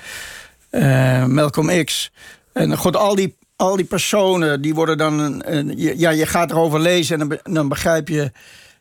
Malcolm 1.33 1.83
X. 1.83 2.11
En 2.53 2.77
god, 2.77 2.95
al 2.95 3.15
die, 3.15 3.35
al 3.61 3.75
die 3.75 3.85
personen, 3.85 4.61
die 4.61 4.73
worden 4.73 4.97
dan... 4.97 5.43
ja, 5.75 6.09
je 6.09 6.25
gaat 6.25 6.51
erover 6.51 6.79
lezen 6.79 7.21
en 7.21 7.53
dan 7.53 7.67
begrijp 7.67 8.07
je 8.07 8.31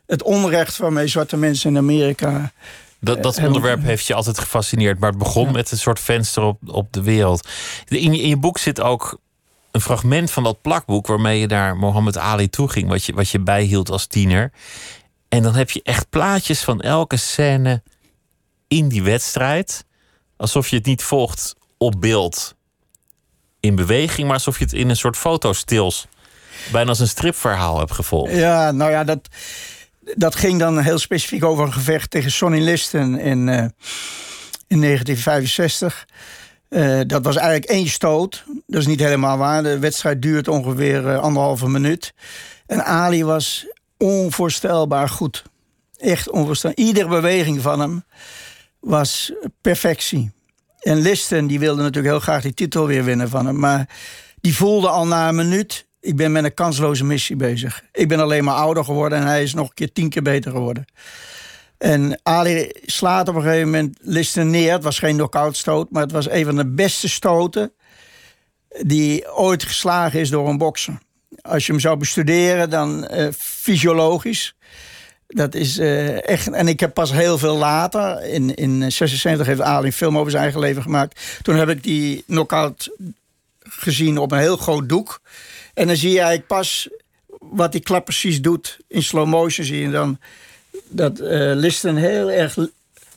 het 0.05 0.23
onrecht 0.23 0.77
waarmee 0.77 1.07
zwarte 1.07 1.37
mensen 1.37 1.69
in 1.69 1.77
Amerika... 1.77 2.51
Dat, 2.99 3.23
dat 3.23 3.37
Eh, 3.37 3.45
onderwerp 3.45 3.83
heeft 3.83 4.07
je 4.07 4.13
altijd 4.13 4.39
gefascineerd, 4.39 4.99
maar 4.99 5.09
het 5.09 5.19
begon 5.19 5.51
met 5.51 5.71
een 5.71 5.77
soort 5.77 5.99
venster 5.99 6.43
op, 6.43 6.59
op 6.65 6.93
de 6.93 7.01
wereld. 7.01 7.47
In 7.87 8.13
je, 8.13 8.21
in 8.21 8.29
je 8.29 8.37
boek 8.37 8.57
zit 8.57 8.81
ook 8.81 9.19
een 9.71 9.81
fragment 9.81 10.31
van 10.31 10.43
dat 10.43 10.61
plakboek 10.61 11.07
waarmee 11.07 11.39
je 11.39 11.47
naar 11.47 11.77
Mohammed 11.77 12.17
Ali 12.17 12.49
toe 12.49 12.69
ging, 12.69 12.87
wat 12.87 13.05
je, 13.05 13.13
wat 13.13 13.29
je 13.29 13.39
bijhield 13.39 13.89
als 13.89 14.05
tiener. 14.05 14.51
En 15.29 15.43
dan 15.43 15.55
heb 15.55 15.69
je 15.69 15.81
echt 15.83 16.09
plaatjes 16.09 16.63
van 16.63 16.81
elke 16.81 17.17
scène 17.17 17.83
in 18.67 18.89
die 18.89 19.03
wedstrijd, 19.03 19.85
alsof 20.37 20.67
je 20.67 20.75
het 20.75 20.85
niet 20.85 21.03
volgt 21.03 21.55
op 21.77 21.95
beeld 21.99 22.55
in 23.61 23.75
beweging, 23.75 24.27
maar 24.27 24.35
alsof 24.35 24.57
je 24.57 24.63
het 24.63 24.73
in 24.73 24.89
een 24.89 24.95
soort 24.95 25.17
fotostils, 25.17 26.07
bijna 26.71 26.89
als 26.89 26.99
een 26.99 27.07
stripverhaal 27.07 27.79
hebt 27.79 27.91
gevolgd. 27.91 28.33
Ja, 28.33 28.71
nou 28.71 28.91
ja, 28.91 29.03
dat, 29.03 29.27
dat 30.15 30.35
ging 30.35 30.59
dan 30.59 30.79
heel 30.79 30.99
specifiek 30.99 31.43
over 31.43 31.65
een 31.65 31.73
gevecht 31.73 32.11
tegen 32.11 32.31
Sonny 32.31 32.59
Liston 32.59 33.19
in, 33.19 33.49
eh, 33.49 33.65
in 34.67 34.79
1965. 34.79 36.05
Eh, 36.69 36.99
dat 37.07 37.25
was 37.25 37.35
eigenlijk 37.35 37.71
één 37.71 37.87
stoot. 37.87 38.43
Dat 38.67 38.81
is 38.81 38.87
niet 38.87 38.99
helemaal 38.99 39.37
waar. 39.37 39.63
De 39.63 39.79
wedstrijd 39.79 40.21
duurt 40.21 40.47
ongeveer 40.47 41.09
eh, 41.09 41.19
anderhalve 41.19 41.69
minuut. 41.69 42.13
En 42.65 42.85
Ali 42.85 43.23
was 43.23 43.67
onvoorstelbaar 43.97 45.09
goed. 45.09 45.43
Echt 45.97 46.29
onvoorstelbaar. 46.29 46.85
Iedere 46.85 47.07
beweging 47.07 47.61
van 47.61 47.79
hem 47.79 48.03
was 48.79 49.31
perfectie. 49.61 50.31
En 50.81 50.97
Liston 50.97 51.47
die 51.47 51.59
wilde 51.59 51.81
natuurlijk 51.81 52.13
heel 52.13 52.23
graag 52.23 52.41
die 52.41 52.53
titel 52.53 52.87
weer 52.87 53.03
winnen 53.03 53.29
van 53.29 53.45
hem. 53.45 53.59
Maar 53.59 53.89
die 54.41 54.55
voelde 54.55 54.89
al 54.89 55.07
na 55.07 55.27
een 55.27 55.35
minuut... 55.35 55.87
ik 55.99 56.15
ben 56.15 56.31
met 56.31 56.43
een 56.43 56.53
kansloze 56.53 57.03
missie 57.03 57.35
bezig. 57.35 57.83
Ik 57.91 58.07
ben 58.07 58.19
alleen 58.19 58.43
maar 58.43 58.55
ouder 58.55 58.83
geworden... 58.83 59.17
en 59.17 59.25
hij 59.25 59.43
is 59.43 59.53
nog 59.53 59.67
een 59.67 59.73
keer 59.73 59.91
tien 59.91 60.09
keer 60.09 60.21
beter 60.21 60.51
geworden. 60.51 60.85
En 61.77 62.19
Ali 62.23 62.71
slaat 62.85 63.27
op 63.27 63.35
een 63.35 63.41
gegeven 63.41 63.69
moment 63.69 63.97
Liston 64.01 64.49
neer. 64.49 64.71
Het 64.71 64.83
was 64.83 64.99
geen 64.99 65.15
knockout 65.15 65.65
maar 65.89 66.01
het 66.01 66.11
was 66.11 66.29
een 66.29 66.45
van 66.45 66.55
de 66.55 66.67
beste 66.67 67.09
stoten... 67.09 67.73
die 68.81 69.33
ooit 69.35 69.63
geslagen 69.63 70.19
is 70.19 70.29
door 70.29 70.49
een 70.49 70.57
bokser. 70.57 70.97
Als 71.41 71.65
je 71.65 71.71
hem 71.71 71.81
zou 71.81 71.97
bestuderen, 71.97 72.69
dan 72.69 73.07
eh, 73.07 73.27
fysiologisch... 73.37 74.55
Dat 75.33 75.55
is 75.55 75.77
eh, 75.77 76.27
echt. 76.27 76.49
En 76.49 76.67
ik 76.67 76.79
heb 76.79 76.93
pas 76.93 77.11
heel 77.11 77.37
veel 77.37 77.57
later, 77.57 78.23
in, 78.23 78.55
in 78.55 78.91
76 78.91 79.47
heeft 79.47 79.61
Ali 79.61 79.85
een 79.85 79.93
film 79.93 80.17
over 80.17 80.31
zijn 80.31 80.43
eigen 80.43 80.61
leven 80.61 80.81
gemaakt. 80.81 81.21
Toen 81.41 81.55
heb 81.55 81.69
ik 81.69 81.83
die 81.83 82.23
knockout 82.27 82.89
gezien 83.63 84.17
op 84.17 84.31
een 84.31 84.39
heel 84.39 84.57
groot 84.57 84.89
doek. 84.89 85.21
En 85.73 85.87
dan 85.87 85.95
zie 85.95 86.09
je 86.09 86.19
eigenlijk 86.19 86.47
pas 86.47 86.89
wat 87.39 87.71
die 87.71 87.81
klap 87.81 88.03
precies 88.05 88.41
doet. 88.41 88.77
In 88.87 89.03
slow 89.03 89.27
motion 89.27 89.65
zie 89.65 89.81
je 89.81 89.89
dan 89.89 90.19
dat 90.87 91.19
eh 91.19 91.51
Liston 91.55 91.95
heel 91.95 92.31
erg 92.31 92.57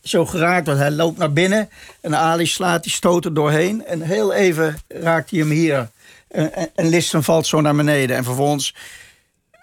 zo 0.02 0.26
geraakt 0.26 0.66
wordt. 0.66 0.80
Hij 0.80 0.90
loopt 0.90 1.18
naar 1.18 1.32
binnen 1.32 1.68
en 2.00 2.16
Ali 2.16 2.46
slaat 2.46 2.82
die 2.82 2.92
stoten 2.92 3.34
doorheen. 3.34 3.86
En 3.86 4.00
heel 4.00 4.32
even 4.32 4.78
raakt 4.88 5.30
hij 5.30 5.38
hem 5.38 5.50
hier. 5.50 5.90
En, 6.28 6.52
en, 6.52 6.70
en 6.74 6.88
Liston 6.88 7.22
valt 7.22 7.46
zo 7.46 7.60
naar 7.60 7.74
beneden. 7.74 8.16
En 8.16 8.24
vervolgens 8.24 8.74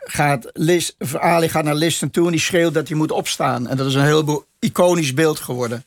gaat 0.04 0.50
Lis, 0.54 0.96
Ali 1.14 1.50
gaat 1.50 1.64
naar 1.64 1.76
Liston 1.76 2.10
toe 2.10 2.26
en 2.26 2.32
die 2.32 2.42
schreeuwt 2.42 2.74
dat 2.74 2.88
hij 2.88 2.98
moet 2.98 3.12
opstaan. 3.12 3.68
En 3.68 3.78
dat 3.78 3.88
is 3.88 3.94
een 3.94 4.06
heel 4.06 4.46
iconisch 4.60 5.14
beeld 5.14 5.40
geworden. 5.40 5.86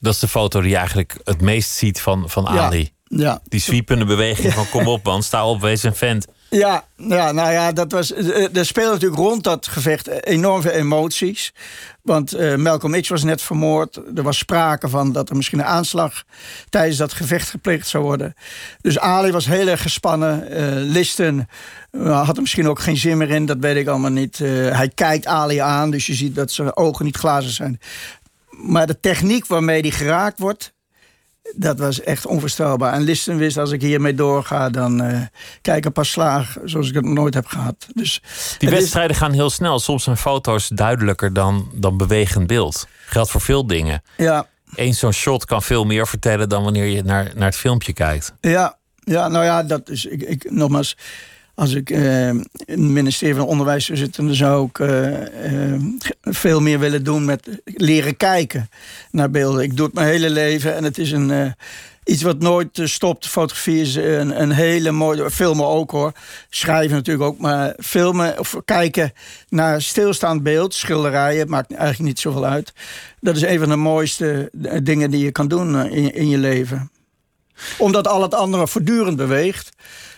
Dat 0.00 0.14
is 0.14 0.20
de 0.20 0.28
foto 0.28 0.60
die 0.60 0.70
je 0.70 0.76
eigenlijk 0.76 1.16
het 1.24 1.40
meest 1.40 1.70
ziet 1.70 2.00
van, 2.00 2.30
van. 2.30 2.48
Ali. 2.48 2.94
Ja, 3.08 3.40
Die 3.44 3.60
swiepende 3.60 4.04
beweging 4.04 4.52
van 4.52 4.68
kom 4.68 4.86
op 4.86 5.04
man, 5.04 5.22
sta 5.22 5.46
op, 5.46 5.60
wees 5.60 5.82
een 5.82 5.94
vent. 5.94 6.26
Ja, 6.50 6.84
ja, 6.96 7.32
nou 7.32 7.52
ja, 7.52 7.72
dat 7.72 7.92
was. 7.92 8.12
Er 8.52 8.66
speelde 8.66 8.92
natuurlijk 8.92 9.20
rond 9.20 9.44
dat 9.44 9.66
gevecht 9.66 10.24
enorm 10.24 10.62
veel 10.62 10.70
emoties. 10.70 11.52
Want 12.02 12.56
Malcolm 12.56 13.00
X 13.00 13.08
was 13.08 13.22
net 13.22 13.42
vermoord. 13.42 13.96
Er 14.14 14.22
was 14.22 14.38
sprake 14.38 14.88
van 14.88 15.12
dat 15.12 15.30
er 15.30 15.36
misschien 15.36 15.58
een 15.58 15.64
aanslag 15.64 16.24
tijdens 16.68 16.96
dat 16.96 17.12
gevecht 17.12 17.50
gepleegd 17.50 17.88
zou 17.88 18.04
worden. 18.04 18.34
Dus 18.80 18.98
Ali 18.98 19.30
was 19.30 19.46
heel 19.46 19.68
erg 19.68 19.82
gespannen. 19.82 20.52
Uh, 20.52 20.90
Listen 20.90 21.48
had 22.02 22.36
er 22.36 22.42
misschien 22.42 22.68
ook 22.68 22.80
geen 22.80 22.96
zin 22.96 23.16
meer 23.16 23.30
in, 23.30 23.46
dat 23.46 23.58
weet 23.60 23.76
ik 23.76 23.88
allemaal 23.88 24.10
niet. 24.10 24.38
hij 24.38 24.90
kijkt 24.94 25.26
Ali 25.26 25.58
aan, 25.58 25.90
dus 25.90 26.06
je 26.06 26.14
ziet 26.14 26.34
dat 26.34 26.50
zijn 26.50 26.76
ogen 26.76 27.04
niet 27.04 27.16
glazen 27.16 27.52
zijn. 27.52 27.80
Maar 28.50 28.86
de 28.86 29.00
techniek 29.00 29.46
waarmee 29.46 29.80
hij 29.80 29.90
geraakt 29.90 30.38
wordt, 30.38 30.72
dat 31.54 31.78
was 31.78 32.00
echt 32.00 32.26
onvoorstelbaar. 32.26 32.92
En 32.92 33.02
Listen 33.02 33.36
wist, 33.36 33.56
als 33.58 33.70
ik 33.70 33.80
hiermee 33.80 34.14
doorga, 34.14 34.70
dan 34.70 35.04
uh, 35.04 35.20
kijk 35.62 35.84
een 35.84 35.92
paar 35.92 36.06
slagen 36.06 36.68
zoals 36.68 36.88
ik 36.88 36.94
het 36.94 37.04
nooit 37.04 37.34
heb 37.34 37.46
gehad. 37.46 37.86
Dus, 37.94 38.22
Die 38.58 38.70
wedstrijden 38.70 39.16
gaan 39.16 39.32
heel 39.32 39.50
snel. 39.50 39.78
Soms 39.78 40.04
zijn 40.04 40.16
foto's 40.16 40.68
duidelijker 40.68 41.32
dan, 41.32 41.70
dan 41.74 41.96
bewegend 41.96 42.46
beeld. 42.46 42.86
Geldt 43.06 43.30
voor 43.30 43.40
veel 43.40 43.66
dingen. 43.66 44.02
Ja. 44.16 44.46
Eén 44.74 44.94
zo'n 44.94 45.12
shot 45.12 45.44
kan 45.44 45.62
veel 45.62 45.84
meer 45.84 46.06
vertellen 46.06 46.48
dan 46.48 46.62
wanneer 46.62 46.86
je 46.86 47.02
naar, 47.02 47.32
naar 47.34 47.46
het 47.46 47.56
filmpje 47.56 47.92
kijkt. 47.92 48.32
Ja, 48.40 48.76
ja 49.04 49.28
nou 49.28 49.44
ja, 49.44 49.62
dat 49.62 49.88
is. 49.88 50.04
Ik, 50.04 50.22
ik, 50.22 50.50
nogmaals, 50.50 50.96
als 51.56 51.74
ik 51.74 51.90
uh, 51.90 52.28
in 52.28 52.46
het 52.66 52.78
ministerie 52.78 53.34
van 53.34 53.46
Onderwijs 53.46 53.84
zou 53.84 53.98
zitten, 53.98 54.26
dan 54.26 54.34
zou 54.34 54.66
ik 54.66 54.78
uh, 54.78 55.10
uh, 55.72 55.82
veel 56.22 56.60
meer 56.60 56.78
willen 56.78 57.04
doen 57.04 57.24
met 57.24 57.48
leren 57.64 58.16
kijken 58.16 58.68
naar 59.10 59.30
beelden. 59.30 59.62
Ik 59.62 59.76
doe 59.76 59.86
het 59.86 59.94
mijn 59.94 60.08
hele 60.08 60.30
leven 60.30 60.74
en 60.74 60.84
het 60.84 60.98
is 60.98 61.12
een, 61.12 61.54
iets 62.04 62.22
wat 62.22 62.38
nooit 62.38 62.80
stopt. 62.84 63.28
Fotografie 63.28 63.80
is 63.80 63.94
een, 63.94 64.40
een 64.40 64.50
hele 64.50 64.90
mooie. 64.90 65.30
Filmen 65.30 65.66
ook 65.66 65.90
hoor. 65.90 66.12
Schrijven 66.50 66.96
natuurlijk 66.96 67.26
ook. 67.26 67.38
Maar 67.38 67.74
filmen 67.78 68.38
of 68.38 68.56
kijken 68.64 69.12
naar 69.48 69.82
stilstaand 69.82 70.42
beeld, 70.42 70.74
schilderijen, 70.74 71.48
maakt 71.48 71.70
eigenlijk 71.70 72.08
niet 72.08 72.20
zoveel 72.20 72.46
uit. 72.46 72.72
Dat 73.20 73.36
is 73.36 73.42
een 73.42 73.58
van 73.58 73.68
de 73.68 73.76
mooiste 73.76 74.50
dingen 74.82 75.10
die 75.10 75.24
je 75.24 75.32
kan 75.32 75.48
doen 75.48 75.90
in, 75.90 76.14
in 76.14 76.28
je 76.28 76.38
leven 76.38 76.90
omdat 77.78 78.08
al 78.08 78.22
het 78.22 78.34
andere 78.34 78.68
voortdurend 78.68 79.16
beweegt. 79.16 79.70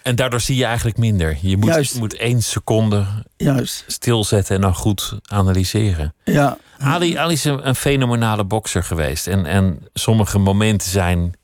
En 0.02 0.16
daardoor 0.16 0.40
zie 0.40 0.56
je 0.56 0.64
eigenlijk 0.64 0.98
minder. 0.98 1.38
Je 1.40 1.56
moet, 1.56 1.68
Juist. 1.68 1.98
moet 1.98 2.16
één 2.16 2.42
seconde 2.42 3.06
Juist. 3.36 3.84
stilzetten 3.86 4.54
en 4.54 4.60
dan 4.60 4.74
goed 4.74 5.18
analyseren. 5.26 6.14
Ja. 6.24 6.58
Ali, 6.78 7.16
Ali 7.16 7.32
is 7.32 7.44
een, 7.44 7.68
een 7.68 7.74
fenomenale 7.74 8.44
bokser 8.44 8.84
geweest. 8.84 9.26
En, 9.26 9.46
en 9.46 9.86
sommige 9.94 10.38
momenten 10.38 10.90
zijn 10.90 11.34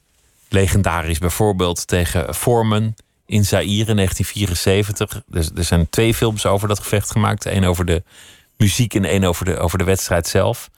legendarisch. 0.48 1.18
Bijvoorbeeld 1.18 1.86
tegen 1.86 2.34
Foreman 2.34 2.94
in 3.26 3.44
Zaire 3.44 3.90
in 3.90 3.96
1974. 3.96 5.22
Dus, 5.26 5.50
er 5.54 5.64
zijn 5.64 5.90
twee 5.90 6.14
films 6.14 6.46
over 6.46 6.68
dat 6.68 6.78
gevecht 6.78 7.10
gemaakt. 7.10 7.44
Eén 7.44 7.64
over 7.64 7.84
de 7.84 8.02
muziek 8.56 8.94
en 8.94 9.04
één 9.04 9.24
over 9.24 9.44
de, 9.44 9.58
over 9.58 9.78
de 9.78 9.84
wedstrijd 9.84 10.26
zelf. 10.26 10.70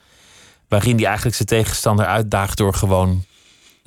Waarin 0.67 0.95
hij 0.95 1.05
eigenlijk 1.05 1.35
zijn 1.35 1.47
tegenstander 1.47 2.05
uitdaagt 2.05 2.57
door 2.57 2.73
gewoon 2.73 3.25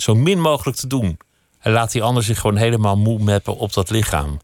zo 0.02 0.14
min 0.14 0.40
mogelijk 0.40 0.76
te 0.76 0.86
doen. 0.86 1.18
En 1.60 1.72
laat 1.72 1.92
die 1.92 2.02
ander 2.02 2.22
zich 2.22 2.40
gewoon 2.40 2.56
helemaal 2.56 2.96
moe 2.96 3.22
meppen 3.22 3.56
op 3.56 3.72
dat 3.72 3.90
lichaam. 3.90 4.38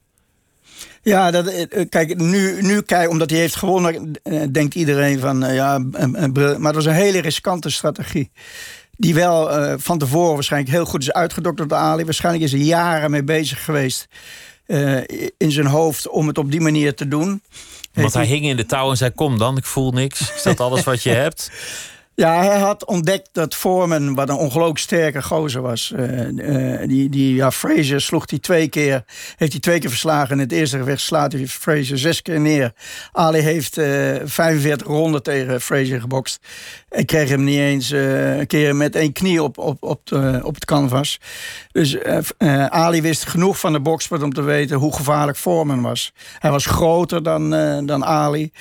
Ja, 1.03 1.31
dat, 1.31 1.47
eh, 1.47 1.89
kijk, 1.89 2.19
nu, 2.19 2.63
nu 2.63 2.81
kijk, 2.83 3.11
omdat 3.11 3.31
hij 3.31 3.39
heeft 3.39 3.57
gewonnen, 3.57 4.21
eh, 4.23 4.43
denkt 4.51 4.75
iedereen 4.75 5.19
van 5.19 5.55
ja, 5.55 5.79
maar 5.79 6.61
het 6.61 6.75
was 6.75 6.85
een 6.85 6.93
hele 6.93 7.21
riskante 7.21 7.71
strategie. 7.71 8.31
Die 8.97 9.15
wel 9.15 9.59
uh, 9.59 9.75
van 9.77 9.99
tevoren 9.99 10.35
waarschijnlijk 10.35 10.73
heel 10.73 10.85
goed 10.85 11.03
is 11.03 11.13
uitgedokterd 11.13 11.69
door 11.69 11.79
Ali. 11.79 12.05
Waarschijnlijk 12.05 12.45
is 12.45 12.53
hij 12.53 12.61
jaren 12.61 13.11
mee 13.11 13.25
bezig 13.25 13.65
geweest 13.65 14.09
uh, 14.67 15.01
in 15.37 15.53
zijn 15.53 15.67
hoofd 15.67 16.09
om 16.09 16.27
het 16.27 16.39
op 16.39 16.51
die 16.51 16.61
manier 16.61 16.95
te 16.95 17.09
doen. 17.09 17.43
Want 17.93 18.15
hij 18.15 18.27
hing 18.27 18.45
in 18.45 18.57
de 18.57 18.67
touw 18.67 18.91
en 18.91 18.97
zei: 18.97 19.11
Kom 19.11 19.39
dan, 19.39 19.57
ik 19.57 19.65
voel 19.65 19.93
niks. 19.93 20.21
Is 20.35 20.43
dat 20.53 20.61
alles 20.61 20.85
wat 20.85 21.03
je 21.03 21.11
hebt? 21.11 21.51
Ja, 22.17 22.43
hij 22.43 22.59
had 22.59 22.85
ontdekt 22.85 23.29
dat 23.33 23.55
Foreman, 23.55 24.15
wat 24.15 24.29
een 24.29 24.37
ongelooflijk 24.37 24.79
sterke 24.79 25.23
gozer 25.23 25.63
was. 25.63 25.93
Uh, 25.97 26.29
uh, 26.29 26.89
die, 26.89 27.09
die, 27.09 27.35
ja, 27.35 27.51
Fraser 27.51 28.01
sloeg 28.01 28.31
hij 28.31 28.39
twee 28.39 28.69
keer. 28.69 29.05
Heeft 29.37 29.53
hij 29.53 29.61
twee 29.61 29.79
keer 29.79 29.89
verslagen. 29.89 30.31
In 30.35 30.39
het 30.39 30.53
eerste 30.53 30.79
gevecht 30.79 31.01
slaat 31.01 31.33
hij 31.33 31.47
Fraser 31.47 31.99
zes 31.99 32.23
keer 32.23 32.41
neer. 32.41 32.73
Ali 33.13 33.39
heeft 33.39 33.79
uh, 33.79 34.15
45 34.25 34.87
ronden 34.87 35.23
tegen 35.23 35.61
Fraser 35.61 36.01
gebokst. 36.01 36.39
Ik 36.91 37.07
kreeg 37.07 37.29
hem 37.29 37.45
niet 37.45 37.59
eens 37.59 37.91
een 37.91 38.47
keer 38.47 38.77
met 38.77 38.95
één 38.97 39.13
knie 39.13 39.43
op, 39.43 39.59
op, 39.59 39.83
op, 39.83 40.01
de, 40.07 40.41
op 40.43 40.55
het 40.55 40.65
canvas. 40.65 41.21
Dus 41.73 41.99
Ali 42.69 43.03
wist 43.03 43.27
genoeg 43.27 43.59
van 43.59 43.73
de 43.73 43.81
boksport 43.81 44.23
om 44.23 44.33
te 44.33 44.43
weten 44.43 44.77
hoe 44.77 44.95
gevaarlijk 44.95 45.39
Foreman 45.39 45.83
was. 45.83 46.13
Hij 46.39 46.51
was 46.51 46.67
groter 46.67 47.23
dan, 47.23 47.51
dan 47.87 48.05
Ali. 48.05 48.53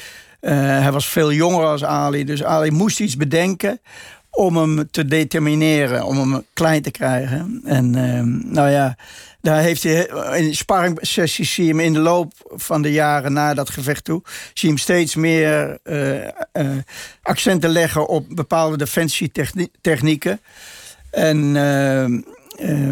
Uh, 0.45 0.51
hij 0.51 0.91
was 0.91 1.07
veel 1.07 1.31
jonger 1.31 1.65
als 1.65 1.83
Ali. 1.83 2.23
Dus 2.23 2.43
Ali 2.43 2.71
moest 2.71 2.99
iets 2.99 3.17
bedenken 3.17 3.79
om 4.29 4.57
hem 4.57 4.87
te 4.91 5.05
determineren, 5.05 6.05
om 6.05 6.17
hem 6.17 6.43
klein 6.53 6.81
te 6.81 6.91
krijgen. 6.91 7.61
En 7.63 7.97
uh, 7.97 8.21
nou 8.53 8.69
ja, 8.69 8.97
daar 9.41 9.61
heeft 9.61 9.83
hij 9.83 10.09
in 10.37 10.55
sparringsessies 10.55 11.53
zie 11.53 11.65
je 11.65 11.69
hem 11.69 11.79
in 11.79 11.93
de 11.93 11.99
loop 11.99 12.33
van 12.55 12.81
de 12.81 12.91
jaren 12.91 13.33
na 13.33 13.53
dat 13.53 13.69
gevecht 13.69 14.03
toe, 14.03 14.21
zie 14.53 14.69
hem 14.69 14.77
steeds 14.77 15.15
meer 15.15 15.79
uh, 15.83 16.27
accenten 17.21 17.69
leggen 17.69 18.07
op 18.07 18.25
bepaalde 18.29 18.77
defensietechnieken. 18.77 20.39
En 21.11 21.55
ehm, 21.55 22.21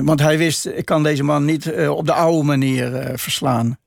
want 0.05 0.19
hij 0.19 0.37
wist, 0.37 0.65
ik 0.65 0.85
kan 0.85 1.03
deze 1.03 1.23
man 1.23 1.45
niet 1.45 1.73
op 1.87 2.05
de 2.05 2.13
oude 2.13 2.43
manier 2.43 3.11
verslaan. 3.15 3.77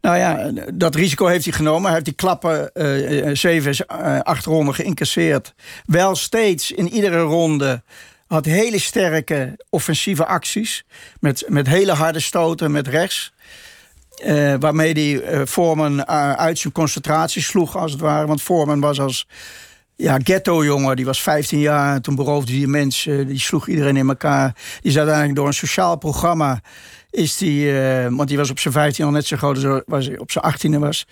Nou 0.00 0.16
ja, 0.16 0.50
dat 0.74 0.94
risico 0.94 1.26
heeft 1.26 1.44
hij 1.44 1.52
genomen. 1.52 1.82
Hij 1.82 1.92
heeft 1.92 2.04
die 2.04 2.14
klappen 2.14 2.70
uh, 2.74 3.34
zeven, 3.34 3.86
uh, 3.92 4.20
acht 4.20 4.44
ronden 4.44 4.74
geïncasseerd. 4.74 5.54
Wel 5.86 6.16
steeds 6.16 6.72
in 6.72 6.88
iedere 6.88 7.20
ronde 7.20 7.82
had 8.26 8.44
hele 8.44 8.78
sterke 8.78 9.58
offensieve 9.70 10.26
acties. 10.26 10.84
Met, 11.20 11.44
met 11.48 11.66
hele 11.66 11.92
harde 11.92 12.20
stoten 12.20 12.70
met 12.70 12.88
rechts. 12.88 13.32
Waarmee 14.58 14.92
hij 14.92 15.46
Foreman 15.46 16.06
uit 16.38 16.58
zijn 16.58 16.72
concentratie 16.72 17.42
sloeg, 17.42 17.76
als 17.76 17.92
het 17.92 18.00
ware. 18.00 18.26
Want 18.26 18.42
Foreman 18.42 18.80
was 18.80 19.00
als 19.00 19.26
ja, 19.98 20.18
ghetto-jongen. 20.22 20.96
Die 20.96 21.04
was 21.04 21.22
15 21.22 21.58
jaar 21.58 21.94
en 21.94 22.02
toen 22.02 22.14
beroofde 22.14 22.56
hij 22.56 22.66
mensen. 22.66 23.26
Die 23.26 23.40
sloeg 23.40 23.68
iedereen 23.68 23.96
in 23.96 24.08
elkaar. 24.08 24.54
Die 24.80 24.90
is 24.90 24.96
uiteindelijk 24.96 25.36
door 25.36 25.46
een 25.46 25.52
sociaal 25.54 25.96
programma 25.96 26.60
is 27.10 27.36
die, 27.36 27.72
uh, 27.72 28.06
want 28.10 28.28
die 28.28 28.36
was 28.36 28.50
op 28.50 28.58
zijn 28.58 28.74
15 28.74 29.04
al 29.04 29.10
net 29.10 29.26
zo 29.26 29.36
groot 29.36 29.84
als 29.86 30.06
hij 30.06 30.18
op 30.18 30.30
zijn 30.30 30.44
18e 30.76 30.78
was. 30.78 31.06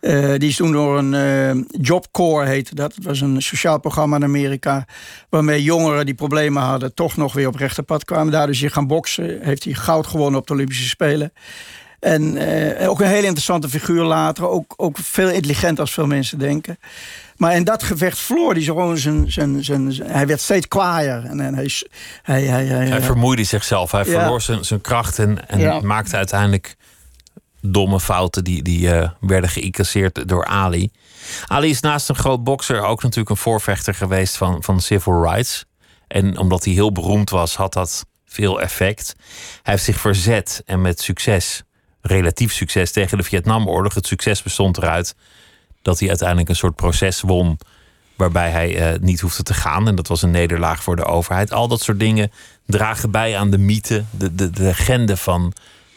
Uh, 0.00 0.34
die 0.36 0.48
is 0.48 0.56
toen 0.56 0.72
door 0.72 0.98
een 0.98 1.12
uh, 1.12 1.64
Job 1.80 2.06
Corps 2.10 2.48
heette 2.48 2.74
dat. 2.74 2.94
Het 2.94 3.04
was 3.04 3.20
een 3.20 3.42
sociaal 3.42 3.80
programma 3.80 4.16
in 4.16 4.24
Amerika. 4.24 4.86
Waarmee 5.28 5.62
jongeren 5.62 6.06
die 6.06 6.14
problemen 6.14 6.62
hadden 6.62 6.94
toch 6.94 7.16
nog 7.16 7.32
weer 7.32 7.46
op 7.46 7.54
rechte 7.54 7.82
pad 7.82 8.04
kwamen. 8.04 8.32
Daardoor 8.32 8.54
is 8.54 8.60
hij 8.60 8.70
gaan 8.70 8.86
boksen. 8.86 9.38
Heeft 9.42 9.64
hij 9.64 9.72
goud 9.72 10.06
gewonnen 10.06 10.40
op 10.40 10.46
de 10.46 10.52
Olympische 10.52 10.88
Spelen. 10.88 11.32
En 12.00 12.36
uh, 12.36 12.88
ook 12.90 13.00
een 13.00 13.06
hele 13.06 13.26
interessante 13.26 13.68
figuur 13.68 14.04
later. 14.04 14.48
Ook, 14.48 14.74
ook 14.76 14.98
veel 14.98 15.28
intelligenter 15.28 15.80
als 15.80 15.92
veel 15.92 16.06
mensen 16.06 16.38
denken. 16.38 16.78
Maar 17.36 17.56
in 17.56 17.64
dat 17.64 17.82
gevecht 17.82 18.18
verloor 18.18 18.52
hij 18.52 18.62
gewoon 18.62 18.98
zijn, 18.98 19.32
zijn, 19.32 19.64
zijn, 19.64 19.92
Hij 20.02 20.26
werd 20.26 20.40
steeds 20.40 20.68
kwaaier. 20.68 21.24
En, 21.24 21.40
en 21.40 21.54
hij, 21.54 21.70
hij, 22.22 22.42
hij, 22.42 22.66
hij, 22.66 22.88
hij 22.88 23.02
vermoeide 23.02 23.44
zichzelf. 23.44 23.90
Hij 23.90 24.04
ja. 24.04 24.20
verloor 24.20 24.40
zijn, 24.40 24.64
zijn 24.64 24.80
kracht 24.80 25.18
en, 25.18 25.48
en 25.48 25.58
ja. 25.58 25.80
maakte 25.80 26.16
uiteindelijk 26.16 26.76
domme 27.60 28.00
fouten 28.00 28.44
die, 28.44 28.62
die 28.62 28.80
uh, 28.80 29.10
werden 29.20 29.50
geïncasseerd 29.50 30.28
door 30.28 30.44
Ali. 30.44 30.90
Ali 31.46 31.70
is 31.70 31.80
naast 31.80 32.08
een 32.08 32.14
groot 32.14 32.44
bokser 32.44 32.82
ook 32.82 33.02
natuurlijk 33.02 33.30
een 33.30 33.36
voorvechter 33.36 33.94
geweest 33.94 34.36
van, 34.36 34.62
van 34.62 34.80
civil 34.80 35.22
rights. 35.22 35.64
En 36.06 36.38
omdat 36.38 36.64
hij 36.64 36.72
heel 36.72 36.92
beroemd 36.92 37.30
was, 37.30 37.56
had 37.56 37.72
dat 37.72 38.06
veel 38.26 38.60
effect. 38.60 39.14
Hij 39.62 39.72
heeft 39.72 39.84
zich 39.84 40.00
verzet 40.00 40.62
en 40.66 40.80
met 40.80 41.00
succes, 41.00 41.62
relatief 42.08 42.52
succes, 42.52 42.92
tegen 42.92 43.18
de 43.18 43.24
Vietnamoorlog. 43.24 43.94
Het 43.94 44.06
succes 44.06 44.42
bestond 44.42 44.76
eruit 44.76 45.14
dat 45.82 45.98
hij 45.98 46.08
uiteindelijk 46.08 46.48
een 46.48 46.56
soort 46.56 46.74
proces 46.74 47.20
won. 47.20 47.58
waarbij 48.16 48.50
hij 48.50 48.92
uh, 48.92 49.00
niet 49.00 49.20
hoefde 49.20 49.42
te 49.42 49.54
gaan. 49.54 49.88
En 49.88 49.94
dat 49.94 50.08
was 50.08 50.22
een 50.22 50.30
nederlaag 50.30 50.82
voor 50.82 50.96
de 50.96 51.04
overheid. 51.04 51.52
Al 51.52 51.68
dat 51.68 51.80
soort 51.80 52.00
dingen 52.00 52.32
dragen 52.66 53.10
bij 53.10 53.36
aan 53.36 53.50
de 53.50 53.58
mythe, 53.58 54.04
de, 54.10 54.34
de, 54.34 54.50
de 54.50 54.62
legende 54.62 55.16
van, 55.16 55.52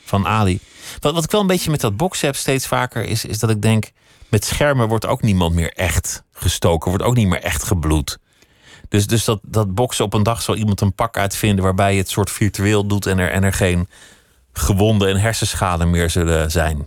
van 0.05 0.27
Ali. 0.27 0.59
Wat, 0.99 1.13
wat 1.13 1.23
ik 1.23 1.31
wel 1.31 1.41
een 1.41 1.47
beetje 1.47 1.71
met 1.71 1.81
dat 1.81 1.97
boksen 1.97 2.27
heb 2.27 2.35
steeds 2.35 2.67
vaker 2.67 3.03
is, 3.03 3.25
is 3.25 3.39
dat 3.39 3.49
ik 3.49 3.61
denk. 3.61 3.91
met 4.29 4.45
schermen 4.45 4.87
wordt 4.87 5.05
ook 5.05 5.21
niemand 5.21 5.55
meer 5.55 5.73
echt 5.73 6.23
gestoken, 6.33 6.89
wordt 6.89 7.05
ook 7.05 7.15
niet 7.15 7.27
meer 7.27 7.41
echt 7.41 7.63
gebloed. 7.63 8.17
Dus, 8.89 9.07
dus 9.07 9.25
dat, 9.25 9.39
dat 9.41 9.75
boksen 9.75 10.05
op 10.05 10.13
een 10.13 10.23
dag 10.23 10.41
zal 10.41 10.55
iemand 10.55 10.81
een 10.81 10.93
pak 10.93 11.17
uitvinden 11.17 11.63
waarbij 11.63 11.93
je 11.93 11.99
het 11.99 12.09
soort 12.09 12.31
virtueel 12.31 12.85
doet 12.87 13.05
en 13.05 13.19
er, 13.19 13.31
en 13.31 13.43
er 13.43 13.53
geen 13.53 13.87
gewonden 14.53 15.09
en 15.09 15.17
hersenschade 15.17 15.85
meer 15.85 16.09
zullen 16.09 16.51
zijn. 16.51 16.85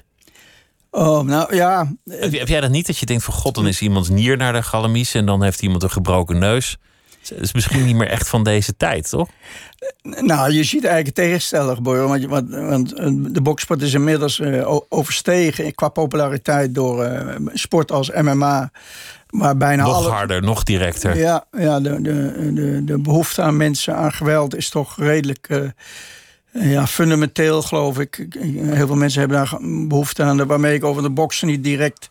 Oh, 0.90 1.20
nou 1.20 1.55
ja. 1.55 1.92
Heb, 2.11 2.33
heb, 2.33 2.48
jij 2.48 2.61
dat 2.61 2.70
niet 2.70 2.87
dat 2.87 2.98
je 2.98 3.07
denkt 3.07 3.24
van 3.24 3.35
god, 3.35 3.55
dan 3.55 3.66
is 3.66 3.81
iemands 3.81 4.09
nier 4.09 4.37
naar 4.37 4.53
de 4.53 4.62
galamies 4.62 5.14
en 5.14 5.27
dan 5.27 5.42
heeft 5.42 5.62
iemand 5.62 5.83
een 5.83 5.90
gebroken 5.90 6.38
neus? 6.38 6.79
Het 7.29 7.40
is 7.40 7.53
misschien 7.53 7.85
niet 7.85 7.96
meer 7.96 8.09
echt 8.09 8.29
van 8.29 8.44
deze 8.44 8.77
tijd, 8.77 9.09
toch? 9.09 9.29
Nou, 10.03 10.53
je 10.53 10.64
ziet 10.64 10.85
eigenlijk 10.85 11.07
het 11.07 11.14
tegenstellig. 11.14 11.79
Want, 11.83 12.24
want, 12.24 12.50
want 12.50 12.92
eh, 12.92 13.11
de 13.14 13.40
boksport 13.40 13.83
is 13.83 13.94
inmiddels 13.94 14.38
uh, 14.38 14.77
overstegen 14.88 15.74
qua 15.74 15.88
populariteit 15.88 16.74
door 16.74 17.05
uh, 17.05 17.35
sport 17.53 17.92
als 17.92 18.11
MMA. 18.11 18.70
Waar 19.27 19.57
bijna 19.57 19.83
nog 19.83 19.94
alle... 19.94 20.09
harder, 20.09 20.42
nog 20.42 20.62
directer. 20.62 21.16
Ja, 21.16 21.44
ja 21.53 21.81
de, 21.81 22.03
de, 22.03 22.50
de, 22.55 22.85
de 22.85 22.98
behoefte 22.98 23.42
aan 23.42 23.57
mensen, 23.57 23.96
aan 23.96 24.12
geweld 24.12 24.57
is 24.57 24.68
toch 24.68 24.96
redelijk 24.98 25.48
uh, 25.50 25.68
ja, 26.60 26.86
fundamenteel, 26.86 27.62
geloof 27.62 27.98
ik. 27.98 28.26
Heel 28.56 28.86
veel 28.86 28.96
mensen 28.96 29.20
hebben 29.20 29.38
daar 29.38 29.58
behoefte 29.88 30.22
aan. 30.22 30.46
Waarmee 30.46 30.74
ik 30.74 30.84
over 30.84 31.02
de 31.02 31.10
boksen 31.10 31.46
niet 31.46 31.64
direct... 31.64 32.10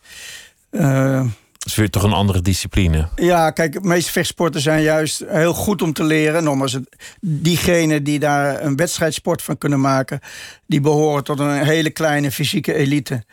Uh, 0.70 1.20
het 1.52 1.72
is 1.72 1.78
weer 1.78 1.90
toch 1.90 2.02
een 2.02 2.12
andere 2.12 2.40
discipline. 2.40 3.08
Ja, 3.16 3.50
kijk, 3.50 3.72
de 3.72 3.80
meeste 3.80 4.12
vechtsporten 4.12 4.60
zijn 4.60 4.82
juist 4.82 5.24
heel 5.28 5.54
goed 5.54 5.82
om 5.82 5.92
te 5.92 6.04
leren. 6.04 6.44
Nogmaals, 6.44 6.78
diegenen 7.20 8.04
die 8.04 8.18
daar 8.18 8.62
een 8.62 8.76
wedstrijdsport 8.76 9.42
van 9.42 9.58
kunnen 9.58 9.80
maken... 9.80 10.20
die 10.66 10.80
behoren 10.80 11.24
tot 11.24 11.38
een 11.38 11.64
hele 11.64 11.90
kleine 11.90 12.30
fysieke 12.30 12.74
elite. 12.74 13.24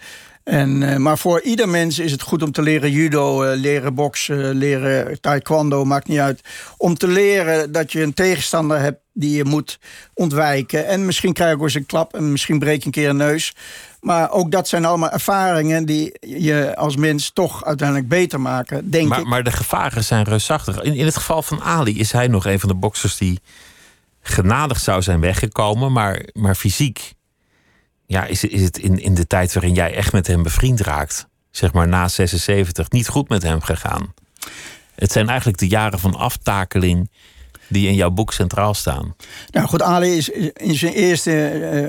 En, 0.44 0.82
uh, 0.82 0.96
maar 0.96 1.18
voor 1.18 1.42
ieder 1.42 1.70
mens 1.70 2.00
is 2.00 2.12
het 2.12 2.22
goed 2.22 2.44
om 2.44 2.52
te 2.52 2.62
leren 2.62 2.92
judo, 2.92 3.44
uh, 3.44 3.60
leren 3.60 3.94
boksen, 3.94 4.56
leren 4.56 5.22
taekwondo, 5.22 5.86
maakt 5.86 6.08
niet 6.08 6.20
uit. 6.20 6.42
Om 6.78 6.96
te 6.96 7.08
leren 7.08 7.72
dat 7.72 7.92
je 7.92 8.02
een 8.02 8.14
tegenstander 8.14 8.80
hebt 8.80 9.00
die 9.14 9.36
je 9.36 9.46
moet 9.46 9.80
ontwijken. 10.14 10.88
En 10.88 11.06
misschien 11.06 11.34
krijg 11.34 11.50
je 11.50 11.56
ook 11.56 11.64
eens 11.64 11.74
een 11.74 11.86
klap 11.86 12.14
en 12.14 12.32
misschien 12.32 12.60
breek 12.60 12.80
je 12.80 12.86
een 12.86 12.92
keer 12.92 13.10
een 13.10 13.16
neus. 13.16 13.56
Maar 14.00 14.32
ook 14.32 14.52
dat 14.52 14.68
zijn 14.68 14.86
allemaal 14.86 15.12
ervaringen 15.12 15.86
die 15.86 16.18
je 16.20 16.76
als 16.76 16.96
mens 16.96 17.32
toch 17.34 17.66
uiteindelijk 17.66 18.08
beter 18.08 18.42
maken, 18.42 18.92
denk 18.92 19.08
maar, 19.08 19.20
ik. 19.20 19.26
Maar 19.26 19.44
de 19.44 19.52
gevaren 19.52 20.04
zijn 20.04 20.24
reusachtig. 20.24 20.82
In, 20.82 20.94
in 20.94 21.06
het 21.06 21.18
geval 21.18 21.42
van 21.42 21.62
Ali 21.62 22.00
is 22.00 22.12
hij 22.12 22.28
nog 22.28 22.46
een 22.46 22.60
van 22.60 22.70
de 22.70 22.76
boksers 22.76 23.18
die 23.18 23.40
genadig 24.22 24.80
zou 24.80 25.02
zijn 25.02 25.20
weggekomen, 25.20 25.92
maar, 25.92 26.26
maar 26.34 26.56
fysiek 26.56 27.14
ja, 28.12 28.26
is, 28.26 28.44
is 28.44 28.62
het 28.62 28.78
in, 28.78 29.00
in 29.00 29.14
de 29.14 29.28
tijd 29.28 29.54
waarin 29.54 29.74
jij 29.74 29.96
echt 29.96 30.12
met 30.12 30.28
hem 30.28 30.44
bevriend 30.44 30.80
raakt, 30.80 31.28
zeg 31.52 31.74
maar 31.74 31.88
na 31.88 32.08
76, 32.08 32.90
niet 32.90 33.08
goed 33.08 33.30
met 33.30 33.44
hem 33.44 33.62
gegaan. 33.62 34.14
Het 34.96 35.12
zijn 35.12 35.28
eigenlijk 35.28 35.58
de 35.58 35.68
jaren 35.68 36.00
van 36.00 36.16
aftakeling 36.16 37.12
die 37.68 37.88
in 37.88 37.96
jouw 37.96 38.10
boek 38.10 38.34
centraal 38.34 38.74
staan. 38.74 39.16
Nou 39.52 39.68
goed, 39.68 39.82
Ali 39.82 40.18
is 40.18 40.30
in 40.54 40.76
zijn 40.76 40.94
eerste, 40.94 41.32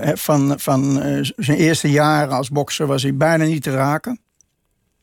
uh, 0.04 0.11
van, 0.14 0.54
van 0.61 1.06
uh, 1.06 1.30
zijn 1.37 1.58
eerste 1.58 1.90
jaren 1.90 2.37
als 2.37 2.48
bokser 2.48 2.87
was 2.87 3.02
hij 3.02 3.16
bijna 3.16 3.44
niet 3.44 3.62
te 3.62 3.70
raken. 3.70 4.20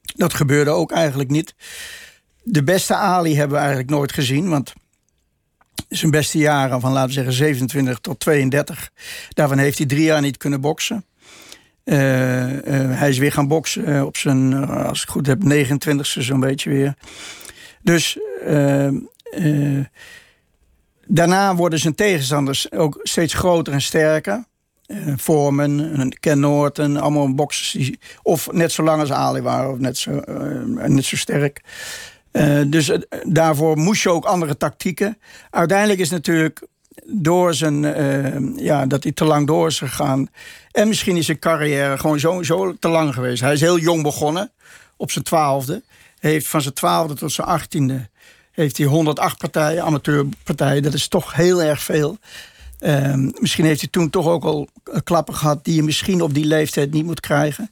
Dat 0.01 0.33
gebeurde 0.33 0.71
ook 0.71 0.91
eigenlijk 0.91 1.29
niet. 1.29 1.55
De 2.43 2.63
beste 2.63 2.95
Ali 2.95 3.35
hebben 3.35 3.51
we 3.51 3.61
eigenlijk 3.61 3.89
nooit 3.89 4.13
gezien, 4.13 4.49
want 4.49 4.73
zijn 5.89 6.11
beste 6.11 6.37
jaren 6.37 6.81
van 6.81 6.91
laten 6.91 7.07
we 7.07 7.13
zeggen 7.13 7.33
27 7.33 7.99
tot 7.99 8.19
32, 8.19 8.89
daarvan 9.29 9.57
heeft 9.57 9.77
hij 9.77 9.87
drie 9.87 10.03
jaar 10.03 10.21
niet 10.21 10.37
kunnen 10.37 10.61
boksen. 10.61 11.03
Uh, 11.89 11.95
hij 12.99 13.09
is 13.09 13.17
weer 13.17 13.31
gaan 13.31 13.47
boksen 13.47 14.05
op 14.05 14.17
zijn, 14.17 14.67
als 14.67 15.01
ik 15.01 15.07
het 15.07 15.09
goed 15.09 15.27
heb, 15.27 15.39
29ste 15.43 16.21
zo'n 16.21 16.39
beetje 16.39 16.69
weer. 16.69 16.93
Dus 17.81 18.17
Daarna 21.11 21.55
worden 21.55 21.79
zijn 21.79 21.95
tegenstanders 21.95 22.71
ook 22.71 22.99
steeds 23.03 23.33
groter 23.33 23.73
en 23.73 23.81
sterker. 23.81 24.43
Foreman, 25.17 26.13
Ken 26.19 26.39
Norton, 26.39 26.97
allemaal 26.97 27.33
boxers 27.33 27.71
die 27.71 27.99
of 28.23 28.51
net 28.51 28.71
zo 28.71 28.83
lang 28.83 28.99
als 28.99 29.11
Ali 29.11 29.41
waren 29.41 29.71
of 29.71 29.77
net 29.77 29.97
zo, 29.97 30.21
net 30.87 31.05
zo 31.05 31.15
sterk. 31.15 31.61
Uh, 32.31 32.61
dus 32.67 32.91
daarvoor 33.23 33.77
moest 33.77 34.03
je 34.03 34.09
ook 34.09 34.25
andere 34.25 34.57
tactieken. 34.57 35.17
Uiteindelijk 35.49 35.99
is 35.99 36.09
natuurlijk 36.09 36.67
door 37.05 37.53
zijn, 37.53 37.83
ja, 38.57 38.85
dat 38.85 39.03
hij 39.03 39.11
te 39.11 39.25
lang 39.25 39.47
door 39.47 39.67
is 39.67 39.77
gegaan. 39.77 40.29
En 40.71 40.87
misschien 40.87 41.17
is 41.17 41.25
zijn 41.25 41.39
carrière 41.39 41.97
gewoon 41.97 42.45
zo, 42.45 42.75
te 42.79 42.87
lang 42.87 43.13
geweest. 43.13 43.41
Hij 43.41 43.53
is 43.53 43.61
heel 43.61 43.79
jong 43.79 44.03
begonnen, 44.03 44.51
op 44.97 45.11
zijn 45.11 45.23
twaalfde. 45.23 45.83
Heeft 46.19 46.47
van 46.47 46.61
zijn 46.61 46.73
twaalfde 46.73 47.13
tot 47.13 47.31
zijn 47.31 47.47
achttiende 47.47 48.09
heeft 48.59 48.77
hij 48.77 48.85
108 48.85 49.37
partijen, 49.37 49.83
amateurpartijen. 49.83 50.83
Dat 50.83 50.93
is 50.93 51.07
toch 51.07 51.33
heel 51.33 51.61
erg 51.61 51.81
veel. 51.81 52.17
Um, 52.79 53.31
misschien 53.39 53.65
heeft 53.65 53.79
hij 53.79 53.89
toen 53.89 54.09
toch 54.09 54.27
ook 54.27 54.43
al 54.43 54.67
klappen 55.03 55.35
gehad... 55.35 55.65
die 55.65 55.75
je 55.75 55.83
misschien 55.83 56.21
op 56.21 56.33
die 56.33 56.45
leeftijd 56.45 56.91
niet 56.91 57.05
moet 57.05 57.19
krijgen. 57.19 57.71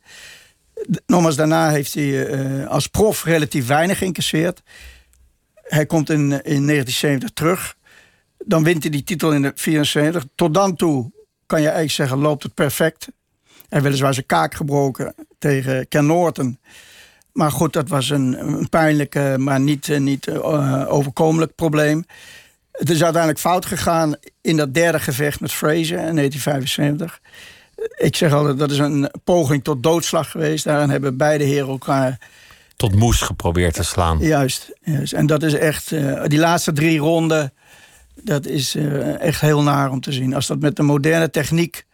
Nogmaals, 1.06 1.36
daarna 1.36 1.70
heeft 1.70 1.94
hij 1.94 2.04
uh, 2.04 2.68
als 2.68 2.88
prof 2.88 3.24
relatief 3.24 3.68
weinig 3.68 3.98
geïncasseerd. 3.98 4.62
Hij 5.56 5.86
komt 5.86 6.10
in, 6.10 6.22
in 6.24 6.68
1970 6.68 7.30
terug. 7.30 7.76
Dan 8.48 8.64
wint 8.64 8.82
hij 8.82 8.92
die 8.92 9.04
titel 9.04 9.32
in 9.32 9.42
de 9.42 9.52
74. 9.56 10.26
Tot 10.36 10.54
dan 10.54 10.76
toe 10.76 11.12
kan 11.46 11.60
je 11.60 11.66
eigenlijk 11.66 11.96
zeggen, 11.96 12.18
loopt 12.18 12.44
het 12.44 12.54
perfect. 12.54 13.06
Hij 13.46 13.66
heeft 13.68 13.84
weliswaar 13.84 14.14
zijn 14.14 14.26
kaak 14.26 14.54
gebroken 14.54 15.16
tegen 15.38 15.88
Ken 15.88 16.06
Norton... 16.06 16.60
Maar 17.38 17.52
goed, 17.52 17.74
dat 17.74 17.90
was 17.90 18.10
een, 18.10 18.40
een 18.40 18.70
pijnlijk, 18.70 19.38
maar 19.38 19.60
niet, 19.60 20.00
niet 20.00 20.28
uh, 20.28 20.86
overkomelijk 20.88 21.56
probleem. 21.56 22.06
Het 22.72 22.90
is 22.90 23.04
uiteindelijk 23.04 23.42
fout 23.42 23.66
gegaan 23.66 24.16
in 24.42 24.58
dat 24.58 24.74
derde 24.74 25.00
gevecht 25.00 25.40
met 25.40 25.52
Fraser 25.52 25.98
in 25.98 26.16
1975. 26.16 27.20
Ik 27.98 28.16
zeg 28.16 28.34
altijd, 28.34 28.58
dat 28.58 28.72
is 28.72 28.78
een 28.78 29.12
poging 29.24 29.64
tot 29.64 29.84
doodslag 29.84 30.32
geweest. 30.32 30.64
Daarin 30.64 30.90
hebben 30.90 31.18
beide 31.18 31.44
heren 31.44 31.68
elkaar... 31.68 32.20
Tot 32.76 32.96
moes 32.96 33.22
geprobeerd 33.22 33.74
te 33.74 33.84
slaan. 33.84 34.18
Juist, 34.20 34.72
juist. 34.82 35.14
en 35.14 35.26
dat 35.26 35.44
is 35.44 35.54
echt... 35.54 35.92
Uh, 35.92 36.24
die 36.26 36.40
laatste 36.40 36.74
drie 36.74 37.00
ronden, 37.00 37.54
dat 38.24 38.46
is 38.46 38.76
uh, 38.76 39.22
echt 39.22 39.42
heel 39.42 39.64
naar 39.64 39.92
om 39.92 40.00
te 40.00 40.12
zien. 40.12 40.34
Als 40.34 40.48
dat 40.48 40.60
met 40.60 40.76
de 40.76 40.84
moderne 40.84 41.30
techniek 41.30 41.86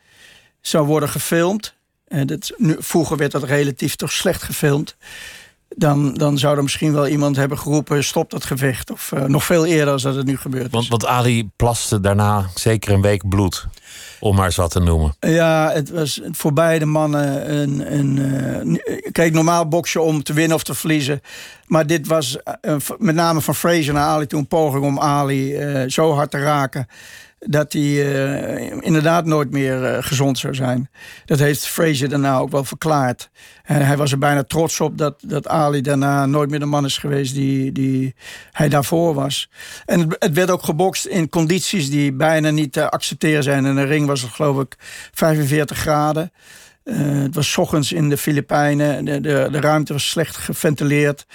zou 0.61 0.85
worden 0.85 1.09
gefilmd... 1.09 1.75
En 2.13 2.27
dat, 2.27 2.51
nu, 2.57 2.75
vroeger 2.79 3.17
werd 3.17 3.31
dat 3.31 3.43
relatief 3.43 3.95
toch 3.95 4.11
slecht 4.11 4.43
gefilmd. 4.43 4.95
Dan, 5.75 6.13
dan 6.13 6.37
zou 6.37 6.57
er 6.57 6.63
misschien 6.63 6.93
wel 6.93 7.07
iemand 7.07 7.35
hebben 7.35 7.57
geroepen: 7.57 8.03
stop 8.03 8.29
dat 8.29 8.45
gevecht. 8.45 8.91
Of 8.91 9.11
uh, 9.13 9.23
nog 9.23 9.43
veel 9.43 9.65
eerder 9.65 9.93
als 9.93 10.01
dat 10.01 10.15
het 10.15 10.25
nu 10.25 10.37
gebeurt. 10.37 10.71
Want, 10.71 10.87
want 10.87 11.05
Ali 11.05 11.49
plaste 11.55 11.99
daarna 11.99 12.49
zeker 12.55 12.93
een 12.93 13.01
week 13.01 13.29
bloed. 13.29 13.67
Om 14.23 14.35
maar 14.35 14.53
wat 14.55 14.71
te 14.71 14.79
noemen. 14.79 15.15
Ja, 15.19 15.71
het 15.73 15.89
was 15.89 16.21
voor 16.31 16.53
beide 16.53 16.85
mannen 16.85 17.53
een. 17.57 17.93
een 17.93 18.17
uh, 18.85 19.11
kijk, 19.11 19.33
normaal 19.33 19.67
boksen 19.67 20.03
om 20.03 20.23
te 20.23 20.33
winnen 20.33 20.55
of 20.55 20.63
te 20.63 20.73
verliezen. 20.73 21.21
Maar 21.67 21.87
dit 21.87 22.07
was 22.07 22.37
uh, 22.61 22.75
met 22.97 23.15
name 23.15 23.41
van 23.41 23.55
Fraser 23.55 23.93
naar 23.93 24.03
Ali 24.03 24.27
toen 24.27 24.39
een 24.39 24.47
poging 24.47 24.83
om 24.83 24.99
Ali 24.99 25.57
zo 25.89 26.13
hard 26.13 26.31
te 26.31 26.39
raken 26.39 26.87
dat 27.45 27.73
hij 27.73 27.81
uh, 27.81 28.71
inderdaad 28.79 29.25
nooit 29.25 29.51
meer 29.51 29.81
uh, 29.81 29.97
gezond 29.99 30.37
zou 30.37 30.55
zijn. 30.55 30.89
Dat 31.25 31.39
heeft 31.39 31.67
Fraser 31.67 32.09
daarna 32.09 32.37
ook 32.37 32.51
wel 32.51 32.63
verklaard. 32.63 33.29
En 33.63 33.85
hij 33.85 33.97
was 33.97 34.11
er 34.11 34.17
bijna 34.17 34.43
trots 34.43 34.79
op 34.79 34.97
dat, 34.97 35.15
dat 35.21 35.47
Ali 35.47 35.81
daarna 35.81 36.25
nooit 36.25 36.49
meer 36.49 36.59
de 36.59 36.65
man 36.65 36.85
is 36.85 36.97
geweest 36.97 37.33
die, 37.33 37.71
die 37.71 38.15
hij 38.51 38.69
daarvoor 38.69 39.13
was. 39.13 39.49
En 39.85 39.99
het, 39.99 40.15
het 40.19 40.33
werd 40.33 40.51
ook 40.51 40.63
gebokst 40.63 41.05
in 41.05 41.29
condities 41.29 41.89
die 41.89 42.13
bijna 42.13 42.49
niet 42.49 42.73
te 42.73 42.89
accepteren 42.89 43.43
zijn. 43.43 43.65
In 43.65 43.75
de 43.75 43.83
ring 43.83 44.07
was 44.07 44.21
het 44.21 44.31
geloof 44.31 44.61
ik 44.61 44.75
45 45.11 45.77
graden. 45.77 46.31
Uh, 46.83 47.21
het 47.21 47.35
was 47.35 47.57
ochtends 47.57 47.91
in 47.91 48.09
de 48.09 48.17
Filipijnen. 48.17 49.05
De, 49.05 49.21
de, 49.21 49.47
de 49.51 49.59
ruimte 49.59 49.93
was 49.93 50.09
slecht 50.09 50.37
geventileerd. 50.37 51.25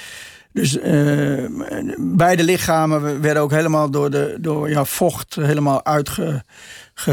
Dus 0.59 0.77
uh, 0.77 1.45
beide 1.99 2.43
lichamen 2.43 3.21
werden 3.21 3.43
ook 3.43 3.51
helemaal 3.51 3.91
door, 3.91 4.11
de, 4.11 4.37
door 4.41 4.71
ja, 4.71 4.85
vocht 4.85 5.35
helemaal 5.35 5.85
uitge, 5.85 6.45
ge, 6.95 7.11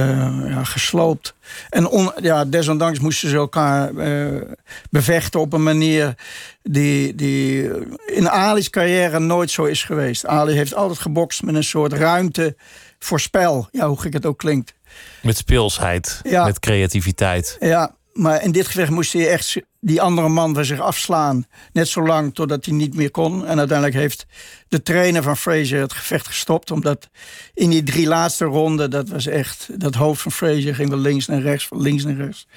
ja, 0.47 0.63
gesloopt. 0.63 1.35
En 1.69 1.87
on, 1.87 2.11
ja, 2.21 2.45
desondanks 2.45 2.99
moesten 2.99 3.29
ze 3.29 3.35
elkaar 3.35 3.91
uh, 3.91 4.41
bevechten 4.89 5.39
op 5.39 5.53
een 5.53 5.63
manier 5.63 6.15
die, 6.63 7.15
die 7.15 7.69
in 8.05 8.29
Ali's 8.29 8.69
carrière 8.69 9.19
nooit 9.19 9.51
zo 9.51 9.63
is 9.63 9.83
geweest. 9.83 10.25
Ali 10.25 10.53
heeft 10.53 10.75
altijd 10.75 10.99
gebokst 10.99 11.43
met 11.43 11.55
een 11.55 11.63
soort 11.63 11.93
ruimte 11.93 12.55
voor 12.99 13.19
spel. 13.19 13.67
Ja, 13.71 13.87
hoe 13.87 14.01
gek 14.01 14.13
het 14.13 14.25
ook 14.25 14.37
klinkt. 14.37 14.73
Met 15.21 15.37
speelsheid, 15.37 16.19
ja. 16.23 16.45
met 16.45 16.59
creativiteit. 16.59 17.57
Ja, 17.59 17.95
maar 18.15 18.43
in 18.43 18.51
dit 18.51 18.65
gevecht 18.65 18.89
moest 18.89 19.13
hij 19.13 19.29
echt 19.29 19.55
die 19.79 20.01
andere 20.01 20.29
man 20.29 20.53
van 20.53 20.65
zich 20.65 20.79
afslaan. 20.79 21.45
Net 21.71 21.87
zo 21.87 22.05
lang 22.05 22.35
totdat 22.35 22.65
hij 22.65 22.73
niet 22.73 22.95
meer 22.95 23.11
kon. 23.11 23.45
En 23.45 23.57
uiteindelijk 23.57 23.97
heeft 23.97 24.25
de 24.67 24.81
trainer 24.81 25.23
van 25.23 25.37
Fraser 25.37 25.81
het 25.81 25.93
gevecht 25.93 26.27
gestopt. 26.27 26.71
Omdat 26.71 27.09
in 27.53 27.69
die 27.69 27.83
drie 27.83 28.07
laatste 28.07 28.45
ronden, 28.45 28.89
dat 28.89 29.09
was 29.09 29.27
echt... 29.27 29.69
dat 29.79 29.95
hoofd 29.95 30.21
van 30.21 30.31
Fraser 30.31 30.75
ging 30.75 30.89
van 30.89 30.99
links 30.99 31.27
naar 31.27 31.41
rechts, 31.41 31.67
van 31.67 31.81
links 31.81 32.03
naar 32.03 32.15
rechts. 32.15 32.47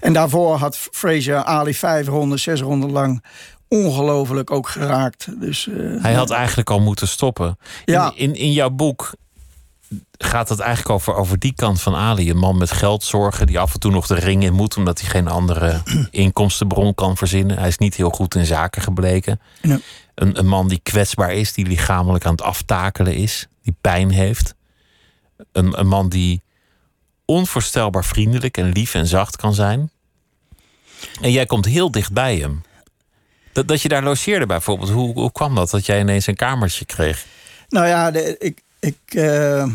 En 0.00 0.12
daarvoor 0.12 0.56
had 0.56 0.76
Fraser 0.76 1.44
Ali 1.44 1.74
vijf 1.74 2.06
ronden, 2.06 2.38
zes 2.38 2.60
ronden 2.60 2.90
lang 2.90 3.24
ongelooflijk 3.68 4.50
ook 4.50 4.68
geraakt. 4.68 5.40
Dus, 5.40 5.66
uh, 5.66 6.02
Hij 6.02 6.14
had 6.14 6.30
eigenlijk 6.30 6.70
al 6.70 6.80
moeten 6.80 7.08
stoppen. 7.08 7.58
Ja. 7.84 8.12
In, 8.14 8.16
in, 8.16 8.34
in 8.34 8.52
jouw 8.52 8.70
boek 8.70 9.14
gaat 10.18 10.48
het 10.48 10.60
eigenlijk 10.60 10.90
over, 10.90 11.14
over 11.14 11.38
die 11.38 11.54
kant 11.54 11.80
van 11.80 11.94
Ali. 11.94 12.30
Een 12.30 12.36
man 12.36 12.58
met 12.58 12.70
geldzorgen 12.70 13.46
die 13.46 13.58
af 13.58 13.74
en 13.74 13.80
toe 13.80 13.90
nog 13.90 14.06
de 14.06 14.14
ring 14.14 14.42
in 14.42 14.52
moet... 14.52 14.76
omdat 14.76 15.00
hij 15.00 15.10
geen 15.10 15.28
andere 15.28 15.82
inkomstenbron 16.10 16.94
kan 16.94 17.16
verzinnen. 17.16 17.58
Hij 17.58 17.68
is 17.68 17.78
niet 17.78 17.94
heel 17.94 18.10
goed 18.10 18.34
in 18.34 18.46
zaken 18.46 18.82
gebleken. 18.82 19.40
Een, 20.14 20.38
een 20.38 20.46
man 20.46 20.68
die 20.68 20.80
kwetsbaar 20.82 21.32
is, 21.32 21.52
die 21.52 21.66
lichamelijk 21.66 22.24
aan 22.24 22.32
het 22.32 22.42
aftakelen 22.42 23.14
is. 23.14 23.46
die 23.62 23.76
pijn 23.80 24.10
heeft. 24.10 24.54
Een, 25.52 25.78
een 25.78 25.88
man 25.88 26.08
die 26.08 26.42
onvoorstelbaar 27.24 28.04
vriendelijk 28.04 28.56
en 28.56 28.72
lief 28.72 28.94
en 28.94 29.06
zacht 29.06 29.36
kan 29.36 29.54
zijn. 29.54 29.90
En 31.20 31.32
jij 31.32 31.46
komt 31.46 31.64
heel 31.64 31.90
dicht 31.90 32.12
bij 32.12 32.36
hem. 32.36 32.62
Dat, 33.52 33.68
dat 33.68 33.82
je 33.82 33.88
daar 33.88 34.02
logeerde 34.02 34.46
bijvoorbeeld. 34.46 34.90
Hoe, 34.90 35.12
hoe 35.12 35.32
kwam 35.32 35.54
dat, 35.54 35.70
dat 35.70 35.86
jij 35.86 36.00
ineens 36.00 36.26
een 36.26 36.36
kamertje 36.36 36.84
kreeg? 36.84 37.26
Nou 37.68 37.86
ja, 37.86 38.10
de, 38.10 38.36
ik, 38.38 38.62
ik, 38.80 38.96
uh, 39.14 39.66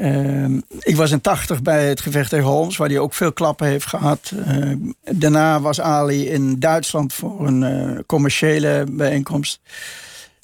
uh, 0.00 0.58
ik 0.78 0.96
was 0.96 1.10
in 1.10 1.20
80 1.20 1.62
bij 1.62 1.88
het 1.88 2.00
gevecht 2.00 2.30
tegen 2.30 2.46
Holmes, 2.46 2.76
waar 2.76 2.88
hij 2.88 2.98
ook 2.98 3.14
veel 3.14 3.32
klappen 3.32 3.66
heeft 3.66 3.86
gehad. 3.86 4.32
Uh, 4.34 4.72
daarna 5.10 5.60
was 5.60 5.80
Ali 5.80 6.28
in 6.28 6.58
Duitsland 6.58 7.12
voor 7.12 7.46
een 7.46 8.04
commerciële 8.06 8.84
bijeenkomst. 8.90 9.60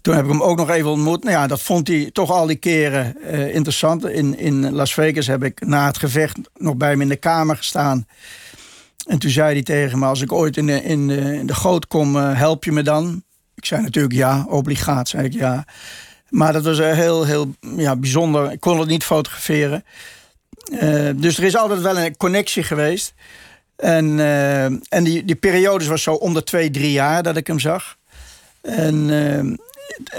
Toen 0.00 0.14
heb 0.14 0.24
ik 0.24 0.30
hem 0.30 0.42
ook 0.42 0.56
nog 0.56 0.70
even 0.70 0.90
ontmoet. 0.90 1.24
Nou 1.24 1.36
ja, 1.36 1.46
dat 1.46 1.62
vond 1.62 1.88
hij 1.88 2.10
toch 2.12 2.30
al 2.30 2.46
die 2.46 2.56
keren 2.56 3.22
interessant. 3.52 4.08
In, 4.08 4.38
in 4.38 4.72
Las 4.72 4.94
Vegas 4.94 5.26
heb 5.26 5.44
ik 5.44 5.66
na 5.66 5.86
het 5.86 5.98
gevecht 5.98 6.38
nog 6.54 6.76
bij 6.76 6.90
hem 6.90 7.00
in 7.00 7.08
de 7.08 7.16
kamer 7.16 7.56
gestaan. 7.56 8.06
En 9.06 9.18
toen 9.18 9.30
zei 9.30 9.52
hij 9.52 9.62
tegen 9.62 9.98
me: 9.98 10.06
Als 10.06 10.20
ik 10.20 10.32
ooit 10.32 10.56
in 10.56 10.66
de, 10.66 10.82
in 10.82 11.10
in 11.10 11.46
de 11.46 11.54
goot 11.54 11.86
kom, 11.86 12.16
help 12.16 12.64
je 12.64 12.72
me 12.72 12.82
dan? 12.82 13.22
Ik 13.54 13.64
zei 13.64 13.82
natuurlijk 13.82 14.14
ja, 14.14 14.46
obligaat, 14.48 15.08
zei 15.08 15.24
ik 15.24 15.32
ja. 15.32 15.64
Maar 16.30 16.52
dat 16.52 16.64
was 16.64 16.78
heel, 16.78 17.24
heel 17.24 17.54
ja, 17.76 17.96
bijzonder. 17.96 18.52
Ik 18.52 18.60
kon 18.60 18.78
het 18.78 18.88
niet 18.88 19.04
fotograferen. 19.04 19.84
Uh, 20.72 21.10
dus 21.16 21.38
er 21.38 21.44
is 21.44 21.56
altijd 21.56 21.80
wel 21.80 21.98
een 21.98 22.16
connectie 22.16 22.62
geweest. 22.62 23.14
En, 23.76 24.18
uh, 24.18 24.64
en 24.64 25.04
die, 25.04 25.24
die 25.24 25.36
periodes 25.36 25.86
was 25.86 26.02
zo 26.02 26.14
om 26.14 26.34
de 26.34 26.42
twee, 26.42 26.70
drie 26.70 26.92
jaar 26.92 27.22
dat 27.22 27.36
ik 27.36 27.46
hem 27.46 27.58
zag. 27.58 27.96
En 28.60 28.94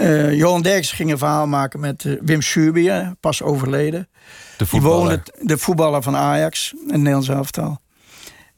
uh, 0.02 0.34
Johan 0.34 0.62
Derks 0.62 0.92
ging 0.92 1.12
een 1.12 1.18
verhaal 1.18 1.48
maken 1.48 1.80
met 1.80 2.18
Wim 2.22 2.42
Schubier, 2.42 3.14
pas 3.20 3.42
overleden. 3.42 4.10
De 4.58 4.66
voetballer. 4.66 5.08
Die 5.08 5.34
woonde, 5.34 5.48
de 5.48 5.58
voetballer 5.58 6.02
van 6.02 6.16
Ajax, 6.16 6.74
een 6.88 6.98
Nederlands 6.98 7.30
elftal. 7.30 7.80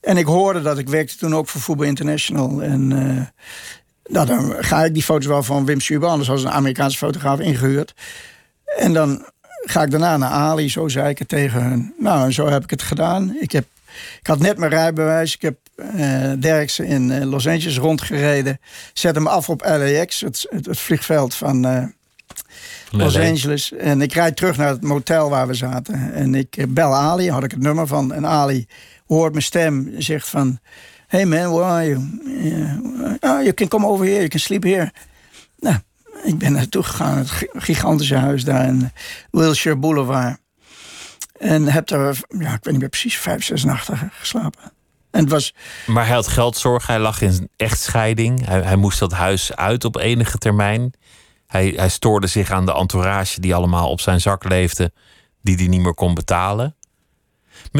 En 0.02 0.18
ik 0.18 0.26
hoorde 0.26 0.62
dat, 0.62 0.78
ik 0.78 0.90
werkte 0.90 1.18
toen 1.18 1.36
ook 1.36 1.48
voor 1.48 1.62
Voetbal 1.62 1.86
International. 1.86 2.62
En 2.62 2.92
nou, 4.04 4.26
dan 4.26 4.56
ga 4.60 4.84
ik 4.84 4.94
die 4.94 5.04
foto's 5.04 5.26
wel 5.26 5.44
van 5.44 5.66
Wim 5.66 5.80
Schubier, 5.80 6.08
anders 6.08 6.30
was 6.30 6.44
een 6.44 6.52
Amerikaanse 6.52 6.98
fotograaf 6.98 7.40
ingehuurd. 7.40 7.94
En 8.78 8.94
dan 8.94 9.26
ga 9.66 9.84
ik 9.84 9.92
daarna 9.92 10.18
naar 10.18 10.30
Ali, 10.30 10.70
zo 10.70 10.88
zei 10.88 11.10
ik 11.10 11.20
het 11.20 11.28
tegen 11.28 11.64
hun. 11.64 11.94
Nou, 12.00 12.26
en 12.26 12.34
zo 12.34 12.48
heb 12.48 12.64
ik 12.64 12.70
het 12.70 12.82
gedaan. 12.82 13.36
Ik, 13.40 13.52
heb, 13.52 13.66
ik 14.20 14.28
had 14.28 14.40
net 14.40 14.58
mijn 14.58 14.72
rijbewijs, 14.72 15.34
ik 15.34 15.42
heb 15.42 15.58
uh, 15.96 16.32
Derksen 16.40 16.86
in 16.86 17.10
uh, 17.10 17.24
Los 17.24 17.48
Angeles 17.48 17.78
rondgereden. 17.78 18.60
Zet 18.94 19.16
hem 19.16 19.28
af 19.28 19.50
op 19.50 19.62
LAX, 19.66 20.22
het, 20.22 20.46
het, 20.50 20.66
het 20.66 20.80
vliegveld 20.80 21.36
van 21.36 21.66
uh, 21.66 21.84
Los 22.90 23.18
Angeles. 23.18 23.72
En 23.72 24.02
ik 24.02 24.14
rijd 24.14 24.36
terug 24.36 24.58
naar 24.58 24.70
het 24.70 24.82
motel 24.82 25.30
waar 25.30 25.48
we 25.48 25.54
zaten. 25.54 26.14
En 26.14 26.36
ik 26.36 26.66
bel 26.70 26.96
Ali, 26.96 27.30
had 27.30 27.44
ik 27.44 27.52
het 27.52 27.62
nummer 27.62 27.88
van. 27.88 28.14
En 28.14 28.28
Ali 28.28 28.68
hoort 29.08 29.32
mijn 29.32 29.44
stem, 29.44 29.94
zegt 29.98 30.30
van... 30.30 30.60
Hey 31.14 31.26
man, 31.26 31.52
where 31.52 31.66
are 31.66 31.86
you? 31.86 32.00
Yeah. 32.26 33.18
Oh, 33.22 33.42
you 33.42 33.54
can 33.54 33.68
come 33.68 33.86
over 33.86 34.06
here, 34.06 34.20
you 34.20 34.28
can 34.28 34.40
sleep 34.40 34.64
here. 34.64 34.92
Nou, 35.60 35.76
ik 36.24 36.38
ben 36.38 36.52
naartoe 36.52 36.84
gegaan, 36.84 37.18
het 37.18 37.48
gigantische 37.54 38.16
huis 38.16 38.44
daar 38.44 38.66
in 38.66 38.92
Wilshire 39.32 39.78
Boulevard. 39.78 40.38
En 41.40 41.68
heb 41.68 41.88
daar, 41.88 42.18
ja, 42.30 42.54
ik 42.54 42.64
weet 42.64 42.66
niet 42.66 42.80
meer 42.80 42.90
precies, 42.90 43.18
vijf, 43.18 43.44
zes 43.44 43.64
nachten 43.64 44.12
geslapen. 44.14 44.62
En 45.12 45.20
het 45.20 45.30
was... 45.30 45.54
Maar 45.86 46.06
hij 46.06 46.16
had 46.16 46.28
geldzorg, 46.28 46.88
hij 46.88 47.00
lag 47.00 47.22
in 47.22 47.50
echtscheiding. 47.56 48.46
Hij, 48.46 48.62
hij 48.62 48.76
moest 48.76 49.00
dat 49.00 49.12
huis 49.12 49.56
uit 49.56 49.86
op 49.86 49.98
enige 49.98 50.38
termijn. 50.38 50.94
Hij, 51.48 51.74
hij 51.76 51.90
stoorde 51.90 52.28
zich 52.28 52.52
aan 52.52 52.66
de 52.66 52.74
entourage 52.74 53.40
die 53.40 53.56
allemaal 53.56 53.90
op 53.90 54.02
zijn 54.02 54.22
zak 54.22 54.44
leefde, 54.44 54.92
die 55.42 55.56
hij 55.56 55.68
niet 55.68 55.82
meer 55.82 55.94
kon 55.94 56.14
betalen. 56.14 56.76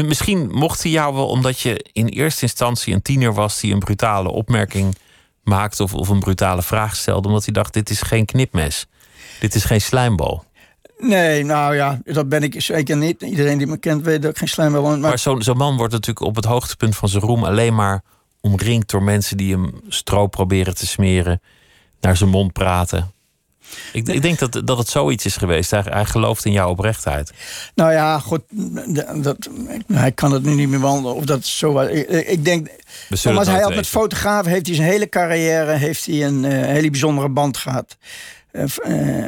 Misschien 0.02 0.50
mocht 0.50 0.82
hij 0.82 0.92
jou 0.92 1.14
wel 1.14 1.26
omdat 1.28 1.60
je 1.60 1.84
in 1.92 2.06
eerste 2.06 2.42
instantie 2.42 2.94
een 2.94 3.02
tiener 3.02 3.34
was 3.34 3.60
die 3.60 3.72
een 3.72 3.78
brutale 3.78 4.30
opmerking 4.30 4.96
maakte 5.42 5.82
of, 5.82 5.94
of 5.94 6.08
een 6.08 6.20
brutale 6.20 6.62
vraag 6.62 6.96
stelde, 6.96 7.28
omdat 7.28 7.44
hij 7.44 7.52
dacht: 7.52 7.72
dit 7.72 7.90
is 7.90 8.02
geen 8.02 8.24
knipmes, 8.24 8.86
dit 9.40 9.54
is 9.54 9.64
geen 9.64 9.80
slijmbal. 9.80 10.44
Nee, 10.98 11.44
nou 11.44 11.74
ja, 11.74 12.00
dat 12.04 12.28
ben 12.28 12.42
ik 12.42 12.62
zeker 12.62 12.96
niet. 12.96 13.22
Iedereen 13.22 13.58
die 13.58 13.66
me 13.66 13.76
kent 13.76 14.04
weet 14.04 14.22
dat 14.22 14.30
ik 14.30 14.38
geen 14.38 14.48
slijm 14.48 14.72
wil. 14.72 14.82
Maar, 14.82 14.98
maar 14.98 15.18
zo'n 15.18 15.42
zo 15.42 15.54
man 15.54 15.76
wordt 15.76 15.92
natuurlijk 15.92 16.26
op 16.26 16.36
het 16.36 16.44
hoogtepunt 16.44 16.96
van 16.96 17.08
zijn 17.08 17.22
roem 17.22 17.44
alleen 17.44 17.74
maar 17.74 18.02
omringd 18.40 18.90
door 18.90 19.02
mensen 19.02 19.36
die 19.36 19.52
hem 19.52 19.80
stro 19.88 20.26
proberen 20.26 20.74
te 20.74 20.86
smeren, 20.86 21.40
naar 22.00 22.16
zijn 22.16 22.30
mond 22.30 22.52
praten. 22.52 23.12
Ik, 23.92 24.08
ik, 24.08 24.22
denk 24.22 24.38
dat, 24.38 24.62
dat 24.64 24.78
het 24.78 24.88
zoiets 24.88 25.24
is 25.24 25.36
geweest. 25.36 25.70
Hij, 25.70 25.82
hij 25.84 26.04
gelooft 26.04 26.44
in 26.44 26.52
jouw 26.52 26.68
oprechtheid. 26.68 27.32
Nou 27.74 27.92
ja, 27.92 28.18
goed. 28.18 28.40
Dat, 29.22 29.48
hij 29.92 30.12
kan 30.12 30.32
het 30.32 30.42
nu 30.42 30.54
niet 30.54 30.68
meer 30.68 30.80
wandelen. 30.80 31.14
Of 31.14 31.24
dat 31.24 31.44
zo 31.44 31.72
was. 31.72 31.88
Ik, 31.88 32.08
ik 32.08 32.44
denk. 32.44 32.68
Zoals 33.08 33.46
hij 33.46 33.60
had 33.60 33.74
met 33.74 33.86
fotografen 33.86 34.50
heeft 34.50 34.66
hij 34.66 34.74
zijn 34.74 34.88
hele 34.88 35.08
carrière 35.08 35.72
heeft 35.72 36.06
hij 36.06 36.24
een 36.24 36.44
uh, 36.44 36.50
hele 36.50 36.90
bijzondere 36.90 37.28
band 37.28 37.56
gehad. 37.56 37.96
Uh, 38.52 38.62
uh, 38.62 38.68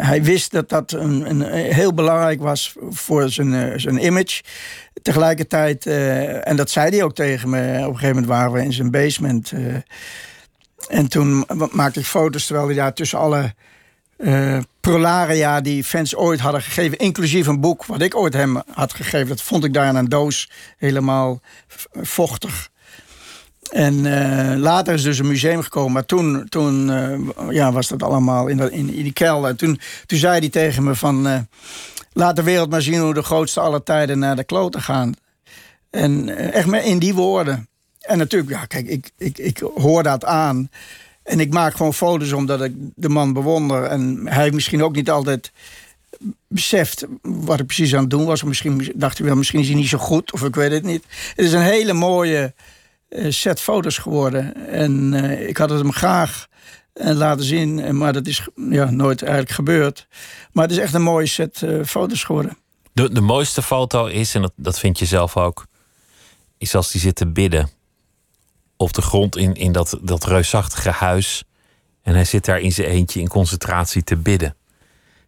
hij 0.07 0.23
wist 0.23 0.51
dat 0.51 0.69
dat 0.69 0.93
een, 0.93 1.31
een, 1.31 1.43
heel 1.53 1.95
belangrijk 1.95 2.41
was 2.41 2.75
voor 2.91 3.31
zijn, 3.31 3.81
zijn 3.81 4.05
image. 4.05 4.43
Tegelijkertijd, 5.03 5.87
en 5.87 6.57
dat 6.57 6.71
zei 6.71 6.91
hij 6.91 7.03
ook 7.03 7.15
tegen 7.15 7.51
me, 7.51 7.59
op 7.59 7.65
een 7.77 7.85
gegeven 7.85 8.09
moment 8.09 8.27
waren 8.27 8.53
we 8.53 8.63
in 8.63 8.73
zijn 8.73 8.91
basement. 8.91 9.53
en 10.89 11.09
toen 11.09 11.47
maakte 11.71 12.01
ik 12.01 12.07
foto's 12.07 12.47
terwijl 12.47 12.67
hij 12.67 12.77
daar 12.77 12.95
tussen 12.95 13.19
alle 13.19 13.55
uh, 14.19 14.59
prolaria 14.81 15.61
die 15.61 15.85
fans 15.85 16.17
ooit 16.17 16.41
hadden 16.41 16.63
gegeven. 16.63 16.99
Inclusief 16.99 17.47
een 17.47 17.61
boek 17.61 17.85
wat 17.85 18.03
ik 18.03 18.17
ooit 18.17 18.33
hem 18.33 18.63
had 18.73 18.95
gegeven. 18.95 19.29
Dat 19.29 19.43
vond 19.43 19.65
ik 19.65 19.73
daar 19.73 19.89
in 19.89 19.95
een 19.95 20.09
doos 20.09 20.51
helemaal 20.77 21.41
vochtig. 21.93 22.71
En 23.71 23.95
uh, 23.95 24.55
later 24.57 24.95
is 24.95 25.03
dus 25.03 25.19
een 25.19 25.27
museum 25.27 25.63
gekomen. 25.63 25.93
Maar 25.93 26.07
toen, 26.07 26.49
toen 26.49 26.89
uh, 26.89 27.19
ja, 27.51 27.73
was 27.73 27.89
dat 27.89 28.03
allemaal 28.03 28.47
in, 28.47 28.73
in, 28.73 28.87
die 28.87 29.13
kelder. 29.13 29.57
Toen, 29.57 29.81
toen 30.07 30.19
zei 30.19 30.39
hij 30.39 30.49
tegen 30.49 30.85
me 30.85 30.95
van... 30.95 31.49
laat 32.13 32.37
de 32.37 32.43
wereld 32.43 32.71
maar 32.71 32.83
zien 32.83 33.01
hoe 33.01 33.15
de 33.15 33.23
grootste 33.23 33.61
aller 33.61 33.83
tijden 33.83 34.19
naar 34.19 34.37
de 34.37 34.45
kloten 34.45 34.83
gaan. 34.83 35.15
En 35.91 36.29
echt 36.53 36.67
maar 36.67 36.85
in 36.85 36.99
die 36.99 37.15
woorden. 37.15 37.69
En 38.01 38.19
natuurlijk, 38.19 38.51
ja, 38.51 38.65
kijk, 38.65 38.87
ik, 38.87 39.11
ik, 39.19 39.39
ik 39.39 39.59
hoor 39.75 40.03
dat 40.03 40.25
aan... 40.25 40.71
En 41.27 41.41
ik 41.41 41.53
maak 41.53 41.75
gewoon 41.77 41.95
foto's 41.95 42.33
omdat 42.33 42.63
ik 42.63 42.73
de 42.95 43.09
man 43.09 43.33
bewonder. 43.33 43.85
En 43.85 44.27
hij 44.29 44.51
misschien 44.51 44.83
ook 44.83 44.95
niet 44.95 45.11
altijd 45.11 45.53
beseft 46.49 47.07
wat 47.23 47.61
ik 47.61 47.67
precies 47.67 47.95
aan 47.95 48.01
het 48.01 48.11
doen 48.11 48.25
was. 48.25 48.43
Of 48.43 48.49
misschien 48.49 48.93
dacht 48.95 49.19
hij 49.19 49.27
wel, 49.27 49.37
misschien 49.37 49.61
is 49.61 49.67
hij 49.67 49.77
niet 49.77 49.89
zo 49.89 49.99
goed. 49.99 50.33
Of 50.33 50.43
ik 50.43 50.55
weet 50.55 50.71
het 50.71 50.83
niet. 50.83 51.05
Het 51.35 51.45
is 51.45 51.53
een 51.53 51.61
hele 51.61 51.93
mooie 51.93 52.55
uh, 53.09 53.31
set 53.31 53.61
foto's 53.61 53.99
geworden. 53.99 54.69
En 54.69 55.13
uh, 55.13 55.49
ik 55.49 55.57
had 55.57 55.71
het 55.71 55.79
hem 55.79 55.93
graag 55.93 56.47
uh, 56.95 57.11
laten 57.11 57.45
zien. 57.45 57.97
Maar 57.97 58.13
dat 58.13 58.27
is 58.27 58.49
ja, 58.71 58.91
nooit 58.91 59.23
eigenlijk 59.23 59.53
gebeurd. 59.53 60.07
Maar 60.53 60.65
het 60.65 60.73
is 60.73 60.83
echt 60.83 60.95
een 60.95 61.03
mooie 61.03 61.27
set 61.27 61.63
foto's 61.85 62.25
geworden. 62.25 62.59
De, 62.93 63.13
de 63.13 63.21
mooiste 63.21 63.63
foto 63.63 64.07
is, 64.07 64.35
en 64.35 64.43
dat, 64.43 64.53
dat 64.57 64.79
vind 64.79 64.99
je 64.99 65.07
zelf 65.07 65.37
ook... 65.37 65.67
is 66.59 66.75
als 66.75 66.91
die 66.91 67.01
zit 67.01 67.15
te 67.15 67.27
bidden 67.27 67.71
op 68.77 68.93
de 68.93 69.03
grond 69.03 69.37
in, 69.37 69.55
in 69.55 69.73
dat, 69.73 69.99
dat 70.03 70.25
reusachtige 70.25 70.91
huis. 70.91 71.45
En 72.03 72.15
hij 72.15 72.25
zit 72.25 72.45
daar 72.45 72.61
in 72.61 72.73
zijn 72.73 72.89
eentje 72.89 73.21
in 73.21 73.29
concentratie 73.29 74.05
te 74.05 74.17
bidden. 74.17 74.57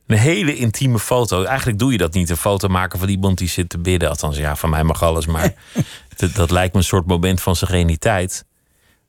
Een 0.07 0.19
hele 0.19 0.57
intieme 0.57 0.99
foto. 0.99 1.45
Eigenlijk 1.45 1.79
doe 1.79 1.93
je 1.93 1.99
dat 1.99 2.13
niet. 2.13 2.31
Een 2.31 2.37
foto 2.37 2.69
maken 2.69 2.99
van 2.99 3.09
iemand 3.09 3.39
die 3.39 3.49
zit 3.49 3.69
te 3.69 3.79
bidden. 3.79 4.09
Althans, 4.09 4.37
ja, 4.37 4.57
van 4.57 4.71
mij 4.71 4.85
mag 4.85 5.03
alles. 5.03 5.27
Maar 5.27 5.55
dat, 6.17 6.35
dat, 6.35 6.51
lijkt 6.51 6.73
me 6.73 6.79
een 6.79 6.85
soort 6.85 7.07
moment 7.07 7.41
van 7.41 7.57
sereniteit. 7.57 8.45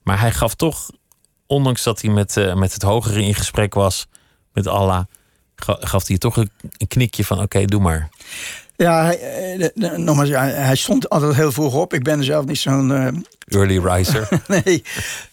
Maar 0.03 0.19
hij 0.19 0.31
gaf 0.31 0.55
toch, 0.55 0.89
ondanks 1.47 1.83
dat 1.83 2.01
hij 2.01 2.11
met, 2.11 2.35
uh, 2.35 2.55
met 2.55 2.73
het 2.73 2.81
hogere 2.81 3.21
in 3.21 3.35
gesprek 3.35 3.73
was, 3.73 4.07
met 4.53 4.67
Allah, 4.67 5.03
gaf 5.65 6.07
hij 6.07 6.17
toch 6.17 6.37
een, 6.37 6.51
een 6.77 6.87
knikje 6.87 7.25
van: 7.25 7.41
oké, 7.41 7.65
doe 7.65 7.81
maar. 7.81 8.09
Ja, 8.75 9.03
hij, 9.03 9.19
eh, 9.71 9.97
nogmaals, 9.97 10.29
hij 10.29 10.75
stond 10.75 11.09
altijd 11.09 11.35
heel 11.35 11.51
vroeg 11.51 11.73
op. 11.73 11.93
Ik 11.93 12.03
ben 12.03 12.23
zelf 12.23 12.45
niet 12.45 12.59
zo'n... 12.59 13.25
Early 13.49 13.79
riser. 13.79 14.27
nee. 14.63 14.83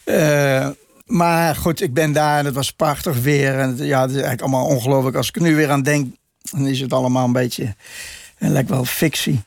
Uh, 0.05 0.69
maar 1.07 1.57
goed, 1.57 1.81
ik 1.81 1.95
ben 1.95 2.13
daar 2.13 2.39
en 2.39 2.45
het 2.45 2.55
was 2.55 2.73
prachtig 2.73 3.21
weer. 3.21 3.59
En 3.59 3.77
ja, 3.77 4.01
het 4.01 4.11
is 4.11 4.17
eigenlijk 4.17 4.43
allemaal 4.43 4.67
ongelooflijk. 4.67 5.17
Als 5.17 5.29
ik 5.29 5.41
nu 5.41 5.57
weer 5.57 5.71
aan 5.71 5.83
denk, 5.83 6.15
dan 6.43 6.67
is 6.67 6.81
het 6.81 6.93
allemaal 6.93 7.25
een 7.25 7.33
beetje... 7.33 7.75
Het 8.37 8.51
lijkt 8.51 8.71
wel 8.71 8.85
fictie. 8.85 9.45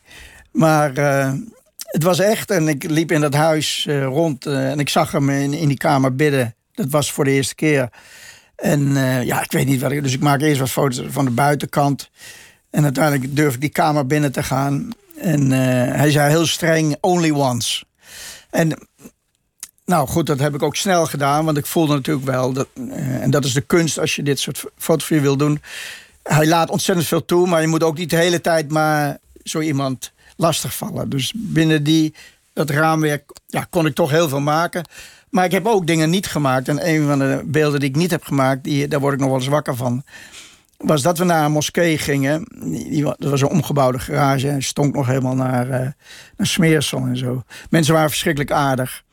Maar 0.51 0.97
uh, 0.97 1.34
het 1.77 2.03
was 2.03 2.19
echt. 2.19 2.51
En 2.51 2.67
ik 2.67 2.84
liep 2.84 3.12
in 3.12 3.21
dat 3.21 3.34
huis 3.34 3.88
rond 3.89 4.45
en 4.45 4.79
ik 4.79 4.89
zag 4.89 5.12
hem 5.12 5.29
in, 5.29 5.53
in 5.53 5.67
die 5.67 5.77
kamer 5.77 6.15
bidden. 6.15 6.55
Dat 6.73 6.89
was 6.89 7.12
voor 7.12 7.23
de 7.23 7.32
eerste 7.32 7.55
keer. 7.55 7.89
En 8.55 8.93
ja, 9.26 9.43
ik 9.43 9.51
weet 9.51 9.65
niet 9.65 9.82
wat 9.82 9.91
ik... 9.91 10.03
Dus 10.03 10.13
ik 10.13 10.22
maak 10.22 10.41
eerst 10.41 10.59
wat 10.59 10.70
foto's 10.70 11.03
van 11.07 11.26
de 11.26 11.32
buitenkant... 11.32 12.09
En 12.70 12.84
uiteindelijk 12.84 13.36
durfde 13.36 13.55
ik 13.55 13.61
die 13.61 13.70
kamer 13.70 14.05
binnen 14.05 14.32
te 14.32 14.43
gaan. 14.43 14.89
En 15.17 15.51
hij 15.51 16.11
zei 16.11 16.30
heel 16.30 16.45
streng, 16.45 16.97
only 17.01 17.32
once. 17.32 17.84
En 18.50 18.88
nou 19.86 20.08
goed, 20.08 20.26
dat 20.26 20.39
heb 20.39 20.54
ik 20.54 20.64
ook 20.64 20.76
snel 20.76 21.06
gedaan. 21.06 21.45
Want 21.45 21.58
ik 21.58 21.66
voelde 21.66 21.93
natuurlijk 21.93 22.26
wel, 22.26 22.54
dat, 22.54 22.68
uh, 22.76 23.22
en 23.22 23.32
dat 23.32 23.45
is 23.45 23.54
de 23.54 23.62
kunst 23.62 24.00
als 24.00 24.16
je 24.16 24.24
dit 24.24 24.39
soort 24.39 24.64
fotografie 24.78 25.22
wil 25.22 25.38
doen. 25.38 25.62
hij 26.24 26.47
laat 26.47 26.70
ontzettend 26.70 27.08
veel 27.08 27.26
toe, 27.26 27.47
maar 27.47 27.62
je 27.62 27.68
moet 27.68 27.84
ook 27.84 27.97
niet 27.97 28.10
de 28.10 28.16
hele 28.16 28.41
tijd 28.41 28.72
maar 28.72 29.18
zo 29.43 29.60
iemand 29.60 30.12
lastigvallen. 30.36 31.10
Dus 31.10 31.34
binnen 31.36 31.84
die, 31.84 32.14
dat 32.54 32.70
raamwerk 32.70 33.32
ja, 33.47 33.68
kon 33.70 33.86
ik 33.86 33.95
toch 33.95 34.10
heel 34.10 34.30
veel 34.30 34.39
maken. 34.39 34.86
Maar 35.30 35.45
ik 35.45 35.52
heb 35.52 35.66
ook 35.66 35.88
dingen 35.88 36.10
niet 36.10 36.28
gemaakt. 36.28 36.68
En 36.68 36.88
een 36.88 37.08
van 37.08 37.20
de 37.20 37.41
beelden 37.45 37.80
die 37.80 37.89
ik 37.89 37.95
niet 37.95 38.12
heb 38.12 38.24
gemaakt, 38.24 38.64
die, 38.64 38.88
daar 38.88 39.00
word 39.00 39.14
ik 39.14 39.20
nog 39.20 39.30
wel 39.30 39.38
eens 39.38 39.47
wakker 39.47 39.76
van. 39.76 40.04
Was 40.86 41.01
dat 41.01 41.17
we 41.17 41.23
naar 41.23 41.45
een 41.45 41.51
moskee 41.51 41.97
gingen. 41.97 42.45
Die, 42.71 43.03
dat 43.03 43.30
was 43.30 43.41
een 43.41 43.49
omgebouwde 43.49 43.99
garage. 43.99 44.49
En 44.49 44.63
stonk 44.63 44.95
nog 44.95 45.07
helemaal 45.07 45.36
naar, 45.36 45.67
uh, 45.67 45.73
naar 46.38 46.47
smeersel 46.47 46.99
en 46.99 47.17
zo. 47.17 47.43
Mensen 47.69 47.93
waren 47.93 48.09
verschrikkelijk 48.09 48.51
aardig. 48.51 49.03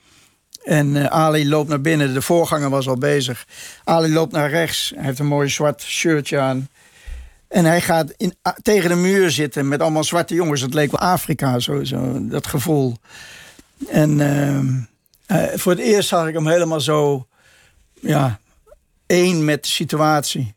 En 0.64 0.94
uh, 0.94 1.04
Ali 1.04 1.48
loopt 1.48 1.68
naar 1.68 1.80
binnen. 1.80 2.14
De 2.14 2.22
voorganger 2.22 2.70
was 2.70 2.88
al 2.88 2.98
bezig. 2.98 3.46
Ali 3.84 4.12
loopt 4.12 4.32
naar 4.32 4.50
rechts. 4.50 4.92
Hij 4.94 5.04
heeft 5.04 5.18
een 5.18 5.26
mooi 5.26 5.48
zwart 5.48 5.82
shirtje 5.82 6.38
aan. 6.38 6.68
En 7.48 7.64
hij 7.64 7.80
gaat 7.80 8.10
in, 8.16 8.34
tegen 8.62 8.88
de 8.88 8.96
muur 8.96 9.30
zitten 9.30 9.68
met 9.68 9.80
allemaal 9.80 10.04
zwarte 10.04 10.34
jongens. 10.34 10.60
Dat 10.60 10.74
leek 10.74 10.90
wel 10.90 11.00
Afrika, 11.00 11.58
zo 11.58 11.82
dat 12.28 12.46
gevoel. 12.46 12.96
En 13.88 14.18
uh, 15.26 15.44
voor 15.54 15.72
het 15.72 15.80
eerst 15.80 16.08
zag 16.08 16.28
ik 16.28 16.34
hem 16.34 16.48
helemaal 16.48 16.80
zo... 16.80 17.26
Ja, 18.00 18.38
één 19.06 19.44
met 19.44 19.62
de 19.62 19.70
situatie. 19.70 20.54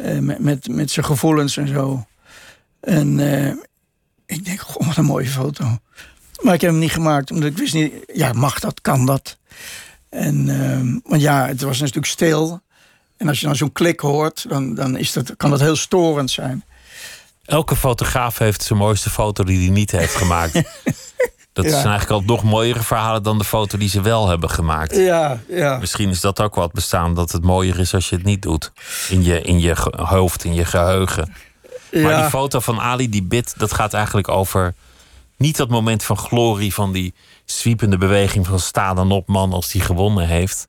Uh, 0.00 0.18
met, 0.18 0.38
met, 0.38 0.68
met 0.68 0.90
zijn 0.90 1.06
gevoelens 1.06 1.56
en 1.56 1.68
zo. 1.68 2.06
En 2.80 3.18
ik 4.26 4.44
denk, 4.44 4.60
goh, 4.60 4.86
wat 4.86 4.96
een 4.96 5.04
mooie 5.04 5.28
foto. 5.28 5.78
Maar 6.40 6.54
ik 6.54 6.60
heb 6.60 6.70
hem 6.70 6.78
niet 6.78 6.92
gemaakt, 6.92 7.30
omdat 7.30 7.50
ik 7.50 7.58
wist 7.58 7.74
niet... 7.74 7.92
Ja, 8.06 8.32
mag 8.32 8.60
dat, 8.60 8.80
kan 8.80 9.06
dat? 9.06 9.38
En, 10.08 10.46
want 11.04 11.22
ja, 11.22 11.46
het 11.46 11.60
was 11.60 11.78
natuurlijk 11.78 12.06
stil. 12.06 12.60
En 13.16 13.28
als 13.28 13.40
je 13.40 13.46
dan 13.46 13.56
zo'n 13.56 13.72
klik 13.72 14.00
hoort, 14.00 14.48
dan, 14.48 14.74
dan 14.74 14.96
is 14.96 15.12
dat, 15.12 15.36
kan 15.36 15.50
dat 15.50 15.60
heel 15.60 15.76
storend 15.76 16.30
zijn. 16.30 16.64
Elke 17.44 17.76
fotograaf 17.76 18.38
heeft 18.38 18.62
zijn 18.62 18.78
mooiste 18.78 19.10
foto 19.10 19.44
die 19.44 19.58
hij 19.58 19.68
niet 19.68 19.90
heeft 19.90 20.14
gemaakt. 20.14 20.52
Dat 21.52 21.64
ja. 21.64 21.70
zijn 21.70 21.86
eigenlijk 21.86 22.20
al 22.20 22.34
nog 22.34 22.42
mooiere 22.42 22.82
verhalen 22.82 23.22
dan 23.22 23.38
de 23.38 23.44
foto 23.44 23.78
die 23.78 23.88
ze 23.88 24.00
wel 24.00 24.28
hebben 24.28 24.50
gemaakt. 24.50 24.96
Ja, 24.96 25.40
ja. 25.48 25.78
Misschien 25.78 26.08
is 26.08 26.20
dat 26.20 26.40
ook 26.40 26.54
wat 26.54 26.72
bestaan, 26.72 27.14
dat 27.14 27.32
het 27.32 27.42
mooier 27.42 27.78
is 27.78 27.94
als 27.94 28.08
je 28.08 28.16
het 28.16 28.24
niet 28.24 28.42
doet. 28.42 28.72
In 29.08 29.24
je, 29.24 29.40
in 29.40 29.60
je 29.60 29.76
hoofd, 29.96 30.44
in 30.44 30.54
je 30.54 30.64
geheugen. 30.64 31.34
Ja. 31.90 32.02
Maar 32.02 32.16
die 32.16 32.30
foto 32.30 32.60
van 32.60 32.80
Ali, 32.80 33.08
die 33.08 33.22
bid, 33.22 33.54
dat 33.56 33.74
gaat 33.74 33.94
eigenlijk 33.94 34.28
over 34.28 34.74
niet 35.36 35.56
dat 35.56 35.68
moment 35.68 36.04
van 36.04 36.16
glorie 36.16 36.74
van 36.74 36.92
die 36.92 37.14
zwiepende 37.44 37.98
beweging 37.98 38.46
van 38.46 38.60
sta 38.60 38.94
dan 38.94 39.12
op 39.12 39.28
man 39.28 39.52
als 39.52 39.70
die 39.70 39.80
gewonnen 39.80 40.26
heeft 40.26 40.68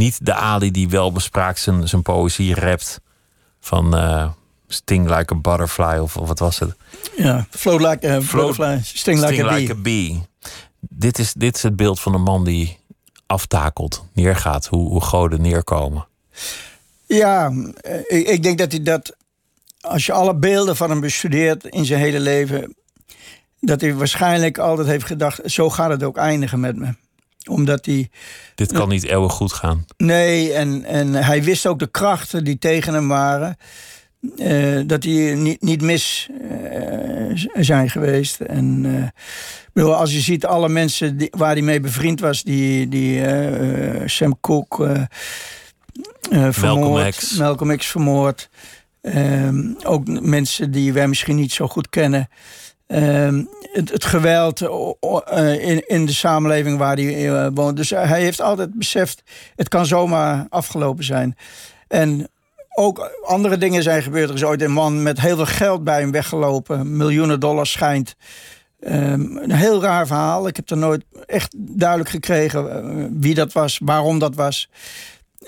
niet 0.00 0.26
de 0.26 0.34
Ali 0.34 0.70
die 0.70 0.88
wel 0.88 1.12
bespraakt 1.12 1.60
zijn, 1.60 1.88
zijn 1.88 2.02
poëzie 2.02 2.54
rapt. 2.54 3.00
Van 3.60 3.96
uh, 3.96 4.28
Sting 4.72 5.16
like 5.16 5.32
a 5.32 5.36
butterfly 5.36 5.98
of, 5.98 6.16
of 6.16 6.28
wat 6.28 6.38
was 6.38 6.58
het? 6.58 6.74
Ja, 7.16 7.46
float 7.50 7.80
like 7.80 8.08
a 8.08 8.18
butterfly, 8.18 8.80
sting, 8.82 9.20
like, 9.20 9.44
a, 9.44 9.54
like 9.54 9.74
bee. 9.74 9.76
a, 9.76 9.80
bee. 9.82 10.22
Dit 10.80 11.18
is, 11.18 11.32
dit 11.32 11.56
is 11.56 11.62
het 11.62 11.76
beeld 11.76 12.00
van 12.00 12.14
een 12.14 12.22
man 12.22 12.44
die 12.44 12.78
aftakelt, 13.26 14.04
neergaat, 14.12 14.66
hoe, 14.66 14.88
hoe 14.88 15.00
goden 15.00 15.40
neerkomen. 15.40 16.06
Ja, 17.06 17.52
ik, 18.06 18.26
ik 18.28 18.42
denk 18.42 18.58
dat 18.58 18.72
hij 18.72 18.82
dat, 18.82 19.16
als 19.80 20.06
je 20.06 20.12
alle 20.12 20.34
beelden 20.34 20.76
van 20.76 20.90
hem 20.90 21.00
bestudeert 21.00 21.64
in 21.64 21.84
zijn 21.84 22.00
hele 22.00 22.20
leven, 22.20 22.76
dat 23.60 23.80
hij 23.80 23.94
waarschijnlijk 23.94 24.58
altijd 24.58 24.88
heeft 24.88 25.06
gedacht: 25.06 25.40
zo 25.44 25.70
gaat 25.70 25.90
het 25.90 26.02
ook 26.02 26.16
eindigen 26.16 26.60
met 26.60 26.76
me 26.76 26.94
omdat 27.48 27.86
hij. 27.86 28.10
Dit 28.54 28.72
kan 28.72 28.88
niet 28.88 29.04
eeuwig 29.04 29.32
goed 29.32 29.52
gaan. 29.52 29.84
Nee, 29.96 30.52
en, 30.52 30.84
en 30.84 31.14
hij 31.14 31.42
wist 31.42 31.66
ook 31.66 31.78
de 31.78 31.90
krachten 31.90 32.44
die 32.44 32.58
tegen 32.58 32.94
hem 32.94 33.08
waren. 33.08 33.56
Uh, 34.20 34.80
dat 34.86 35.02
die 35.02 35.34
niet, 35.34 35.62
niet 35.62 35.82
mis 35.82 36.28
uh, 36.50 37.48
zijn 37.54 37.90
geweest. 37.90 38.40
En 38.40 38.84
uh, 38.84 39.04
bedoel, 39.72 39.94
als 39.94 40.12
je 40.12 40.20
ziet 40.20 40.46
alle 40.46 40.68
mensen 40.68 41.16
die, 41.16 41.32
waar 41.36 41.52
hij 41.52 41.62
mee 41.62 41.80
bevriend 41.80 42.20
was, 42.20 42.42
die, 42.42 42.88
die 42.88 43.22
Sam 44.06 44.40
Cooke 44.40 45.08
vermoord, 46.30 46.60
Malcolm 46.60 47.10
X, 47.10 47.36
Malcolm 47.36 47.76
X 47.76 47.86
vermoord. 47.86 48.50
Ehm, 49.00 49.72
ook 49.84 50.06
mensen 50.20 50.70
die 50.70 50.92
wij 50.92 51.08
misschien 51.08 51.36
niet 51.36 51.52
zo 51.52 51.66
goed 51.66 51.88
kennen. 51.88 52.28
Ehm, 52.86 53.44
het, 53.60 53.90
het, 53.90 54.04
geweld 54.04 54.60
in, 55.60 55.88
in 55.88 56.06
de 56.06 56.12
samenleving 56.12 56.78
waar 56.78 56.96
hij 56.96 57.50
woont. 57.52 57.76
Dus 57.76 57.90
hij 57.90 58.20
heeft 58.20 58.40
altijd 58.40 58.74
beseft, 58.74 59.22
het 59.56 59.68
kan 59.68 59.86
zomaar 59.86 60.46
afgelopen 60.48 61.04
zijn. 61.04 61.36
En 61.88 62.28
ook 62.80 63.10
andere 63.22 63.58
dingen 63.58 63.82
zijn 63.82 64.02
gebeurd. 64.02 64.28
Er 64.28 64.34
is 64.34 64.44
ooit 64.44 64.62
een 64.62 64.72
man 64.72 65.02
met 65.02 65.20
heel 65.20 65.36
veel 65.36 65.46
geld 65.46 65.84
bij 65.84 66.00
hem 66.00 66.10
weggelopen. 66.10 66.96
Miljoenen 66.96 67.40
dollars 67.40 67.72
schijnt. 67.72 68.16
Um, 68.80 69.36
een 69.36 69.52
heel 69.52 69.82
raar 69.82 70.06
verhaal. 70.06 70.48
Ik 70.48 70.56
heb 70.56 70.70
er 70.70 70.76
nooit 70.76 71.04
echt 71.26 71.54
duidelijk 71.58 72.10
gekregen 72.10 73.20
wie 73.20 73.34
dat 73.34 73.52
was, 73.52 73.80
waarom 73.84 74.18
dat 74.18 74.34
was. 74.34 74.70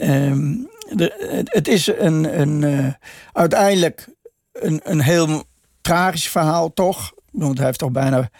Um, 0.01 0.69
de, 0.91 1.45
het 1.45 1.69
is 1.69 1.87
een, 1.87 2.41
een, 2.41 2.95
uiteindelijk 3.33 4.09
een, 4.53 4.81
een 4.85 5.01
heel 5.01 5.45
tragisch 5.81 6.29
verhaal, 6.29 6.73
toch? 6.73 7.13
Want 7.31 7.57
hij 7.57 7.67
heeft 7.67 7.79
toch 7.79 7.91
bijna 7.91 8.31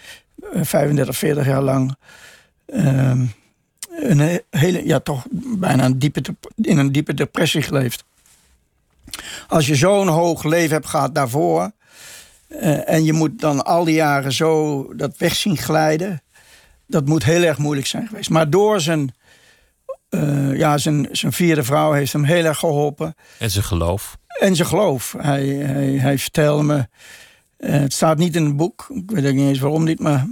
35, 0.53 1.15
eh, 1.15 1.21
40 1.21 1.47
jaar 1.47 1.63
lang. 1.63 1.97
Uh, 2.67 3.21
een 3.91 4.41
hele, 4.51 4.87
ja, 4.87 5.01
toch 5.01 5.27
bijna 5.59 5.85
een 5.85 5.99
diepe, 5.99 6.23
in 6.57 6.79
een 6.79 6.93
diepe 6.93 7.15
depressie 7.15 7.63
geleefd. 7.63 8.05
Als 9.49 9.67
je 9.67 9.75
zo'n 9.75 10.09
hoog 10.09 10.45
leven 10.45 10.73
hebt 10.73 10.87
gehad 10.87 11.15
daarvoor. 11.15 11.71
Uh, 12.49 12.89
en 12.89 13.05
je 13.05 13.13
moet 13.13 13.41
dan 13.41 13.65
al 13.65 13.85
die 13.85 13.95
jaren 13.95 14.33
zo 14.33 14.87
dat 14.97 15.17
weg 15.17 15.35
zien 15.35 15.57
glijden. 15.57 16.23
Dat 16.87 17.07
moet 17.07 17.25
heel 17.25 17.43
erg 17.43 17.59
moeilijk 17.59 17.87
zijn 17.87 18.07
geweest. 18.07 18.31
Maar 18.31 18.51
door 18.51 18.81
zijn, 18.81 19.15
uh, 20.11 20.57
ja, 20.57 20.79
zijn, 20.79 21.09
zijn 21.13 21.33
vierde 21.33 21.63
vrouw 21.63 21.93
heeft 21.93 22.13
hem 22.13 22.25
heel 22.25 22.45
erg 22.45 22.59
geholpen. 22.59 23.15
En 23.39 23.51
zijn 23.51 23.65
geloof. 23.65 24.17
En 24.27 24.57
zijn 24.57 24.69
geloof. 24.69 25.15
Hij, 25.19 25.47
hij, 25.47 25.87
hij 25.87 26.19
vertelde 26.19 26.63
me 26.63 26.87
uh, 27.63 27.71
het 27.71 27.93
staat 27.93 28.19
niet 28.19 28.37
in 28.37 28.45
het 28.45 28.57
boek. 28.57 28.87
Ik 28.95 29.11
weet 29.11 29.27
ook 29.27 29.35
niet 29.35 29.49
eens 29.49 29.59
waarom 29.59 29.85
niet. 29.85 30.01
Maar 30.01 30.27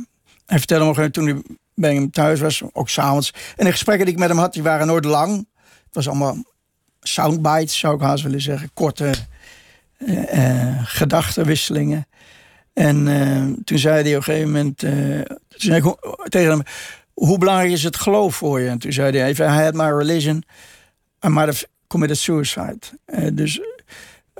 hij 0.47 0.59
vertelde 0.59 1.01
me 1.01 1.11
toen 1.11 1.26
hij 1.26 1.43
bij 1.74 1.95
hem 1.95 2.11
thuis 2.11 2.41
was, 2.41 2.62
ook 2.72 2.89
s'avonds. 2.89 3.33
En 3.57 3.64
de 3.64 3.70
gesprekken 3.70 4.05
die 4.05 4.14
ik 4.14 4.20
met 4.20 4.28
hem 4.28 4.39
had, 4.39 4.53
die 4.53 4.62
waren 4.62 4.87
nooit 4.87 5.05
lang. 5.05 5.37
Het 5.62 5.95
was 5.95 6.09
allemaal 6.09 6.37
soundbites, 7.01 7.78
zou 7.78 7.94
ik 7.94 8.01
haast 8.01 8.22
willen 8.22 8.40
zeggen. 8.40 8.70
Korte 8.74 9.12
uh, 9.98 10.34
uh, 10.34 10.78
gedachtenwisselingen. 10.84 12.07
En 12.72 13.05
toen 13.64 13.78
zei 13.78 14.03
hij 14.03 14.11
op 14.11 14.16
een 14.16 14.22
gegeven 14.22 14.46
moment 14.46 14.80
zei 15.48 15.76
ik, 15.76 15.96
tegen 16.28 16.51
hem... 16.51 16.62
Hoe 17.14 17.38
belangrijk 17.38 17.70
is 17.70 17.82
het 17.82 17.96
geloof 17.96 18.34
voor 18.34 18.61
je? 18.61 18.68
En 18.68 18.78
toen 18.78 18.92
zei 18.92 19.18
hij, 19.18 19.30
if 19.30 19.38
I 19.38 19.42
had 19.42 19.74
my 19.74 19.90
religion, 19.90 20.44
I 21.26 21.28
might 21.28 21.46
have 21.46 21.66
committed 21.86 22.18
suicide. 22.18 22.78
dus 23.32 23.61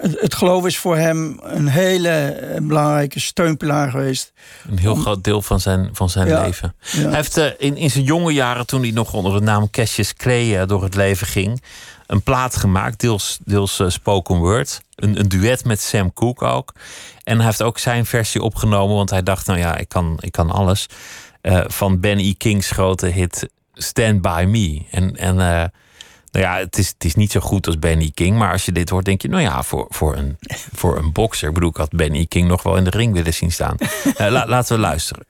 het, 0.01 0.35
geloof 0.35 0.67
is 0.67 0.79
voor 0.79 0.97
hem 0.97 1.41
een 1.43 1.69
hele 1.69 2.09
eh, 2.09 2.61
belangrijke 2.61 3.21
steunpilaar 3.21 3.91
geweest. 3.91 4.33
Een 4.71 4.79
heel 4.79 4.95
groot 4.95 5.25
deel 5.25 5.43
van 5.43 5.61
zijn, 5.61 5.89
van 5.93 6.11
zijn 6.11 6.43
leven. 6.43 6.75
Hij 6.81 7.15
heeft 7.15 7.39
uh, 7.39 7.47
in, 7.59 7.77
in 7.77 7.91
zijn 7.91 8.05
jonge 8.05 8.33
jaren, 8.33 8.67
toen 8.67 8.83
hij 8.83 8.91
nog 8.91 9.13
onder 9.13 9.33
de 9.33 9.41
naam 9.41 9.71
Cassius 9.71 10.15
Clay 10.15 10.61
uh, 10.61 10.67
door 10.67 10.83
het 10.83 10.95
leven 10.95 11.27
ging, 11.27 11.63
een 12.11 12.23
plaat 12.23 12.57
gemaakt, 12.57 13.01
deels, 13.01 13.39
deels 13.45 13.83
spoken 13.87 14.37
word. 14.37 14.81
Een, 14.95 15.19
een 15.19 15.29
duet 15.29 15.65
met 15.65 15.81
Sam 15.81 16.13
Cooke 16.13 16.45
ook. 16.45 16.73
En 17.25 17.37
hij 17.37 17.47
heeft 17.47 17.63
ook 17.63 17.79
zijn 17.79 18.07
versie 18.07 18.43
opgenomen, 18.43 18.97
want 18.97 19.11
hij 19.11 19.23
dacht, 19.23 19.47
nou 19.47 19.59
ja, 19.59 19.77
ik 19.77 19.89
kan, 19.89 20.17
ik 20.21 20.33
kan 20.33 20.51
alles. 20.51 20.87
van 21.67 22.01
Ben 22.01 22.19
E. 22.19 22.33
King's 22.33 22.71
grote 22.71 23.07
hit 23.07 23.49
Stand 23.75 24.23
By 24.23 24.45
Me. 24.49 24.83
En, 24.91 25.17
en 25.17 25.71
nou 26.31 26.45
ja, 26.45 26.57
het 26.57 26.79
is, 26.79 26.89
het 26.89 27.05
is 27.05 27.15
niet 27.15 27.33
zo 27.33 27.41
goed 27.41 27.67
als 27.67 27.79
Benny 27.79 28.11
King. 28.15 28.39
Maar 28.39 28.53
als 28.53 28.65
je 28.65 28.73
dit 28.73 28.89
hoort, 28.89 29.05
denk 29.05 29.23
je, 29.23 29.29
nou 29.29 29.43
ja, 29.43 29.63
voor, 29.63 29.87
voor, 29.89 30.17
een, 30.17 30.39
voor 30.73 30.97
een 30.97 31.13
bokser. 31.13 31.49
Ik 31.49 31.55
bedoel, 31.55 31.71
ik 31.71 31.77
had 31.77 31.91
Benny 31.91 32.27
King 32.27 32.49
nog 32.49 32.63
wel 32.63 32.77
in 32.77 32.85
de 32.85 32.91
ring 32.91 33.13
willen 33.13 33.35
zien 33.35 33.53
staan. 33.53 33.77
Uh, 34.21 34.45
laten 34.47 34.75
we 34.75 34.81
luisteren. 34.81 35.27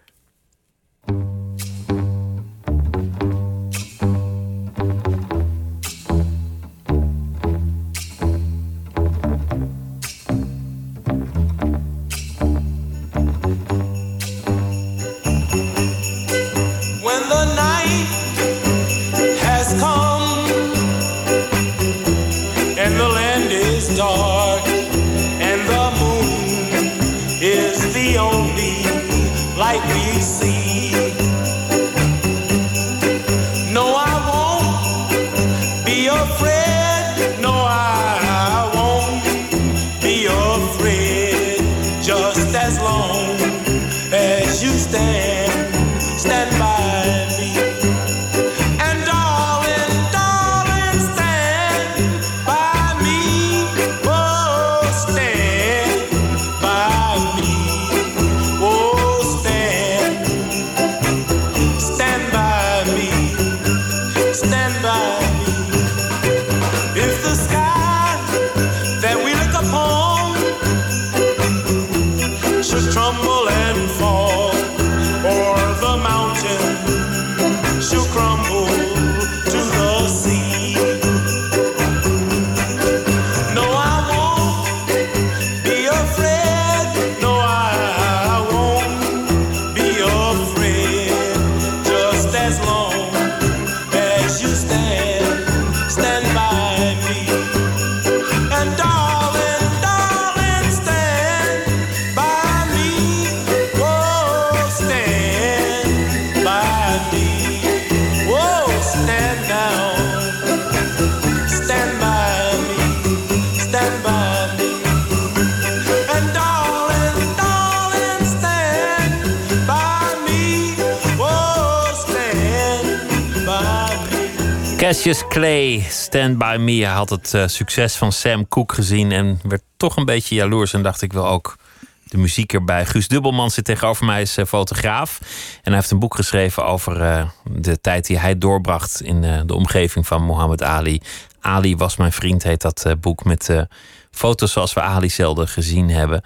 Cassius 125.01 125.29
Clay, 125.29 125.87
Stand 125.89 126.39
By 126.39 126.57
Me. 126.61 126.87
Had 126.87 127.11
het 127.11 127.33
uh, 127.35 127.47
succes 127.47 127.97
van 127.97 128.13
Sam 128.13 128.49
Cooke 128.49 128.75
gezien 128.75 129.13
en 129.13 129.41
werd 129.43 129.63
toch 129.77 129.97
een 129.97 130.05
beetje 130.05 130.35
jaloers. 130.35 130.73
En 130.73 130.83
dacht 130.83 131.03
ik 131.03 131.13
wel 131.13 131.27
ook 131.27 131.57
de 132.05 132.19
muziek 132.19 132.53
erbij. 132.53 132.87
Guus 132.87 133.09
Dubbelman 133.09 133.51
zit 133.51 133.65
tegenover 133.65 134.07
mij, 134.07 134.23
is 134.23 134.39
uh, 134.39 134.45
fotograaf. 134.45 135.19
En 135.57 135.61
hij 135.63 135.75
heeft 135.75 135.91
een 135.91 135.99
boek 135.99 136.15
geschreven 136.15 136.65
over 136.65 137.01
uh, 137.01 137.25
de 137.45 137.81
tijd 137.81 138.07
die 138.07 138.19
hij 138.19 138.39
doorbracht 138.39 139.03
in 139.03 139.21
de 139.47 139.55
omgeving 139.55 140.07
van 140.07 140.27
Muhammad 140.27 140.63
Ali. 140.63 141.01
Ali 141.41 141.77
was 141.77 141.97
mijn 141.97 142.13
vriend, 142.13 142.43
heet 142.43 142.61
dat 142.61 142.95
boek 143.01 143.25
met 143.25 143.67
foto's 144.11 144.53
zoals 144.53 144.73
we 144.73 144.81
Ali 144.81 145.11
zelden 145.11 145.49
gezien 145.49 145.91
hebben. 145.91 146.23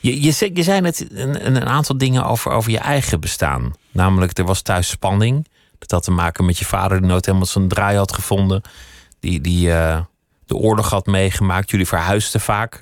Je, 0.00 0.22
je, 0.22 0.50
je 0.54 0.62
zei 0.62 0.80
net 0.80 1.06
een, 1.10 1.46
een 1.46 1.66
aantal 1.66 1.98
dingen 1.98 2.24
over, 2.24 2.52
over 2.52 2.70
je 2.70 2.78
eigen 2.78 3.20
bestaan. 3.20 3.74
Namelijk, 3.90 4.38
er 4.38 4.44
was 4.44 4.62
thuis 4.62 4.88
spanning. 4.88 5.46
Dat 5.78 5.90
had 5.90 6.02
te 6.02 6.10
maken 6.10 6.44
met 6.44 6.58
je 6.58 6.64
vader 6.64 6.98
die 7.00 7.08
nooit 7.08 7.26
helemaal 7.26 7.46
zijn 7.46 7.68
draai 7.68 7.96
had 7.96 8.12
gevonden. 8.12 8.62
Die, 9.20 9.40
die 9.40 9.68
uh, 9.68 10.00
de 10.46 10.54
oorlog 10.54 10.90
had 10.90 11.06
meegemaakt. 11.06 11.70
Jullie 11.70 11.86
verhuisden 11.86 12.40
vaak. 12.40 12.80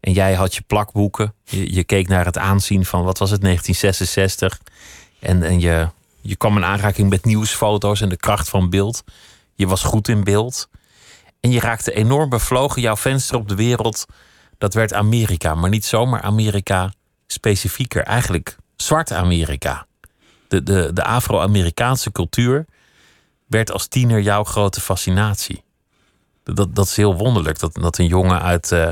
En 0.00 0.12
jij 0.12 0.34
had 0.34 0.54
je 0.54 0.62
plakboeken. 0.66 1.34
Je, 1.44 1.74
je, 1.74 1.84
keek 1.84 2.08
naar 2.08 2.24
het 2.24 2.38
aanzien 2.38 2.84
van, 2.84 3.04
wat 3.04 3.18
was 3.18 3.30
het, 3.30 3.40
1966. 3.40 4.60
En, 5.18 5.42
en 5.42 5.60
je, 5.60 5.88
je 6.20 6.36
kwam 6.36 6.56
in 6.56 6.64
aanraking 6.64 7.10
met 7.10 7.24
nieuwsfoto's 7.24 8.00
en 8.00 8.08
de 8.08 8.16
kracht 8.16 8.48
van 8.48 8.70
beeld. 8.70 9.04
Je 9.54 9.66
was 9.66 9.82
goed 9.82 10.08
in 10.08 10.24
beeld. 10.24 10.68
En 11.40 11.50
je 11.50 11.60
raakte 11.60 11.92
enorm 11.92 12.28
bevlogen. 12.28 12.82
Jouw 12.82 12.96
venster 12.96 13.36
op 13.36 13.48
de 13.48 13.54
wereld, 13.54 14.06
dat 14.58 14.74
werd 14.74 14.92
Amerika. 14.92 15.54
Maar 15.54 15.70
niet 15.70 15.84
zomaar 15.84 16.20
Amerika 16.20 16.92
specifieker. 17.26 18.02
Eigenlijk 18.02 18.56
zwart 18.76 19.12
Amerika 19.12 19.86
de, 20.52 20.62
de, 20.62 20.90
de 20.92 21.04
Afro-Amerikaanse 21.04 22.12
cultuur 22.12 22.64
werd 23.46 23.72
als 23.72 23.86
tiener 23.86 24.20
jouw 24.20 24.44
grote 24.44 24.80
fascinatie. 24.80 25.62
Dat, 26.44 26.74
dat 26.74 26.86
is 26.86 26.96
heel 26.96 27.16
wonderlijk. 27.16 27.58
Dat, 27.58 27.74
dat 27.74 27.98
een 27.98 28.06
jongen 28.06 28.42
uit, 28.42 28.70
uh, 28.70 28.90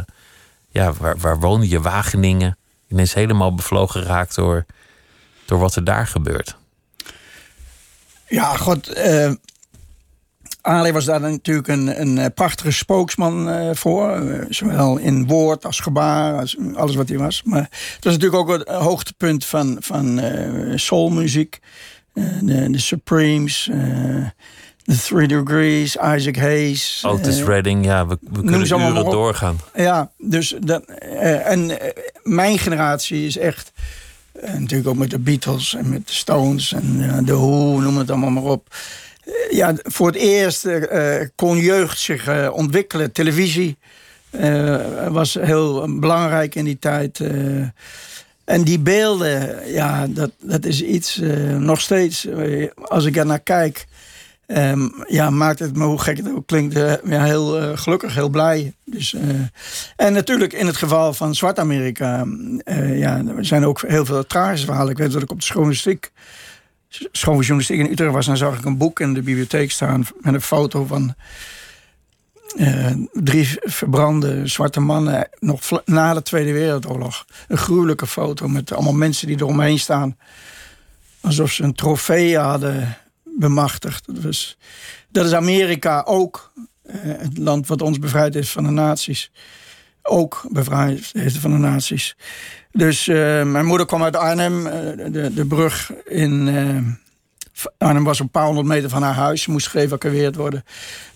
ja, 0.68 0.92
waar, 0.92 1.18
waar 1.18 1.38
woonde 1.38 1.68
je, 1.68 1.80
Wageningen, 1.80 2.58
ineens 2.88 3.14
helemaal 3.14 3.54
bevlogen 3.54 4.02
raakt 4.02 4.34
door, 4.34 4.66
door 5.44 5.58
wat 5.58 5.76
er 5.76 5.84
daar 5.84 6.06
gebeurt. 6.06 6.56
Ja, 8.28 8.56
god. 8.56 8.96
Uh, 8.96 9.32
Ali 10.62 10.92
was 10.92 11.04
daar 11.04 11.20
natuurlijk 11.20 11.68
een, 11.68 12.00
een 12.00 12.18
eh, 12.18 12.26
prachtige 12.34 12.70
spooksman 12.70 13.48
uh, 13.48 13.70
voor. 13.72 14.22
Uh, 14.22 14.44
zowel 14.48 14.96
in 14.96 15.26
woord 15.26 15.64
als 15.64 15.80
gebaar, 15.80 16.40
als 16.40 16.56
alles 16.74 16.94
wat 16.94 17.08
hij 17.08 17.18
was. 17.18 17.42
Maar 17.42 17.68
het 17.94 18.04
was 18.04 18.12
natuurlijk 18.12 18.42
ook 18.42 18.58
het 18.58 18.68
hoogtepunt 18.68 19.44
van, 19.44 19.76
van 19.80 20.20
soulmuziek. 20.74 21.58
De, 22.40 22.70
de, 22.70 22.78
Supremes, 22.78 23.70
The 24.84 24.98
Three 24.98 25.26
Degrees, 25.26 25.96
Isaac 25.96 26.36
Hayes. 26.36 27.02
Otis 27.06 27.42
Redding, 27.42 27.84
ja, 27.84 28.06
we, 28.06 28.18
we 28.20 28.44
kunnen 28.44 28.66
uren 28.66 29.04
doorgaan. 29.04 29.58
Ja, 29.74 30.10
dus 30.18 30.54
dat, 30.60 30.84
en 31.44 31.78
mijn 32.22 32.58
generatie 32.58 33.26
is 33.26 33.38
echt... 33.38 33.72
natuurlijk 34.58 34.88
ook 34.88 34.96
met 34.96 35.10
de 35.10 35.18
Beatles 35.18 35.74
en 35.74 35.88
met 35.88 36.06
de 36.06 36.12
Stones 36.12 36.72
en 36.72 37.22
de 37.24 37.34
Who, 37.34 37.80
noem 37.80 37.96
het 37.96 38.10
allemaal 38.10 38.30
maar 38.30 38.52
op 38.52 38.68
ja, 39.50 39.74
voor 39.82 40.06
het 40.06 40.16
eerst 40.16 40.64
uh, 40.66 41.14
kon 41.34 41.58
jeugd 41.58 41.98
zich 41.98 42.28
uh, 42.28 42.50
ontwikkelen. 42.52 43.12
Televisie 43.12 43.78
was 45.08 45.34
heel 45.34 45.98
belangrijk 46.00 46.54
in 46.54 46.64
die 46.64 46.78
tijd. 46.78 47.20
en 48.44 48.62
die 48.62 48.78
beelden, 48.78 49.68
ja, 49.72 50.06
dat, 50.06 50.30
dat 50.40 50.64
is 50.64 50.82
iets 50.82 51.20
nog 51.58 51.80
steeds. 51.80 52.28
als 52.82 53.04
ik 53.04 53.16
er 53.16 53.26
naar 53.26 53.40
kijk, 53.40 53.86
um, 54.46 55.04
ja, 55.06 55.30
maakt 55.30 55.58
het 55.58 55.76
me, 55.76 55.84
hoe 55.84 56.00
gek 56.00 56.16
het 56.16 56.32
ook 56.32 56.46
klinkt, 56.46 56.74
ja, 57.04 57.24
heel 57.24 57.76
gelukkig, 57.76 58.14
heel 58.14 58.28
blij. 58.28 58.72
Dus, 58.84 59.16
en 59.96 60.12
natuurlijk 60.12 60.52
in 60.52 60.66
het 60.66 60.76
geval 60.76 61.12
van 61.12 61.34
Zwart-Amerika, 61.34 62.26
ja, 62.94 63.22
er 63.36 63.44
zijn 63.44 63.64
ook 63.64 63.82
heel 63.86 64.04
veel 64.04 64.26
tragische 64.26 64.66
verhalen. 64.66 64.90
Ik 64.90 64.98
weet 64.98 65.12
dat 65.12 65.22
ik 65.22 65.30
op 65.30 65.40
de 65.40 65.46
journalistiek 66.90 67.16
schooljournalistiek 67.16 67.78
in 67.78 67.92
Utrecht 67.92 68.12
was, 68.12 68.26
dan 68.26 68.36
zag 68.36 68.58
ik 68.58 68.64
een 68.64 68.76
boek 68.76 69.00
in 69.00 69.14
de 69.14 69.22
bibliotheek 69.22 69.70
staan 69.70 70.06
met 70.20 70.34
een 70.34 70.40
foto 70.40 70.84
van 70.84 71.14
uh, 72.56 72.92
drie 73.12 73.48
verbrande 73.60 74.46
zwarte 74.46 74.80
mannen 74.80 75.28
nog 75.38 75.82
na 75.84 76.14
de 76.14 76.22
Tweede 76.22 76.52
Wereldoorlog. 76.52 77.24
Een 77.48 77.58
gruwelijke 77.58 78.06
foto 78.06 78.48
met 78.48 78.72
allemaal 78.72 78.92
mensen 78.92 79.26
die 79.26 79.36
eromheen 79.36 79.78
staan. 79.78 80.16
Alsof 81.20 81.52
ze 81.52 81.62
een 81.62 81.74
trofee 81.74 82.38
hadden 82.38 82.96
bemachtigd. 83.24 84.22
Dus, 84.22 84.58
dat 85.08 85.26
is 85.26 85.32
Amerika 85.32 86.02
ook. 86.06 86.52
Uh, 86.86 86.94
het 87.02 87.38
land 87.38 87.66
wat 87.66 87.82
ons 87.82 87.98
bevrijd 87.98 88.34
heeft 88.34 88.50
van 88.50 88.64
de 88.64 88.70
nazi's. 88.70 89.30
Ook 90.10 90.46
bevrijd 90.48 91.10
heeft 91.12 91.36
van 91.36 91.50
de 91.50 91.56
nazi's. 91.56 92.16
Dus 92.72 93.06
uh, 93.06 93.16
mijn 93.42 93.66
moeder 93.66 93.86
kwam 93.86 94.02
uit 94.02 94.16
Arnhem. 94.16 94.66
Uh, 94.66 94.72
de, 95.12 95.30
de 95.34 95.46
brug 95.46 95.92
in 96.04 96.46
uh, 96.46 97.68
Arnhem 97.78 98.04
was 98.04 98.18
een 98.18 98.30
paar 98.30 98.44
honderd 98.44 98.66
meter 98.66 98.90
van 98.90 99.02
haar 99.02 99.14
huis. 99.14 99.46
Moest 99.46 99.68
geëvacueerd 99.68 100.36
worden. 100.36 100.64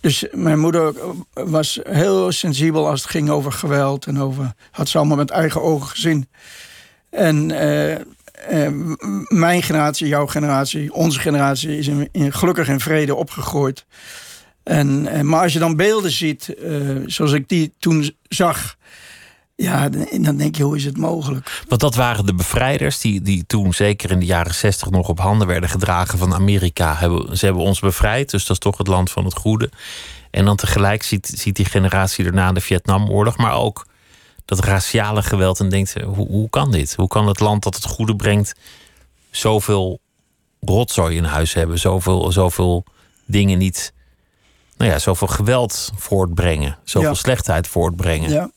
Dus 0.00 0.26
mijn 0.32 0.58
moeder 0.58 0.94
was 1.32 1.80
heel 1.82 2.32
sensibel 2.32 2.88
als 2.88 3.02
het 3.02 3.10
ging 3.10 3.30
over 3.30 3.52
geweld. 3.52 4.06
En 4.06 4.20
over, 4.20 4.52
had 4.70 4.88
ze 4.88 4.98
allemaal 4.98 5.16
met 5.16 5.30
eigen 5.30 5.62
ogen 5.62 5.88
gezien. 5.88 6.28
En 7.10 7.46
mijn 9.28 9.62
generatie, 9.62 10.08
jouw 10.08 10.26
generatie, 10.26 10.92
onze 10.92 11.18
generatie... 11.18 11.78
is 11.78 11.86
in, 11.86 12.08
in 12.12 12.32
gelukkig 12.32 12.68
in 12.68 12.80
vrede 12.80 13.14
opgegroeid. 13.14 13.84
En, 14.64 15.26
maar 15.26 15.42
als 15.42 15.52
je 15.52 15.58
dan 15.58 15.76
beelden 15.76 16.10
ziet, 16.10 16.54
zoals 17.06 17.32
ik 17.32 17.48
die 17.48 17.72
toen 17.78 18.16
zag 18.28 18.76
ja, 19.56 19.88
dan 20.20 20.36
denk 20.36 20.56
je, 20.56 20.62
hoe 20.62 20.76
is 20.76 20.84
het 20.84 20.96
mogelijk? 20.96 21.62
Want 21.68 21.80
dat 21.80 21.94
waren 21.94 22.26
de 22.26 22.34
bevrijders 22.34 23.00
die, 23.00 23.22
die 23.22 23.46
toen, 23.46 23.72
zeker 23.72 24.10
in 24.10 24.18
de 24.18 24.26
jaren 24.26 24.54
zestig, 24.54 24.90
nog 24.90 25.08
op 25.08 25.20
handen 25.20 25.46
werden 25.46 25.68
gedragen 25.68 26.18
van 26.18 26.34
Amerika. 26.34 26.94
Hebben, 26.94 27.38
ze 27.38 27.44
hebben 27.44 27.62
ons 27.62 27.80
bevrijd, 27.80 28.30
dus 28.30 28.46
dat 28.46 28.50
is 28.50 28.62
toch 28.62 28.78
het 28.78 28.86
land 28.86 29.10
van 29.10 29.24
het 29.24 29.34
goede. 29.34 29.70
En 30.30 30.44
dan 30.44 30.56
tegelijk 30.56 31.02
ziet, 31.02 31.32
ziet 31.36 31.56
die 31.56 31.64
generatie 31.64 32.24
daarna 32.24 32.52
de 32.52 32.60
Vietnamoorlog, 32.60 33.36
maar 33.36 33.54
ook 33.54 33.86
dat 34.44 34.58
raciale 34.64 35.22
geweld. 35.22 35.60
En 35.60 35.68
denkt, 35.68 35.94
hoe, 36.02 36.26
hoe 36.28 36.50
kan 36.50 36.70
dit? 36.70 36.94
Hoe 36.94 37.08
kan 37.08 37.26
het 37.26 37.40
land 37.40 37.62
dat 37.62 37.74
het 37.74 37.84
goede 37.84 38.16
brengt 38.16 38.54
zoveel 39.30 40.00
rotzooi 40.60 41.16
in 41.16 41.24
huis 41.24 41.52
hebben? 41.52 41.78
Zoveel, 41.78 42.32
zoveel 42.32 42.84
dingen 43.26 43.58
niet, 43.58 43.92
nou 44.76 44.90
ja, 44.90 44.98
zoveel 44.98 45.26
geweld 45.26 45.92
voortbrengen, 45.96 46.78
zoveel 46.84 47.14
slechtheid 47.14 47.66
voortbrengen. 47.66 48.30
Ja. 48.30 48.50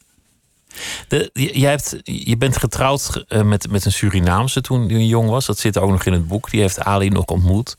De, 1.08 1.30
je, 1.34 1.66
hebt, 1.66 1.96
je 2.04 2.38
bent 2.38 2.58
getrouwd 2.58 3.26
eh, 3.28 3.42
met, 3.42 3.72
met 3.72 3.86
een 3.86 3.92
Surinaamse 3.92 4.62
toen 4.62 4.90
je 4.90 5.08
jong 5.08 5.30
was. 5.30 5.46
Dat 5.46 5.60
zit 5.60 5.78
ook 5.78 5.90
nog 5.90 6.06
in 6.06 6.14
het 6.14 6.28
boek. 6.28 6.50
Die 6.50 6.62
heeft 6.62 6.80
Ali 6.80 7.10
nog 7.10 7.26
ontmoet. 7.26 7.78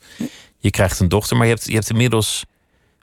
Je 0.59 0.70
krijgt 0.70 1.01
een 1.01 1.09
dochter, 1.09 1.36
maar 1.36 1.47
je 1.47 1.53
hebt, 1.53 1.66
je 1.66 1.74
hebt 1.74 1.91
inmiddels 1.91 2.45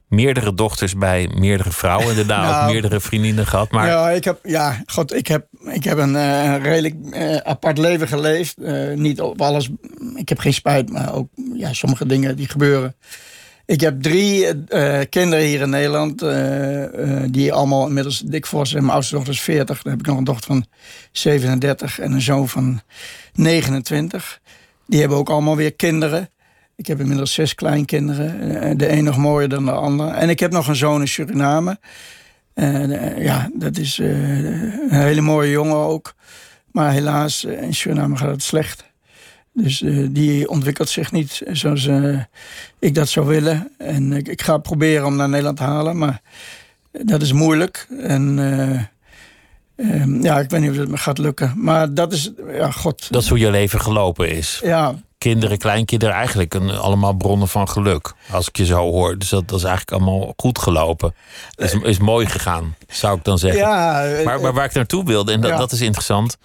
meerdere 0.07 0.53
dochters 0.53 0.95
bij 0.95 1.29
meerdere 1.35 1.71
vrouwen. 1.71 2.09
En 2.09 2.15
daarna 2.15 2.49
nou, 2.49 2.63
ook 2.63 2.71
meerdere 2.71 2.99
vriendinnen 2.99 3.47
gehad. 3.47 3.71
Maar... 3.71 3.87
Ja, 3.87 4.09
ik 4.09 4.23
heb, 4.23 4.39
ja, 4.43 4.83
God, 4.85 5.13
ik 5.13 5.27
heb, 5.27 5.47
ik 5.65 5.83
heb 5.83 5.97
een 5.97 6.13
uh, 6.13 6.55
redelijk 6.61 6.95
uh, 7.01 7.35
apart 7.35 7.77
leven 7.77 8.07
geleefd. 8.07 8.55
Uh, 8.57 8.95
niet 8.95 9.21
op 9.21 9.41
alles. 9.41 9.69
Ik 10.15 10.29
heb 10.29 10.39
geen 10.39 10.53
spijt, 10.53 10.89
maar 10.89 11.13
ook 11.13 11.27
ja, 11.53 11.73
sommige 11.73 12.05
dingen 12.05 12.35
die 12.35 12.47
gebeuren. 12.47 12.95
Ik 13.65 13.81
heb 13.81 14.01
drie 14.01 14.45
uh, 14.45 14.99
kinderen 15.09 15.45
hier 15.45 15.61
in 15.61 15.69
Nederland. 15.69 16.23
Uh, 16.23 17.23
die 17.29 17.53
allemaal 17.53 17.87
inmiddels 17.87 18.19
dik 18.19 18.45
voor 18.45 18.67
zijn. 18.67 18.81
Mijn 18.83 18.93
oudste 18.93 19.15
dochter 19.15 19.33
is 19.33 19.41
40. 19.41 19.81
Dan 19.81 19.91
heb 19.91 20.01
ik 20.01 20.07
nog 20.07 20.17
een 20.17 20.23
dochter 20.23 20.45
van 20.45 20.65
37 21.11 21.99
en 21.99 22.11
een 22.11 22.21
zoon 22.21 22.49
van 22.49 22.81
29. 23.33 24.39
Die 24.87 24.99
hebben 24.99 25.17
ook 25.17 25.29
allemaal 25.29 25.55
weer 25.55 25.73
kinderen. 25.73 26.29
Ik 26.75 26.87
heb 26.87 26.99
inmiddels 26.99 27.33
zes 27.33 27.55
kleinkinderen. 27.55 28.77
de 28.77 28.91
een 28.91 29.03
nog 29.03 29.17
mooier 29.17 29.49
dan 29.49 29.65
de 29.65 29.71
ander. 29.71 30.07
En 30.07 30.29
ik 30.29 30.39
heb 30.39 30.51
nog 30.51 30.67
een 30.67 30.75
zoon 30.75 31.01
in 31.01 31.07
Suriname. 31.07 31.79
ja, 33.17 33.49
dat 33.53 33.77
is 33.77 33.97
een 33.97 34.89
hele 34.89 35.21
mooie 35.21 35.51
jongen 35.51 35.75
ook. 35.75 36.13
Maar 36.71 36.91
helaas, 36.91 37.43
in 37.43 37.73
Suriname 37.73 38.17
gaat 38.17 38.31
het 38.31 38.43
slecht. 38.43 38.83
Dus 39.57 39.81
uh, 39.81 40.07
die 40.11 40.49
ontwikkelt 40.49 40.89
zich 40.89 41.11
niet 41.11 41.41
zoals 41.51 41.85
uh, 41.85 42.19
ik 42.79 42.95
dat 42.95 43.09
zou 43.09 43.25
willen. 43.25 43.71
En 43.77 44.13
ik, 44.13 44.27
ik, 44.27 44.41
ga 44.41 44.57
proberen 44.57 45.05
om 45.05 45.15
naar 45.15 45.29
Nederland 45.29 45.57
te 45.57 45.63
halen, 45.63 45.97
maar 45.97 46.21
dat 46.91 47.21
is 47.21 47.31
moeilijk. 47.31 47.87
En 47.99 48.37
uh, 48.37 50.23
ja, 50.23 50.39
ik 50.39 50.49
weet 50.49 50.61
niet 50.61 50.69
of 50.69 50.77
het 50.77 50.89
me 50.89 50.97
gaat 50.97 51.17
lukken. 51.17 51.53
Maar 51.55 51.93
dat 51.93 52.13
is, 52.13 52.31
ja, 52.51 52.71
god. 52.71 53.11
Dat 53.11 53.21
is 53.21 53.29
hoe 53.29 53.39
je 53.39 53.51
leven 53.51 53.81
gelopen 53.81 54.29
is. 54.29 54.59
Ja. 54.63 54.95
Kinderen, 55.17 55.57
kleinkinderen, 55.57 56.15
eigenlijk 56.15 56.53
een, 56.53 56.69
allemaal 56.69 57.13
bronnen 57.13 57.47
van 57.47 57.69
geluk. 57.69 58.13
Als 58.31 58.47
ik 58.47 58.57
je 58.57 58.65
zo 58.65 58.91
hoor. 58.91 59.17
Dus 59.17 59.29
dat, 59.29 59.47
dat 59.47 59.59
is 59.59 59.65
eigenlijk 59.65 60.01
allemaal 60.01 60.33
goed 60.37 60.59
gelopen. 60.59 61.15
Is, 61.55 61.73
is 61.73 61.97
mooi 61.97 62.25
gegaan, 62.25 62.75
zou 62.87 63.17
ik 63.17 63.23
dan 63.23 63.37
zeggen. 63.37 63.61
Ja, 63.61 64.05
maar, 64.23 64.41
maar 64.41 64.53
waar 64.53 64.65
ik 64.65 64.73
naartoe 64.73 65.05
wilde, 65.05 65.31
en 65.31 65.41
dat, 65.41 65.51
ja. 65.51 65.57
dat 65.57 65.71
is 65.71 65.81
interessant. 65.81 66.37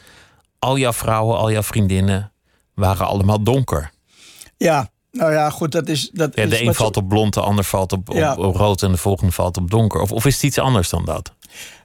Al 0.59 0.79
jouw 0.79 0.93
vrouwen, 0.93 1.39
al 1.39 1.51
jouw 1.51 1.63
vriendinnen 1.63 2.33
waren 2.81 3.07
allemaal 3.07 3.43
donker. 3.43 3.91
Ja, 4.57 4.91
Nou 5.13 5.33
ja, 5.33 5.51
goed, 5.51 5.73
dat 5.73 5.89
is. 5.89 6.11
Dat 6.13 6.35
Ja, 6.37 6.43
is 6.43 6.51
de 6.51 6.65
een 6.67 6.75
valt 6.75 6.97
op 6.97 7.09
blond, 7.09 7.35
de 7.35 7.41
ander 7.41 7.65
valt 7.65 7.93
op, 7.93 8.09
op, 8.11 8.17
Ja. 8.17 8.35
op 8.35 8.55
rood 8.57 8.83
en 8.83 8.91
de 8.91 8.97
volgende 8.97 9.33
valt 9.33 9.57
op 9.57 9.71
donker. 9.71 10.01
Of, 10.01 10.13
of 10.13 10.25
is 10.27 10.35
het 10.35 10.43
iets 10.43 10.59
anders 10.59 10.89
dan 10.91 11.05
dat? 11.05 11.33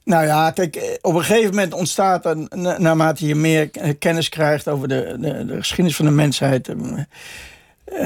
Nou 0.03 0.25
ja, 0.25 0.51
kijk, 0.51 0.75
eh, 0.75 0.83
op 1.01 1.13
een 1.13 1.23
gegeven 1.23 1.49
moment 1.49 1.73
ontstaat 1.73 2.25
er, 2.25 2.37
na- 2.49 2.77
naarmate 2.77 3.27
je 3.27 3.35
meer 3.35 3.69
kennis 3.99 4.29
krijgt 4.29 4.67
over 4.67 4.87
de, 4.87 5.17
de, 5.19 5.45
de 5.45 5.55
geschiedenis 5.55 5.95
van 5.95 6.05
de 6.05 6.11
mensheid, 6.11 6.67
eh, 6.67 6.75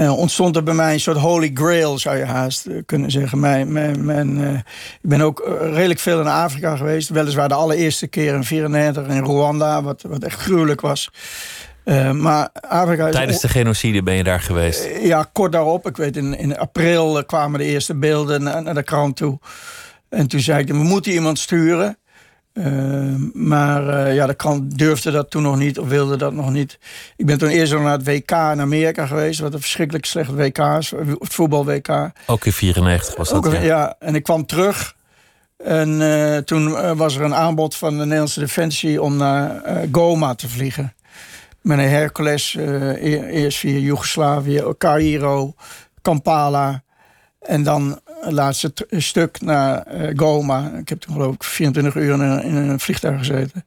eh, 0.05 0.17
ontstond 0.17 0.55
er 0.55 0.63
bij 0.63 0.73
mij 0.73 0.93
een 0.93 0.99
soort 0.99 1.17
holy 1.17 1.51
grail, 1.53 1.97
zou 1.99 2.17
je 2.17 2.25
haast 2.25 2.65
eh, 2.65 2.75
kunnen 2.85 3.11
zeggen. 3.11 3.39
Mijn, 3.39 3.71
mijn, 3.71 4.05
mijn, 4.05 4.43
eh, 4.43 4.53
ik 5.01 5.09
ben 5.09 5.21
ook 5.21 5.59
redelijk 5.61 5.99
veel 5.99 6.19
in 6.19 6.27
Afrika 6.27 6.75
geweest, 6.75 7.09
weliswaar 7.09 7.47
de 7.47 7.53
allereerste 7.53 8.07
keer 8.07 8.33
in 8.33 8.43
94 8.43 9.07
in 9.07 9.23
Rwanda, 9.23 9.83
wat, 9.83 10.01
wat 10.01 10.23
echt 10.23 10.39
gruwelijk 10.39 10.81
was. 10.81 11.09
Eh, 11.89 12.11
maar 12.11 12.49
Afrika 12.67 13.07
is 13.07 13.13
Tijdens 13.13 13.41
de 13.41 13.47
genocide 13.47 14.03
ben 14.03 14.15
je 14.15 14.23
daar 14.23 14.41
geweest. 14.41 14.83
Eh, 14.83 15.05
Ja, 15.05 15.29
kort 15.31 15.51
daarop. 15.51 15.87
Ik 15.87 15.97
weet, 15.97 16.17
in, 16.17 16.37
in 16.37 16.57
april 16.57 17.17
eh, 17.17 17.25
kwamen 17.25 17.59
de 17.59 17.65
eerste 17.65 17.95
beelden 17.95 18.43
naar, 18.43 18.63
naar 18.63 18.73
de 18.73 18.83
krant 18.83 19.15
toe. 19.15 19.39
En 20.09 20.27
toen 20.27 20.39
zei 20.39 20.59
ik, 20.59 20.67
we 20.67 20.73
moeten 20.73 21.11
iemand 21.11 21.39
sturen. 21.39 21.97
Eh, 22.53 22.63
maar 23.33 24.13
ja, 24.13 24.25
de 24.25 24.33
krant 24.33 24.77
durfde 24.77 25.11
dat 25.11 25.29
toen 25.29 25.43
nog 25.43 25.57
niet, 25.57 25.79
of 25.79 25.87
wilde 25.87 26.17
dat 26.17 26.33
nog 26.33 26.51
niet. 26.51 26.79
Ik 27.15 27.25
ben 27.25 27.37
toen 27.37 27.49
eerst 27.49 27.73
nog 27.73 27.81
naar 27.81 27.97
het 27.97 28.05
WK 28.05 28.31
in 28.31 28.61
Amerika 28.61 29.05
geweest, 29.05 29.39
wat 29.39 29.53
een 29.53 29.59
verschrikkelijk 29.59 30.05
slecht 30.05 30.31
WK 30.31 30.57
is, 30.57 30.91
het 31.19 31.33
voetbal-WK. 31.33 32.11
Ook 32.25 32.45
in 32.45 32.53
94 32.53 33.15
was 33.15 33.29
dat. 33.29 33.45
Ook, 33.45 33.53
ja. 33.53 33.61
ja. 33.61 33.95
en 33.99 34.15
ik 34.15 34.23
kwam 34.23 34.45
terug. 34.45 34.95
En 35.57 36.01
toen 36.45 36.95
was 36.97 37.15
er 37.15 37.21
een 37.21 37.35
aanbod 37.35 37.75
van 37.75 37.97
de 37.97 38.03
Nederlandse 38.03 38.39
Defensie 38.39 39.01
om 39.01 39.17
naar 39.17 39.61
Goma 39.91 40.35
te 40.35 40.49
vliegen. 40.49 40.93
Met 41.61 41.77
een 41.77 41.89
Hercules, 41.89 42.55
eh, 42.55 42.89
e- 42.89 43.29
eerst 43.29 43.57
via 43.57 43.79
Joegoslavië, 43.79 44.63
Cairo, 44.77 45.53
Kampala. 46.01 46.83
En 47.39 47.63
dan 47.63 47.99
het 48.21 48.31
laatste 48.31 48.73
stuk 48.89 49.41
naar 49.41 49.81
eh, 49.81 50.17
Goma. 50.17 50.71
Ik 50.71 50.89
heb 50.89 50.99
toen 50.99 51.13
geloof 51.13 51.33
ik 51.33 51.43
24 51.43 51.95
uur 51.95 52.13
in 52.13 52.55
een, 52.55 52.79
vliegtuig 52.79 53.17
gezeten. 53.17 53.65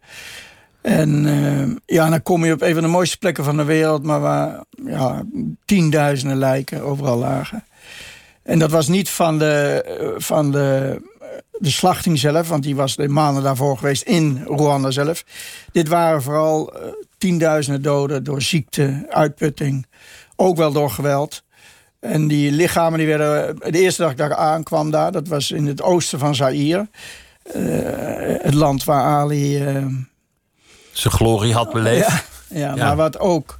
En 0.80 1.26
eh, 1.26 1.96
ja, 1.96 2.10
dan 2.10 2.22
kom 2.22 2.44
je 2.44 2.52
op 2.52 2.62
een 2.62 2.74
van 2.74 2.82
de 2.82 2.88
mooiste 2.88 3.18
plekken 3.18 3.44
van 3.44 3.56
de 3.56 3.64
wereld... 3.64 4.02
maar 4.02 4.20
waar 4.20 4.64
ja, 4.84 5.22
tienduizenden 5.64 6.36
lijken 6.36 6.82
overal 6.82 7.18
lagen. 7.18 7.64
En 8.42 8.58
dat 8.58 8.70
was 8.70 8.88
niet 8.88 9.10
van 9.10 9.38
de, 9.38 9.82
eh, 9.86 10.06
van 10.16 10.50
de, 10.50 11.00
eh, 11.20 11.28
de 11.58 11.70
slachting 11.70 12.18
zelf, 12.18 12.48
want 12.48 12.62
die 12.62 12.76
was 12.76 12.96
de 12.96 13.08
maanden 13.08 13.42
daarvoor 13.42 13.78
geweest 13.78 14.02
in 14.02 14.44
Rwanda 14.46 14.90
zelf. 14.90 15.24
Dit 15.72 15.88
waren 15.88 16.22
vooral 16.22 16.74
eh, 16.74 16.88
tienduizenden 17.22 17.82
doden 17.82 18.24
door 18.24 18.42
ziekte, 18.42 19.06
uitputting, 19.08 19.86
ook 20.36 20.56
wel 20.56 20.72
door 20.72 20.90
geweld. 20.90 21.42
En 22.00 22.28
die 22.28 22.52
lichamen 22.52 22.98
die 22.98 23.06
werden. 23.08 23.56
De 23.58 23.78
eerste 23.80 24.02
dag 24.02 24.14
dat 24.14 24.30
ik 24.30 24.36
aankwam 24.36 24.90
daar, 24.90 25.12
dat 25.12 25.28
was 25.28 25.50
in 25.50 25.66
het 25.66 25.82
oosten 25.82 26.18
van 26.18 26.34
Zaire. 26.34 26.88
Eh, 27.42 27.62
het 28.42 28.54
land 28.54 28.84
waar 28.84 29.02
Ali. 29.04 29.64
eh, 29.66 29.86
Zijn 30.92 31.14
glorie 31.14 31.52
had 31.54 31.72
beleefd. 31.72 32.08
ja, 32.08 32.22
ja, 32.48 32.74
Ja. 32.74 32.84
maar 32.86 32.96
wat 32.96 33.18
ook 33.18 33.58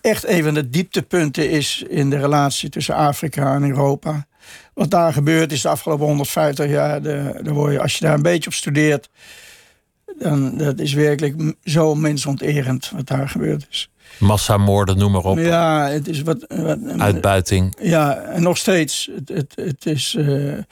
echt 0.00 0.28
een 0.28 0.42
van 0.44 0.54
de 0.54 0.70
dieptepunten 0.70 1.50
is 1.50 1.84
in 1.88 2.10
de 2.10 2.18
relatie 2.18 2.68
tussen 2.68 2.94
Afrika 2.94 3.54
en 3.54 3.62
Europa. 3.68 4.26
Wat 4.74 4.90
daar 4.90 5.12
gebeurd 5.12 5.52
is 5.52 5.62
de 5.62 5.68
afgelopen 5.68 6.06
150 6.06 6.66
jaar, 6.70 7.02
de, 7.02 7.40
de 7.42 7.52
word 7.52 7.72
je, 7.72 7.80
als 7.80 7.98
je 7.98 8.04
daar 8.04 8.14
een 8.14 8.22
beetje 8.22 8.48
op 8.50 8.54
studeert, 8.56 9.08
dan 10.18 10.56
dat 10.56 10.78
is 10.78 10.92
werkelijk 10.92 11.54
zo 11.64 11.94
mensonterend 11.94 12.90
wat 12.94 13.06
daar 13.06 13.28
gebeurd 13.28 13.66
is. 13.70 13.90
Massamoorden, 14.18 14.98
noem 14.98 15.12
maar 15.12 15.24
op. 15.24 15.38
Ja, 15.38 15.88
het 15.88 16.08
is 16.08 16.22
wat. 16.22 16.44
wat 16.48 16.78
Uitbuiting. 16.98 17.76
ja, 17.80 18.16
en 18.16 18.42
nog 18.42 18.56
steeds. 18.58 19.10
Het, 19.14 19.28
het, 19.28 19.52
het 19.56 19.86
is. 19.86 20.14
eh, 20.18 20.56
ja. 20.56 20.62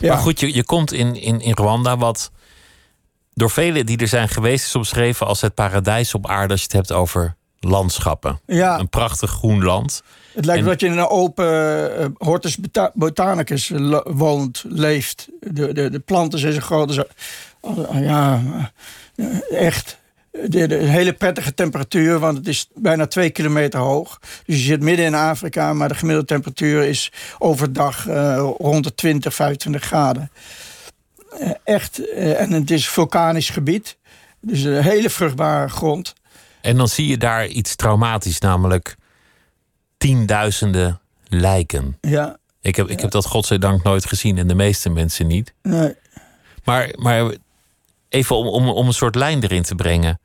Maar 0.00 0.16
goed, 0.18 0.40
je, 0.40 0.54
je 0.54 0.64
komt 0.64 0.92
in, 0.92 1.14
in, 1.16 1.40
in 1.40 1.52
Rwanda, 1.52 1.96
wat 1.96 2.30
door 3.34 3.50
velen 3.50 3.86
die 3.86 3.96
er 3.98 4.08
zijn 4.08 4.28
geweest 4.28 4.64
is 4.66 4.74
omschreven 4.74 5.26
als 5.26 5.40
het 5.40 5.54
paradijs 5.54 6.14
op 6.14 6.26
aarde 6.26 6.52
als 6.52 6.60
je 6.60 6.66
het 6.66 6.76
hebt 6.76 6.92
over 6.92 7.36
landschappen. 7.60 8.40
Ja, 8.46 8.78
Een 8.78 8.88
prachtig 8.88 9.30
groen 9.30 9.62
land. 9.62 10.02
Het 10.34 10.44
lijkt 10.44 10.62
En- 10.62 10.68
dat 10.68 10.80
je 10.80 10.86
in 10.86 10.92
een 10.98 11.08
open 11.08 11.46
uh, 12.00 12.06
hortus 12.18 12.56
bota- 12.56 12.90
botanicus 12.94 13.72
woont, 14.04 14.64
leeft. 14.68 15.28
De, 15.40 15.72
de, 15.72 15.90
de 15.90 15.98
planten 16.00 16.38
zijn 16.38 16.52
zo 16.52 16.60
groot. 16.60 16.88
als- 16.88 17.06
ja, 17.92 18.42
eh, 19.16 19.26
echt. 19.66 20.02
De, 20.48 20.66
de 20.66 20.74
hele 20.74 21.12
prettige 21.12 21.54
temperatuur, 21.54 22.18
want 22.18 22.36
het 22.36 22.48
is 22.48 22.68
bijna 22.74 23.06
twee 23.06 23.30
kilometer 23.30 23.80
hoog. 23.80 24.18
Dus 24.46 24.56
je 24.56 24.62
zit 24.62 24.80
midden 24.82 25.06
in 25.06 25.14
Afrika, 25.14 25.72
maar 25.72 25.88
de 25.88 25.94
gemiddelde 25.94 26.28
temperatuur 26.28 26.82
is 26.82 27.12
overdag 27.38 28.06
eh, 28.06 28.50
rond 28.58 28.84
de 28.84 28.94
20, 28.94 29.34
25 29.34 29.82
graden. 29.84 30.30
Eh, 31.38 31.50
echt, 31.64 32.10
eh, 32.10 32.40
en 32.40 32.52
het 32.52 32.70
is 32.70 32.88
vulkanisch 32.88 33.50
gebied. 33.50 33.96
Dus 34.40 34.62
een 34.62 34.82
hele 34.82 35.10
vruchtbare 35.10 35.68
grond. 35.68 36.14
En 36.60 36.76
dan 36.76 36.88
zie 36.88 37.06
je 37.06 37.16
daar 37.18 37.46
iets 37.46 37.76
traumatisch, 37.76 38.38
namelijk 38.38 38.96
tienduizenden 39.96 41.00
lijken. 41.28 41.98
Ja, 42.00 42.36
Ik 42.60 42.76
heb, 42.76 42.88
ik 42.88 43.00
heb 43.00 43.10
dat 43.10 43.26
godzijdank 43.26 43.82
nooit 43.82 44.06
gezien 44.06 44.38
en 44.38 44.46
de 44.46 44.54
meeste 44.54 44.90
mensen 44.90 45.26
niet. 45.26 45.52
nee. 45.62 45.94
Maar, 46.64 46.90
maar 46.96 47.34
even 48.14 48.36
om, 48.36 48.68
om, 48.68 48.86
een 48.86 48.92
soort 48.92 49.14
lijn 49.14 49.42
erin 49.42 49.62
te 49.62 49.74
brengen. 49.74 50.20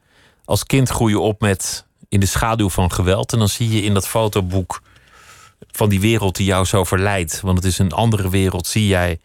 Als 0.45 0.63
kind 0.63 0.89
groei 0.89 1.13
je 1.13 1.19
op 1.19 1.41
met 1.41 1.85
in 2.09 2.19
de 2.19 2.25
schaduw 2.25 2.69
van 2.69 2.91
geweld. 2.91 3.33
En 3.33 3.39
dan 3.39 3.49
zie 3.49 3.69
je 3.69 3.81
in 3.81 3.93
dat 3.93 4.07
fotoboek 4.07 4.81
van 5.67 5.89
die 5.89 5.99
wereld 5.99 6.35
die 6.35 6.45
jou 6.45 6.65
zo 6.65 6.83
verleidt. 6.83 7.41
Want 7.41 7.57
het 7.57 7.67
is 7.67 7.79
een 7.79 7.91
andere 7.91 8.29
wereld. 8.29 8.67
Zie 8.67 8.87
jij 8.87 9.19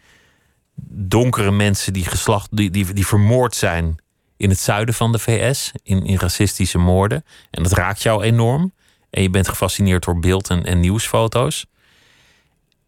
donkere 0.89 1.51
mensen 1.51 1.93
die, 1.93 2.05
geslacht, 2.05 2.47
die, 2.51 2.69
die, 2.69 2.93
die 2.93 3.07
vermoord 3.07 3.55
zijn 3.55 3.95
in 4.37 4.49
het 4.49 4.59
zuiden 4.59 4.95
van 4.95 5.11
de 5.11 5.19
VS. 5.19 5.71
In, 5.83 6.05
in 6.05 6.17
racistische 6.17 6.77
moorden. 6.77 7.25
En 7.51 7.63
dat 7.63 7.71
raakt 7.71 8.01
jou 8.01 8.23
enorm. 8.23 8.73
En 9.09 9.21
je 9.21 9.29
bent 9.29 9.47
gefascineerd 9.47 10.03
door 10.03 10.19
beeld- 10.19 10.49
en, 10.49 10.65
en 10.65 10.79
nieuwsfoto's. 10.79 11.65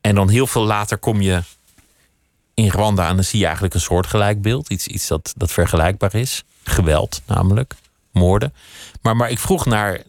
En 0.01 0.15
dan 0.15 0.29
heel 0.29 0.47
veel 0.47 0.63
later 0.63 0.97
kom 0.97 1.21
je 1.21 1.43
in 2.57 2.69
Rwanda 2.69 3.13
dan 3.13 3.23
zie 3.23 3.39
je 3.39 3.45
eigenlijk 3.45 3.73
een 3.73 3.79
soortgelijk 3.81 4.41
beeld. 4.41 4.69
Iets, 4.69 4.87
iets 4.87 5.07
dat, 5.07 5.33
dat 5.37 5.51
vergelijkbaar 5.51 6.15
is. 6.15 6.43
Geweld 6.63 7.21
namelijk. 7.25 7.73
Moorden. 8.11 8.53
Maar, 9.01 9.15
maar 9.15 9.29
ik 9.29 9.39
vroeg 9.39 9.65
naar 9.65 10.01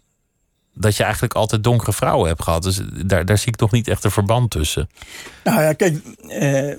dat 0.74 0.96
je 0.96 1.02
eigenlijk 1.02 1.34
altijd 1.34 1.64
donkere 1.64 1.92
vrouwen 1.92 2.28
hebt 2.28 2.42
gehad. 2.42 2.62
Dus 2.62 2.80
daar, 3.06 3.24
daar 3.24 3.38
zie 3.38 3.48
ik 3.48 3.56
toch 3.56 3.70
niet 3.70 3.88
echt 3.88 4.04
een 4.04 4.10
verband 4.10 4.50
tussen. 4.50 4.90
Nou 5.44 5.62
ja, 5.62 5.72
kijk, 5.72 6.00
eh, 6.28 6.70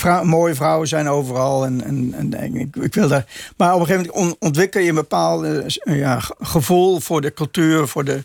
eh, 0.00 0.20
mooie 0.22 0.54
vrouwen 0.54 0.88
zijn 0.88 1.08
overal. 1.08 1.64
En, 1.64 1.84
en, 1.84 2.34
en 2.34 2.54
ik, 2.56 2.76
ik 2.76 2.94
wil 2.94 3.08
daar. 3.08 3.52
Maar 3.56 3.74
op 3.74 3.80
een 3.80 3.86
gegeven 3.86 4.10
moment 4.12 4.24
on- 4.32 4.36
ontwikkel 4.48 4.80
je 4.80 4.88
een 4.88 4.94
bepaald 4.94 5.44
eh, 5.44 5.98
ja, 5.98 6.20
ge- 6.20 6.34
gevoel 6.38 7.00
voor 7.00 7.20
de 7.20 7.32
cultuur, 7.34 7.88
voor 7.88 8.04
de, 8.04 8.24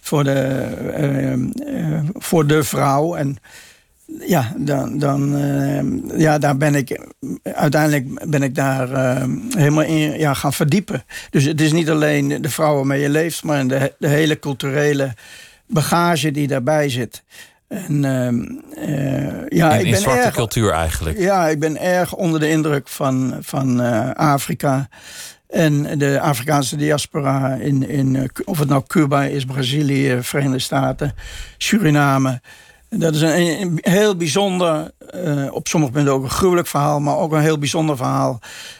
voor 0.00 0.24
de, 0.24 2.10
voor 2.18 2.46
de 2.46 2.62
vrouw. 2.64 3.14
En 3.14 3.38
ja, 4.26 4.52
dan, 4.56 4.98
dan 4.98 5.36
eh, 5.36 6.18
ja, 6.20 6.38
daar 6.38 6.56
ben 6.56 6.74
ik 6.74 7.00
uiteindelijk 7.42 8.30
ben 8.30 8.42
ik 8.42 8.54
daar 8.54 8.92
eh, 8.92 9.24
helemaal 9.56 9.84
in 9.84 10.18
ja, 10.18 10.34
gaan 10.34 10.52
verdiepen. 10.52 11.04
Dus 11.30 11.44
het 11.44 11.60
is 11.60 11.72
niet 11.72 11.90
alleen 11.90 12.42
de 12.42 12.50
vrouw 12.50 12.74
waarmee 12.74 13.00
je 13.00 13.08
leeft, 13.08 13.44
maar 13.44 13.66
de, 13.66 13.94
de 13.98 14.08
hele 14.08 14.38
culturele 14.38 15.14
bagage 15.66 16.30
die 16.30 16.46
daarbij 16.46 16.88
zit. 16.88 17.22
En 17.68 18.04
ehm, 18.04 18.44
eh, 18.74 19.46
ja, 19.48 19.72
in, 19.72 19.78
ik 19.78 19.84
in 19.84 19.90
ben 19.90 20.00
zwarte 20.00 20.20
erg, 20.20 20.34
cultuur 20.34 20.72
eigenlijk. 20.72 21.18
ja, 21.18 21.48
ik 21.48 21.60
ben 21.60 21.80
erg 21.80 22.14
onder 22.14 22.40
de 22.40 22.48
indruk 22.48 22.88
van, 22.88 23.36
van 23.40 23.80
eh, 23.80 24.10
Afrika. 24.10 24.88
En 25.48 25.98
de 25.98 26.20
Afrikaanse 26.20 26.76
diaspora, 26.76 27.54
in, 27.54 27.88
in, 27.88 28.16
eh, 28.16 28.22
of 28.44 28.58
het 28.58 28.68
nou 28.68 28.82
Cuba 28.86 29.22
is, 29.22 29.44
Brazilië, 29.44 30.18
Verenigde 30.20 30.58
Staten, 30.58 31.14
Suriname. 31.56 32.40
Dat 32.90 33.14
is 33.14 33.20
een, 33.20 33.60
een 33.60 33.78
heel 33.82 34.16
bijzonder, 34.16 34.90
eh, 35.10 35.46
op 35.50 35.68
sommige 35.68 35.92
punten 35.92 36.12
ook 36.12 36.22
een 36.22 36.30
gruwelijk 36.30 36.66
verhaal, 36.66 37.00
maar 37.00 37.16
ook 37.16 37.32
een 37.32 37.40
heel 37.40 37.58
bijzonder 37.58 37.96
verhaal. 37.96 38.38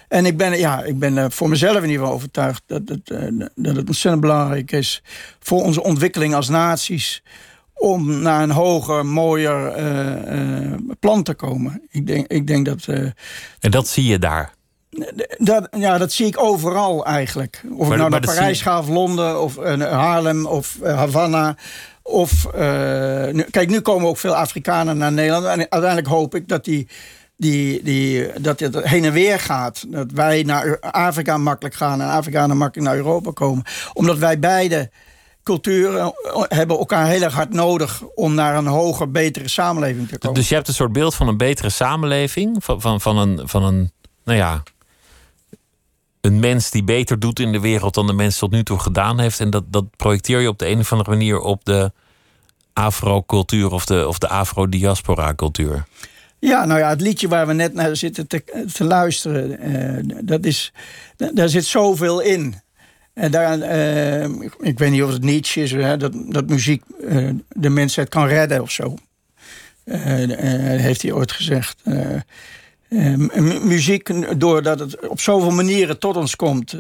En 0.09 0.27
ik 0.27 0.37
ben, 0.37 0.59
ja, 0.59 0.83
ik 0.83 0.99
ben 0.99 1.17
er 1.17 1.33
voor 1.33 1.49
mezelf 1.49 1.77
in 1.77 1.83
ieder 1.83 1.99
geval 1.99 2.13
overtuigd 2.15 2.63
dat 2.67 2.83
het, 2.85 3.11
eh, 3.11 3.29
dat 3.55 3.77
het 3.77 3.87
ontzettend 3.87 4.21
belangrijk 4.21 4.73
is 4.73 5.03
voor 5.41 5.63
onze 5.63 5.83
ontwikkeling 5.83 6.35
als 6.35 6.49
naties 6.49 7.23
om 7.75 8.23
naar 8.23 8.43
een 8.43 8.51
hoger, 8.51 9.07
mooier 9.07 9.67
eh, 9.67 10.63
eh, 10.73 10.73
plan 11.01 11.23
te 11.23 11.35
komen. 11.35 11.83
Ik 11.91 12.07
denk, 12.07 12.27
ik 12.27 12.47
denk 12.47 12.67
dat, 12.67 12.85
eh, 12.87 13.05
En 13.61 13.71
dat 13.71 13.89
zie 13.89 14.05
je 14.05 14.19
daar. 14.19 14.53
dat... 15.39 15.69
Ja, 15.71 15.99
dat 15.99 16.13
zie 16.13 16.27
ik 16.27 16.43
overal 16.43 17.05
eigenlijk. 17.07 17.63
Of 17.71 17.79
Maar- 17.79 17.91
ik 17.91 17.97
nou 17.97 18.11
naar 18.11 18.21
Parijs 18.21 18.63
ga 18.63 18.79
of 18.79 18.89
Londen 18.89 19.41
of 19.43 19.57
eh, 19.57 19.81
Haarlem 19.81 20.47
of 20.47 20.77
eh, 20.83 20.97
Havana... 20.97 21.57
Of, 22.09 22.45
eh, 22.45 23.27
nu, 23.33 23.43
kijk, 23.51 23.69
nu 23.69 23.81
komen 23.81 24.09
ook 24.09 24.19
veel 24.19 24.35
Afrikanen 24.35 24.97
naar 24.97 25.13
Nederland. 25.13 25.45
En 25.45 25.59
uiteindelijk 25.59 26.07
hoop 26.07 26.35
ik 26.35 26.49
dat, 26.49 26.65
die, 26.65 26.89
die, 27.37 27.83
die, 27.83 28.41
dat 28.41 28.61
het 28.61 28.83
heen 28.83 29.05
en 29.05 29.13
weer 29.13 29.41
gaat. 29.41 29.85
Dat 29.89 30.11
wij 30.13 30.43
naar 30.43 30.81
Afrika 30.81 31.37
makkelijk 31.39 31.75
gaan 31.75 32.01
en 32.01 32.09
Afrikanen 32.09 32.57
makkelijk 32.57 32.89
naar 32.89 32.99
Europa 32.99 33.31
komen. 33.31 33.65
Omdat 33.93 34.19
wij 34.19 34.39
beide 34.39 34.91
culturen 35.43 36.15
hebben 36.49 36.79
elkaar 36.79 37.07
heel 37.07 37.23
erg 37.23 37.35
hard 37.35 37.53
nodig 37.53 38.03
om 38.15 38.35
naar 38.35 38.57
een 38.57 38.67
hoger, 38.67 39.11
betere 39.11 39.49
samenleving 39.49 40.09
te 40.09 40.19
komen. 40.19 40.37
Dus 40.37 40.49
je 40.49 40.55
hebt 40.55 40.69
een 40.69 40.75
soort 40.75 40.93
beeld 40.93 41.15
van 41.15 41.29
een 41.29 41.37
betere 41.37 41.71
samenleving, 41.71 42.65
van, 42.65 42.81
van, 42.81 43.01
van, 43.01 43.19
een, 43.19 43.49
van 43.49 43.65
een, 43.65 43.93
nou 44.25 44.39
ja, 44.39 44.63
een 46.29 46.41
mens 46.41 46.71
die 46.71 46.85
beter 46.85 47.19
doet 47.19 47.41
in 47.41 47.53
de 47.53 47.61
wereld 47.61 47.95
dan 47.95 48.07
de 48.07 48.13
mens 48.13 48.39
tot 48.39 48.51
nu 48.51 48.63
toe 48.63 48.79
gedaan 48.79 49.21
heeft. 49.21 49.41
En 49.41 49.51
dat, 49.51 49.65
dat 49.73 49.97
projecteer 49.97 50.41
je 50.41 50.49
op 50.49 50.59
de 50.59 50.69
een 50.69 50.79
of 50.79 50.93
andere 50.93 51.11
manier 51.11 51.41
op 51.41 51.65
de 51.65 51.93
afro-cultuur 52.73 53.71
of 53.71 53.87
de, 53.87 54.09
of 54.09 54.19
de 54.19 54.29
afro-diaspora-cultuur. 54.29 55.87
Ja, 56.39 56.65
nou 56.65 56.81
ja, 56.81 56.89
het 56.89 57.01
liedje 57.01 57.29
waar 57.29 57.47
we 57.47 57.53
net 57.53 57.75
naar 57.75 57.97
zitten 57.97 58.27
te, 58.27 58.67
te 58.73 58.85
luisteren, 58.85 59.71
uh, 59.71 60.19
dat 60.25 60.45
is, 60.45 60.73
daar 61.17 61.49
zit 61.49 61.65
zoveel 61.65 62.21
in. 62.21 62.55
En 63.15 63.31
daar, 63.31 63.59
uh, 63.59 64.25
ik 64.61 64.79
weet 64.79 64.91
niet 64.91 65.03
of 65.03 65.13
het 65.13 65.23
Nietzsche 65.23 65.63
is, 65.63 65.73
hè, 65.73 65.97
dat, 65.97 66.13
dat 66.29 66.49
muziek 66.49 66.83
uh, 67.01 67.31
de 67.49 67.69
mensheid 67.69 68.09
kan 68.09 68.27
redden 68.27 68.63
of 68.63 68.71
zo. 68.71 68.95
heeft 69.85 71.03
hij 71.03 71.13
ooit 71.13 71.33
gezegd. 71.33 71.83
Muziek, 73.63 74.41
doordat 74.41 74.79
het 74.79 75.09
op 75.09 75.21
zoveel 75.21 75.51
manieren 75.51 75.99
tot 75.99 76.17
ons 76.17 76.37
komt. 76.37 76.77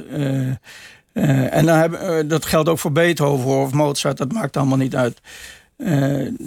en 1.12 1.66
dan 1.66 1.78
hebben, 1.78 2.28
dat 2.28 2.46
geldt 2.46 2.68
ook 2.68 2.78
voor 2.78 2.92
Beethoven 2.92 3.50
of 3.50 3.72
Mozart, 3.72 4.16
dat 4.16 4.32
maakt 4.32 4.56
allemaal 4.56 4.78
niet 4.78 4.96
uit. 4.96 5.20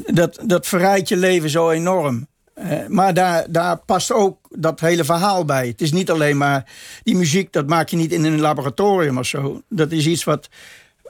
dat, 0.05 0.39
dat 0.45 0.67
verrijkt 0.67 1.09
je 1.09 1.17
leven 1.17 1.49
zo 1.49 1.69
enorm. 1.69 2.27
Maar 2.87 3.13
daar, 3.13 3.45
daar 3.49 3.77
past 3.77 4.11
ook 4.11 4.37
dat 4.49 4.79
hele 4.79 5.03
verhaal 5.03 5.45
bij. 5.45 5.67
Het 5.67 5.81
is 5.81 5.91
niet 5.91 6.11
alleen 6.11 6.37
maar 6.37 6.65
die 7.03 7.15
muziek, 7.15 7.53
dat 7.53 7.67
maak 7.67 7.89
je 7.89 7.97
niet 7.97 8.11
in 8.11 8.23
een 8.23 8.39
laboratorium 8.39 9.17
of 9.17 9.25
zo. 9.25 9.61
Dat 9.69 9.91
is 9.91 10.05
iets 10.05 10.23
wat 10.23 10.49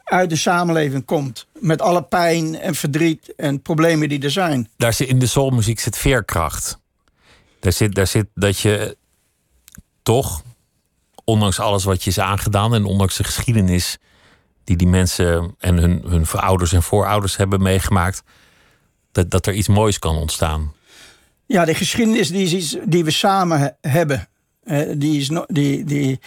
uit 0.04 0.30
de 0.30 0.36
samenleving 0.36 1.06
komt. 1.06 1.48
Met 1.60 1.82
alle 1.82 2.04
pijn 2.04 2.60
en 2.60 2.76
verdriet 2.76 3.34
en 3.36 3.62
problemen 3.62 4.10
die 4.10 4.24
er 4.24 4.32
zijn. 4.32 4.70
Daar 4.78 4.94
zit, 4.94 5.08
in 5.08 5.20
de 5.20 5.26
soulmuziek 5.26 5.80
zit 5.80 5.98
veerkracht. 5.98 6.80
Daar 7.62 7.74
zit, 7.74 7.96
daar 7.96 8.08
zit 8.08 8.28
dat 8.34 8.60
je 8.60 8.98
toch, 10.04 10.44
ondanks 11.24 11.60
alles 11.60 11.84
wat 11.84 12.04
je 12.04 12.10
is 12.10 12.20
aangedaan 12.20 12.74
en 12.74 12.86
ondanks 12.86 13.18
de 13.18 13.24
geschiedenis 13.24 13.98
die 14.64 14.76
die 14.76 14.88
mensen 14.88 15.56
en 15.60 15.78
hun, 15.78 16.04
hun 16.08 16.26
ouders 16.28 16.74
en 16.74 16.84
voorouders 16.84 17.38
hebben 17.38 17.62
meegemaakt, 17.62 18.24
dat, 19.12 19.32
dat 19.32 19.46
er 19.48 19.54
iets 19.54 19.68
moois 19.68 20.00
kan 20.00 20.16
ontstaan. 20.16 20.74
Ja, 21.46 21.66
de 21.66 21.74
geschiedenis 21.74 22.30
die, 22.30 22.44
is 22.44 22.54
iets 22.54 22.78
die 22.86 23.04
we 23.04 23.12
samen 23.12 23.78
hebben. 23.82 24.30
die 24.98 25.20
is 25.20 25.30
die, 25.48 25.84
die, 25.84 26.20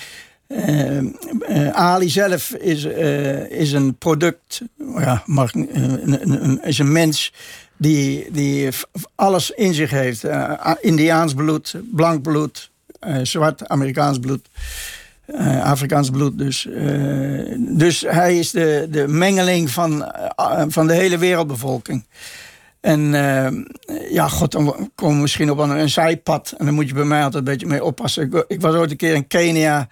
uh, 0.49 1.01
uh, 1.49 1.69
Ali 1.69 2.09
zelf 2.09 2.51
is, 2.51 2.85
is 3.49 3.73
een 3.73 3.97
product, 3.99 4.63
ja, 4.97 5.25
is 6.63 6.79
een 6.79 6.93
mens 6.93 7.33
die, 7.77 8.29
die 8.33 8.69
alles 9.15 9.51
in 9.51 9.75
zich 9.75 9.91
heeft. 9.91 10.25
Indiaans 10.81 11.35
bloed, 11.35 11.75
blank 11.93 12.23
bloed, 12.23 12.71
zwart 13.23 13.69
Amerikaans 13.69 14.19
bloed. 14.19 14.49
Afrikaans 15.63 16.11
bloed 16.11 16.39
dus. 16.39 16.69
dus 17.59 18.01
hij 18.01 18.39
is 18.39 18.51
de, 18.51 18.87
de 18.91 19.09
mengeling 19.09 19.71
van, 19.71 20.13
van 20.69 20.87
de 20.87 20.95
hele 20.95 21.19
wereldbevolking. 21.19 22.05
En 22.85 23.01
uh, 23.01 23.49
ja, 24.11 24.29
god, 24.29 24.53
dan 24.53 24.91
komen 24.95 25.17
we 25.17 25.23
misschien 25.23 25.51
op 25.51 25.59
een, 25.59 25.71
een, 25.71 25.91
zijpad. 25.91 26.55
En 26.59 26.65
dan 26.65 26.75
moet 26.75 26.89
je 26.89 26.95
bij 26.95 27.05
mij 27.05 27.23
altijd 27.23 27.35
een 27.35 27.53
beetje 27.53 27.67
mee 27.67 27.85
oppassen. 27.85 28.45
Ik, 28.47 28.61
was 28.61 28.75
ooit 28.75 28.91
een 28.91 28.97
keer 28.97 29.15
in 29.15 29.27
Kenia 29.27 29.89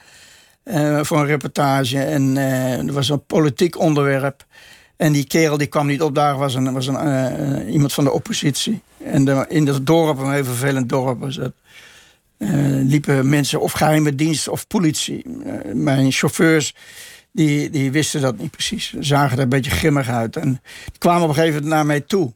uh, 0.64 1.00
voor 1.02 1.18
een 1.18 1.26
reportage. 1.26 1.98
En 1.98 2.36
uh, 2.36 2.78
er 2.78 2.92
was 2.92 3.08
een 3.08 3.26
politiek 3.26 3.78
onderwerp. 3.78 4.44
En 4.96 5.12
die 5.12 5.26
kerel 5.26 5.58
die 5.58 5.66
kwam 5.66 5.86
niet 5.86 6.02
opdagen, 6.02 6.38
was, 6.38 6.54
een, 6.54 6.72
was 6.72 6.86
een, 6.86 7.68
iemand 7.68 7.92
van 7.92 8.04
de 8.04 8.12
oppositie. 8.12 8.82
En 9.04 9.48
in 9.48 9.64
dat 9.64 9.86
dorp, 9.86 10.18
een 10.18 10.32
heel 10.32 10.44
vervelend 10.44 10.88
dorp 10.88 11.20
was 11.20 11.36
dat. 11.36 11.52
liepen 12.82 13.28
mensen 13.28 13.60
of 13.60 13.72
geheime 13.72 14.14
dienst 14.14 14.48
of 14.48 14.66
politie. 14.66 15.24
mijn 15.72 16.12
chauffeurs 16.12 16.74
die, 17.32 17.70
die 17.70 17.90
wisten 17.90 18.20
dat 18.20 18.38
niet 18.38 18.50
precies. 18.50 18.94
Zagen 18.98 19.36
er 19.36 19.42
een 19.42 19.48
beetje 19.48 19.70
grimmig 19.70 20.08
uit. 20.08 20.36
En 20.36 20.48
die 20.84 20.98
kwamen 20.98 21.22
op 21.22 21.28
een 21.28 21.34
gegeven 21.34 21.54
moment 21.54 21.74
naar 21.74 21.86
mij 21.86 22.00
toe. 22.00 22.32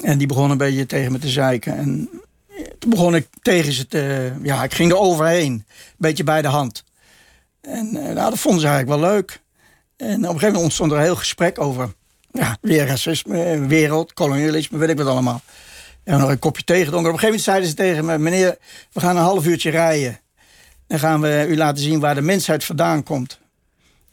En 0.00 0.18
die 0.18 0.26
begon 0.26 0.50
een 0.50 0.56
beetje 0.56 0.86
tegen 0.86 1.12
me 1.12 1.18
te 1.18 1.28
zeiken. 1.28 1.76
En 1.76 2.08
toen 2.78 2.90
begon 2.90 3.14
ik 3.14 3.26
tegen 3.42 3.72
ze 3.72 3.86
te... 3.86 4.32
Ja, 4.42 4.64
ik 4.64 4.74
ging 4.74 4.90
er 4.90 4.98
overheen. 4.98 5.52
Een 5.52 5.64
beetje 5.96 6.24
bij 6.24 6.42
de 6.42 6.48
hand. 6.48 6.84
En 7.60 7.92
nou, 7.92 8.14
dat 8.14 8.38
vonden 8.38 8.60
ze 8.60 8.66
eigenlijk 8.66 9.00
wel 9.00 9.10
leuk. 9.10 9.42
En 10.04 10.14
op 10.14 10.20
een 10.20 10.24
gegeven 10.24 10.46
moment 10.46 10.62
ontstond 10.62 10.90
er 10.90 10.96
een 10.96 11.02
heel 11.02 11.16
gesprek 11.16 11.60
over... 11.60 11.92
Ja, 12.32 12.56
weer 12.60 12.86
racisme, 12.86 13.66
wereld, 13.66 14.12
kolonialisme, 14.12 14.78
weet 14.78 14.88
ik 14.88 14.96
wat 14.96 15.06
allemaal. 15.06 15.42
En 16.04 16.18
nog 16.18 16.30
een 16.30 16.38
kopje 16.38 16.64
thee 16.64 16.84
gedronken. 16.84 17.12
Op 17.12 17.14
een 17.14 17.20
gegeven 17.20 17.44
moment 17.44 17.44
zeiden 17.44 17.68
ze 17.68 17.74
tegen 17.74 18.04
me... 18.04 18.18
Meneer, 18.18 18.58
we 18.92 19.00
gaan 19.00 19.16
een 19.16 19.22
half 19.22 19.46
uurtje 19.46 19.70
rijden. 19.70 20.20
Dan 20.86 20.98
gaan 20.98 21.20
we 21.20 21.46
u 21.48 21.56
laten 21.56 21.82
zien 21.82 22.00
waar 22.00 22.14
de 22.14 22.20
mensheid 22.20 22.64
vandaan 22.64 23.02
komt. 23.02 23.38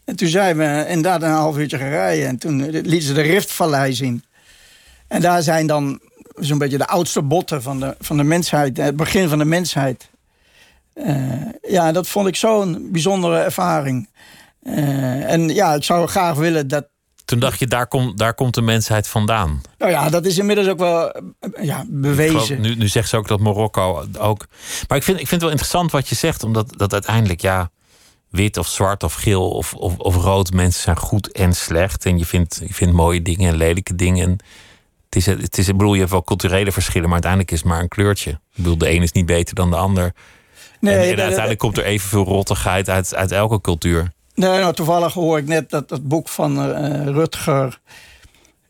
En 0.04 0.16
toen 0.16 0.28
zijn 0.28 0.56
we 0.56 0.84
inderdaad 0.88 1.22
een 1.22 1.30
half 1.30 1.56
uurtje 1.56 1.78
gaan 1.78 1.88
rijden. 1.88 2.26
En 2.26 2.38
toen 2.38 2.70
lieten 2.70 3.02
ze 3.02 3.12
de 3.12 3.20
Riftvallei 3.20 3.94
zien. 3.94 4.24
En 5.08 5.20
daar 5.20 5.42
zijn 5.42 5.66
dan 5.66 6.00
zo'n 6.34 6.58
beetje 6.58 6.78
de 6.78 6.86
oudste 6.86 7.22
botten 7.22 7.62
van 7.62 7.80
de, 7.80 7.96
van 7.98 8.16
de 8.16 8.24
mensheid, 8.24 8.76
het 8.76 8.96
begin 8.96 9.28
van 9.28 9.38
de 9.38 9.44
mensheid. 9.44 10.10
Uh, 10.94 11.32
ja, 11.62 11.92
dat 11.92 12.08
vond 12.08 12.28
ik 12.28 12.36
zo'n 12.36 12.88
bijzondere 12.90 13.38
ervaring. 13.38 14.08
Uh, 14.62 15.32
en 15.32 15.48
ja, 15.48 15.74
ik 15.74 15.84
zou 15.84 16.06
graag 16.06 16.36
willen 16.36 16.68
dat. 16.68 16.90
Toen 17.24 17.38
dacht 17.38 17.58
je, 17.58 17.66
daar, 17.66 17.86
komt 17.86 18.18
daar 18.18 18.34
komt 18.34 18.54
de 18.54 18.62
mensheid 18.62 19.08
vandaan. 19.08 19.62
Nou 19.78 19.90
ja, 19.90 20.08
dat 20.08 20.26
is 20.26 20.38
inmiddels 20.38 20.68
ook 20.68 20.78
wel 20.78 21.22
ja, 21.60 21.84
bewezen. 21.88 22.60
nu, 22.60 22.74
nu 22.74 22.88
zegt 22.88 23.08
ze 23.08 23.16
ook 23.16 23.28
dat 23.28 23.40
Marokko 23.40 24.04
ook. 24.18 24.46
Maar 24.88 24.98
ik 24.98 25.04
vind, 25.04 25.20
ik 25.20 25.28
vind 25.28 25.30
het 25.30 25.40
wel 25.40 25.50
interessant 25.50 25.90
wat 25.90 26.08
je 26.08 26.14
zegt, 26.14 26.42
omdat 26.42 26.72
dat 26.76 26.92
uiteindelijk, 26.92 27.40
ja, 27.40 27.70
wit 28.30 28.56
of 28.56 28.68
zwart 28.68 29.02
of 29.02 29.14
geel 29.14 29.50
of, 29.50 29.74
of, 29.74 29.96
of 29.96 30.16
rood 30.16 30.52
mensen 30.52 30.82
zijn 30.82 30.96
goed 30.96 31.32
en 31.32 31.52
slecht. 31.52 32.06
En 32.06 32.18
je 32.18 32.26
vindt, 32.26 32.62
je 32.66 32.74
vindt 32.74 32.94
mooie 32.94 33.22
dingen 33.22 33.48
en 33.48 33.56
lelijke 33.56 33.94
dingen 33.94 34.40
het 35.12 35.26
is, 35.26 35.42
het 35.42 35.58
is, 35.58 35.68
ik 35.68 35.76
bedoel, 35.76 35.92
je 35.92 35.98
hebt 35.98 36.10
wel 36.10 36.24
culturele 36.24 36.72
verschillen, 36.72 37.04
maar 37.04 37.12
uiteindelijk 37.12 37.50
is 37.50 37.58
het 37.58 37.68
maar 37.68 37.80
een 37.80 37.88
kleurtje. 37.88 38.30
Ik 38.30 38.38
bedoel, 38.54 38.78
de 38.78 38.90
een 38.90 39.02
is 39.02 39.12
niet 39.12 39.26
beter 39.26 39.54
dan 39.54 39.70
de 39.70 39.76
ander. 39.76 40.12
Nee, 40.80 40.94
en, 40.94 41.20
uiteindelijk 41.20 41.58
komt 41.58 41.78
er 41.78 41.84
evenveel 41.84 42.24
rottigheid 42.24 42.88
uit, 42.88 43.14
uit 43.14 43.32
elke 43.32 43.60
cultuur. 43.60 44.12
Nee, 44.50 44.60
nou, 44.60 44.74
toevallig 44.74 45.12
hoor 45.12 45.38
ik 45.38 45.46
net 45.46 45.70
dat 45.70 45.88
dat 45.88 46.08
boek 46.08 46.28
van 46.28 46.68
uh, 46.68 47.06
Rutger. 47.06 47.80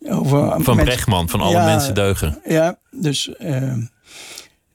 Over 0.09 0.62
van 0.62 0.77
Brechtman, 0.77 1.29
van 1.29 1.41
alle 1.41 1.64
mensen 1.64 1.95
deugen. 1.95 2.41
Ja, 2.45 2.79
dus 2.91 3.31
uh, 3.39 3.73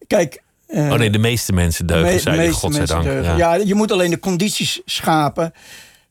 kijk. 0.07 0.43
Uh, 0.67 0.91
oh 0.91 0.97
nee, 0.97 1.09
de 1.09 1.17
meeste 1.17 1.53
mensen 1.53 1.85
deugen, 1.85 2.13
me, 2.13 2.19
zei 2.19 2.41
je, 2.41 2.51
godzijdank. 2.51 3.03
Ja. 3.05 3.37
ja. 3.37 3.53
je 3.53 3.75
moet 3.75 3.91
alleen 3.91 4.09
de 4.09 4.19
condities 4.19 4.81
schapen 4.85 5.53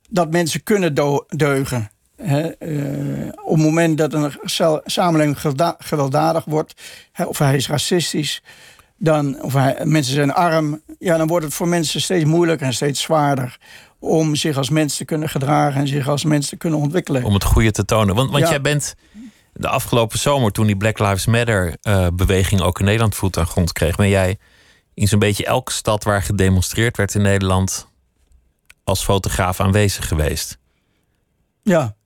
dat 0.09 0.31
mensen 0.31 0.63
kunnen 0.63 0.95
deugen. 1.29 1.91
Eh, 2.17 2.45
op 3.45 3.55
het 3.55 3.65
moment 3.65 3.99
dat 3.99 4.13
een 4.13 4.33
samenleving 4.85 5.39
gewelddadig 5.79 6.45
wordt, 6.45 6.75
of 7.27 7.39
hij 7.39 7.57
is 7.57 7.69
racistisch, 7.69 8.43
dan, 8.97 9.43
of 9.43 9.53
hij, 9.53 9.81
mensen 9.85 10.15
zijn 10.15 10.33
arm, 10.33 10.83
ja, 10.99 11.17
dan 11.17 11.27
wordt 11.27 11.45
het 11.45 11.55
voor 11.55 11.69
mensen 11.69 12.01
steeds 12.01 12.25
moeilijker 12.25 12.67
en 12.67 12.73
steeds 12.73 13.01
zwaarder 13.01 13.59
om 13.99 14.35
zich 14.35 14.57
als 14.57 14.71
mens 14.71 14.97
te 14.97 15.05
kunnen 15.05 15.29
gedragen 15.29 15.81
en 15.81 15.89
zich 15.89 16.09
als 16.09 16.25
mens 16.25 16.49
te 16.49 16.57
kunnen 16.57 16.79
ontwikkelen. 16.79 17.25
Om 17.25 17.35
het 17.35 17.45
goede 17.45 17.71
te 17.71 17.85
tonen. 17.85 18.15
Want, 18.15 18.31
want 18.31 18.49
jij 18.49 18.61
bent 18.61 18.95
de 19.53 19.69
afgelopen 19.69 20.19
zomer, 20.19 20.53
toen 20.53 20.67
die 20.67 20.77
Black 20.77 20.99
Lives 20.99 21.27
Matter-beweging 21.27 22.61
eh, 22.61 22.67
ook 22.67 22.79
in 22.79 22.85
Nederland 22.85 23.15
voet 23.15 23.39
aan 23.39 23.47
grond 23.47 23.73
kreeg, 23.73 23.97
ben 23.97 24.09
jij 24.09 24.39
in 24.95 25.09
zo'n 25.09 25.19
beetje 25.19 25.45
elke 25.45 25.73
stad 25.73 26.05
waar 26.05 26.23
gedemonstreerd 26.23 26.97
werd 26.97 27.15
in 27.15 27.23
Nederland 27.23 27.89
als 28.85 29.05
fotograaf 29.05 29.61
aanwezig 29.61 30.09
geweest. 30.09 30.59
Ja. 31.63 31.97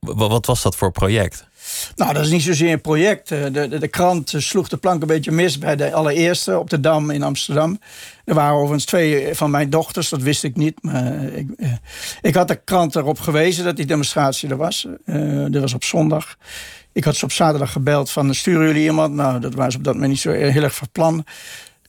Wat 0.00 0.46
was 0.46 0.62
dat 0.62 0.76
voor 0.76 0.92
project? 0.92 1.47
Nou, 1.96 2.12
dat 2.12 2.24
is 2.24 2.30
niet 2.30 2.42
zozeer 2.42 2.72
een 2.72 2.80
project. 2.80 3.30
Eh, 3.30 3.42
de, 3.42 3.68
de, 3.68 3.78
de, 3.78 3.88
krant 3.88 4.34
sloeg 4.36 4.68
de 4.68 4.76
plank 4.76 5.00
een 5.00 5.08
beetje 5.08 5.32
mis 5.32 5.58
bij 5.58 5.76
de 5.76 5.92
allereerste 5.92 6.58
op 6.58 6.70
de 6.70 6.80
Dam 6.80 7.10
in 7.10 7.22
Amsterdam. 7.22 7.80
Er 8.24 8.34
waren 8.34 8.54
overigens 8.54 8.84
twee 8.84 9.34
van 9.34 9.50
mijn 9.50 9.70
dochters, 9.70 10.08
dat 10.08 10.22
wist 10.22 10.44
ik 10.44 10.56
niet. 10.56 10.82
Maar 10.82 11.22
ik, 11.22 11.50
eh, 11.56 11.72
ik 12.20 12.34
had 12.34 12.48
de 12.48 12.60
krant 12.64 12.96
erop 12.96 13.20
gewezen 13.20 13.64
dat 13.64 13.76
die 13.76 13.86
demonstratie 13.86 14.48
er 14.48 14.56
was. 14.56 14.86
Uh, 15.06 15.46
dat 15.50 15.60
was 15.60 15.74
op 15.74 15.84
zondag. 15.84 16.36
Ik 16.92 17.04
had 17.04 17.16
ze 17.16 17.24
op 17.24 17.32
zaterdag 17.32 17.72
gebeld 17.72 18.10
van 18.10 18.34
sturen 18.34 18.66
jullie 18.66 18.84
iemand? 18.84 19.14
Nou, 19.14 19.40
dat 19.40 19.54
was 19.54 19.76
op 19.76 19.84
dat 19.84 19.94
moment 19.94 20.12
niet 20.12 20.20
zo 20.20 20.30
heel 20.30 20.62
erg 20.62 20.74
van 20.74 20.88
plan. 20.92 21.24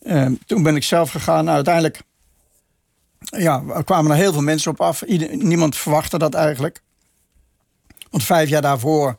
Uh, 0.01 0.25
toen 0.45 0.63
ben 0.63 0.75
ik 0.75 0.83
zelf 0.83 1.11
gegaan. 1.11 1.43
Nou, 1.43 1.55
uiteindelijk 1.55 2.01
ja, 3.19 3.63
er 3.75 3.83
kwamen 3.83 4.11
er 4.11 4.17
heel 4.17 4.33
veel 4.33 4.41
mensen 4.41 4.71
op 4.71 4.81
af. 4.81 5.03
Niemand 5.31 5.75
verwachtte 5.75 6.17
dat 6.17 6.33
eigenlijk. 6.33 6.81
Want 8.09 8.23
vijf 8.23 8.49
jaar 8.49 8.61
daarvoor, 8.61 9.07
eh, 9.07 9.15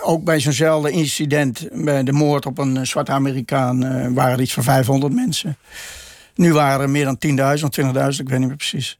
ook 0.00 0.24
bij 0.24 0.40
zo'nzelfde 0.40 0.90
incident, 0.90 1.68
bij 1.72 2.02
de 2.02 2.12
moord 2.12 2.46
op 2.46 2.58
een 2.58 2.86
zwarte 2.86 3.12
Amerikaan, 3.12 3.84
eh, 3.84 4.08
waren 4.12 4.32
er 4.32 4.40
iets 4.40 4.52
van 4.52 4.62
500 4.62 5.12
mensen. 5.14 5.56
Nu 6.34 6.52
waren 6.52 6.80
er 6.80 6.90
meer 6.90 7.04
dan 7.04 7.18
10.000 7.18 7.64
of 7.64 7.70
20.000, 7.70 8.22
ik 8.22 8.28
weet 8.28 8.38
niet 8.38 8.48
meer 8.48 8.56
precies. 8.56 8.98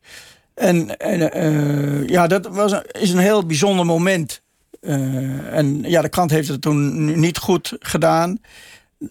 En, 0.54 0.96
en 0.96 1.32
eh, 1.32 2.08
ja, 2.08 2.26
dat 2.26 2.46
was 2.46 2.74
is 2.92 3.10
een 3.10 3.18
heel 3.18 3.46
bijzonder 3.46 3.86
moment. 3.86 4.42
Eh, 4.80 5.56
en 5.56 5.82
ja, 5.82 6.02
de 6.02 6.08
krant 6.08 6.30
heeft 6.30 6.48
het 6.48 6.60
toen 6.60 7.20
niet 7.20 7.38
goed 7.38 7.76
gedaan. 7.78 8.38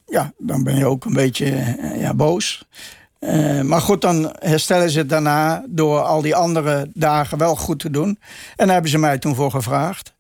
Ja, 0.05 0.34
dan 0.38 0.63
ben 0.63 0.78
je 0.78 0.86
ook 0.86 1.05
een 1.05 1.13
beetje 1.13 1.45
eh, 1.45 2.01
ja, 2.01 2.13
boos. 2.13 2.65
maar 3.63 3.82
goed, 3.82 4.01
dan 4.01 4.36
herstellen 4.39 4.89
ze 4.89 4.99
het 4.99 5.09
daarna 5.09 5.65
door 5.69 6.01
al 6.01 6.22
die 6.22 6.36
andere 6.36 6.89
dagen 6.93 7.38
wel 7.38 7.55
goed 7.55 7.80
te 7.80 7.89
doen. 7.89 8.19
En 8.55 8.65
daar 8.65 8.74
hebben 8.74 8.91
ze 8.91 8.97
mij 8.97 9.17
toen 9.17 9.36
voor 9.36 9.51
gevraagd 9.51 10.13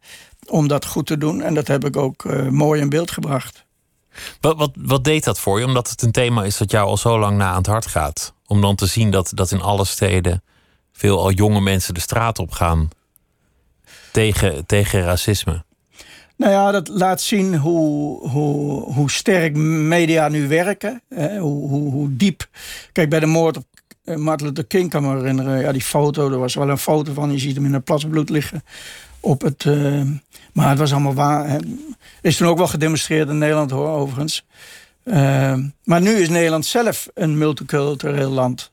om 0.51 0.67
dat 0.67 0.85
goed 0.85 1.05
te 1.05 1.17
doen. 1.17 1.41
En 1.41 1.53
dat 1.53 1.67
heb 1.67 1.85
ik 1.85 1.97
ook 1.97 2.23
mooi 2.49 2.81
in 2.81 2.89
beeld 2.89 3.11
gebracht. 3.11 3.65
Wat, 4.39 4.57
wat, 4.57 4.71
wat 4.75 5.03
deed 5.03 5.23
dat 5.23 5.39
voor 5.39 5.59
je? 5.59 5.65
Omdat 5.65 5.89
het 5.89 6.01
een 6.01 6.11
thema 6.11 6.43
is 6.43 6.57
dat 6.57 6.71
jou 6.71 6.87
al 6.87 6.97
zo 6.97 7.19
lang 7.19 7.37
na 7.37 7.49
aan 7.49 7.57
het 7.57 7.65
hart 7.65 7.85
gaat. 7.85 8.33
Om 8.47 8.61
dan 8.61 8.75
te 8.75 8.85
zien 8.85 9.11
dat, 9.11 9.31
dat 9.33 9.51
in 9.51 9.61
alle 9.61 9.85
steden 9.85 10.43
veel 10.91 11.19
al 11.19 11.31
jonge 11.31 11.61
mensen 11.61 11.93
de 11.93 11.99
straat 11.99 12.39
op 12.39 12.51
gaan 12.51 12.89
tegen, 14.11 14.65
tegen 14.65 15.01
racisme. 15.01 15.63
Nou 16.37 16.51
ja, 16.51 16.71
dat 16.71 16.87
laat 16.87 17.21
zien 17.21 17.57
hoe, 17.57 18.29
hoe, 18.29 18.93
hoe 18.93 19.11
sterk 19.11 19.55
media 19.55 20.27
nu 20.27 20.47
werken. 20.47 21.01
Hè? 21.09 21.39
Hoe, 21.39 21.69
hoe, 21.69 21.91
hoe 21.91 22.15
diep. 22.15 22.47
Kijk, 22.91 23.09
bij 23.09 23.19
de 23.19 23.25
moord 23.25 23.57
op 23.57 23.65
eh, 24.03 24.15
Martin 24.15 24.47
Luther 24.47 24.65
King 24.65 24.89
kan 24.89 25.03
me 25.03 25.15
herinneren. 25.15 25.59
Ja, 25.59 25.71
die 25.71 25.81
foto, 25.81 26.31
er 26.31 26.39
was 26.39 26.55
wel 26.55 26.69
een 26.69 26.77
foto 26.77 27.13
van. 27.13 27.31
Je 27.31 27.39
ziet 27.39 27.55
hem 27.55 27.65
in 27.65 27.73
een 27.73 27.83
plas 27.83 28.05
bloed 28.05 28.29
liggen. 28.29 28.63
Op 29.21 29.41
het, 29.41 29.63
uh, 29.63 30.01
maar 30.53 30.69
het 30.69 30.79
was 30.79 30.91
allemaal 30.91 31.13
waar. 31.13 31.49
Hè. 31.49 31.57
Is 32.21 32.37
toen 32.37 32.47
ook 32.47 32.57
wel 32.57 32.67
gedemonstreerd 32.67 33.29
in 33.29 33.37
Nederland 33.37 33.71
hoor, 33.71 33.89
overigens. 33.89 34.45
Uh, 35.03 35.55
maar 35.83 36.01
nu 36.01 36.11
is 36.11 36.29
Nederland 36.29 36.65
zelf 36.65 37.07
een 37.13 37.37
multicultureel 37.37 38.29
land. 38.29 38.71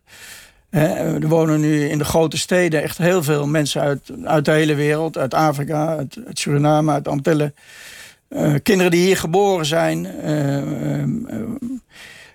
er 0.70 1.28
wonen 1.28 1.61
nu 1.61 1.88
in 1.88 1.99
de 1.99 2.05
grote 2.05 2.38
steden 2.38 2.82
echt 2.82 2.99
heel 2.99 3.22
veel 3.22 3.46
mensen 3.46 3.80
uit, 3.80 4.12
uit 4.24 4.44
de 4.44 4.51
hele 4.51 4.74
wereld. 4.74 5.18
Uit 5.18 5.34
Afrika, 5.34 5.96
uit, 5.96 6.18
Suriname, 6.32 6.92
uit 6.92 7.09
Antillen. 7.09 7.55
Uh, 8.30 8.55
kinderen 8.62 8.90
die 8.90 9.05
hier 9.05 9.16
geboren 9.16 9.66
zijn. 9.66 10.07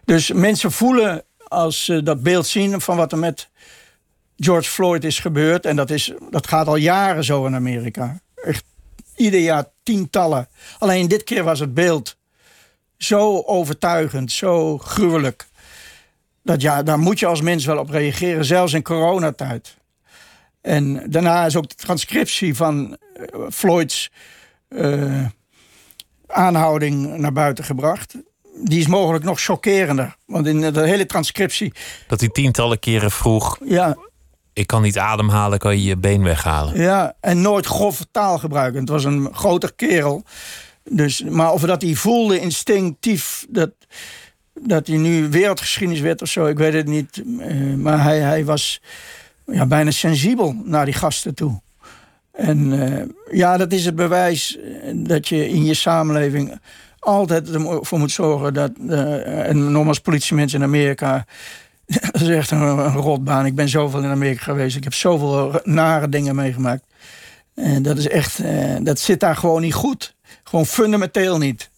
Dus 0.06 0.32
mensen 0.32 0.72
voelen 0.72 1.24
als 1.48 1.86
ze 1.86 2.04
dat 2.04 2.24
beeld 2.24 2.48
zien 2.48 2.82
van 2.82 2.98
wat 2.98 3.12
er 3.12 3.18
met 3.18 3.50
George 4.38 4.70
Floyd 4.70 5.04
is 5.04 5.20
gebeurd. 5.20 5.66
En 5.66 5.76
dat, 5.76 5.90
is, 5.90 6.14
dat 6.30 6.48
gaat 6.48 6.68
al 6.68 6.76
jaren 6.76 7.24
zo 7.24 7.46
in 7.46 7.56
Amerika. 7.56 8.20
Echt 8.36 8.64
ieder 9.16 9.40
jaar 9.40 9.66
tientallen. 9.84 10.48
Alleen 10.80 11.08
dit 11.08 11.24
keer 11.24 11.44
was 11.44 11.60
het 11.60 11.74
beeld 11.74 12.18
zo 12.98 13.42
overtuigend, 13.42 14.32
zo 14.32 14.78
gruwelijk. 14.78 15.48
Dat 16.44 16.62
ja, 16.62 16.84
daar 16.84 17.00
moet 17.00 17.20
je 17.20 17.26
als 17.26 17.42
mens 17.42 17.66
wel 17.66 17.78
op 17.78 17.90
reageren, 17.90 18.46
zelfs 18.46 18.74
in 18.74 18.82
coronatijd. 18.82 19.78
En 20.62 21.12
daarna 21.12 21.46
is 21.46 21.56
ook 21.56 21.70
de 21.70 21.76
transcriptie 21.76 22.56
van 22.56 22.98
uh, 23.16 23.50
Floyds 23.50 24.12
uh, 24.70 25.26
aanhouding 26.28 27.18
naar 27.18 27.34
buiten 27.34 27.64
gebracht. 27.64 28.16
Die 28.64 28.80
is 28.80 28.88
mogelijk 28.88 29.24
nog 29.24 29.42
chockerender. 29.42 30.16
Want 30.26 30.48
in 30.48 30.74
de 30.74 30.88
hele 30.88 31.06
transcriptie. 31.06 31.74
Dat 32.08 32.20
hij 32.20 32.30
tientallen 32.30 32.80
keren 32.80 33.12
vroeg. 33.12 33.58
Ja, 33.66 33.98
ik 34.54 34.68
kan 34.68 34.82
niet 34.82 34.98
ademhalen, 34.98 35.60
kan 35.60 35.78
je 35.78 35.84
je 35.84 35.98
been 35.98 36.24
weghalen. 36.24 36.82
Ja, 36.82 37.14
en 37.20 37.42
nooit 37.42 37.66
grove 37.66 38.06
taal 38.12 38.38
gebruiken. 38.38 38.80
Het 38.80 38.90
was 38.90 39.04
een 39.04 39.30
groter 39.34 39.74
kerel. 39.74 40.24
Dus, 40.90 41.24
maar 41.24 41.52
of 41.52 41.62
dat 41.62 41.82
hij 41.82 41.94
voelde 41.94 42.40
instinctief 42.40 43.46
dat, 43.50 43.72
dat 44.54 44.88
hij 44.88 44.98
nu 44.98 45.30
wereldgeschiedenis 45.30 46.02
werd 46.02 46.22
of 46.22 46.28
zo, 46.28 46.46
ik 46.46 46.58
weet 46.58 46.74
het 46.74 46.88
niet. 46.88 47.24
Uh, 47.26 47.76
maar 47.76 48.04
hij, 48.04 48.20
hij 48.20 48.46
was 48.46 48.82
ja, 49.46 49.66
bijna 49.66 49.92
sensibel 49.92 50.56
naar 50.64 50.86
die 50.86 50.94
gasten 50.94 51.36
toe. 51.36 51.62
En 52.32 52.72
uh, 52.72 53.02
ja, 53.38 53.58
dat 53.58 53.72
is 53.72 53.86
het 53.86 53.96
bewijs 53.96 54.58
dat 54.94 55.28
je 55.28 55.50
in 55.50 55.66
je 55.66 55.74
samenleving 55.74 56.60
altijd 57.00 57.50
ervoor 57.50 58.00
moet 58.00 58.12
zorgen 58.12 58.54
dat, 58.54 58.72
uh, 58.80 59.50
en 59.50 59.72
nogmaals 59.72 60.00
politiemensen 60.00 60.60
in 60.60 60.66
Amerika, 60.66 61.26
dat 62.12 62.22
is 62.22 62.28
echt 62.28 62.52
een, 62.52 62.94
rotbaan. 62.94 63.46
Ik 63.46 63.56
ben 63.56 63.70
zoveel 63.70 64.04
in 64.04 64.10
Amerika 64.10 64.44
geweest. 64.44 64.76
Ik 64.76 64.84
heb 64.84 64.94
zoveel 64.94 65.62
nare 65.64 66.10
dingen 66.10 66.36
meegemaakt. 66.36 66.84
En 67.56 67.84
dat 67.84 67.98
is 67.98 68.08
echt, 68.08 68.40
eh, 68.40 68.76
dat 68.82 69.00
zit 69.00 69.20
daar 69.20 69.36
gewoon 69.36 69.62
niet 69.62 69.74
goed. 69.74 70.16
Gewoon 70.44 70.66
fundamenteel 70.66 71.38
niet. 71.38 71.72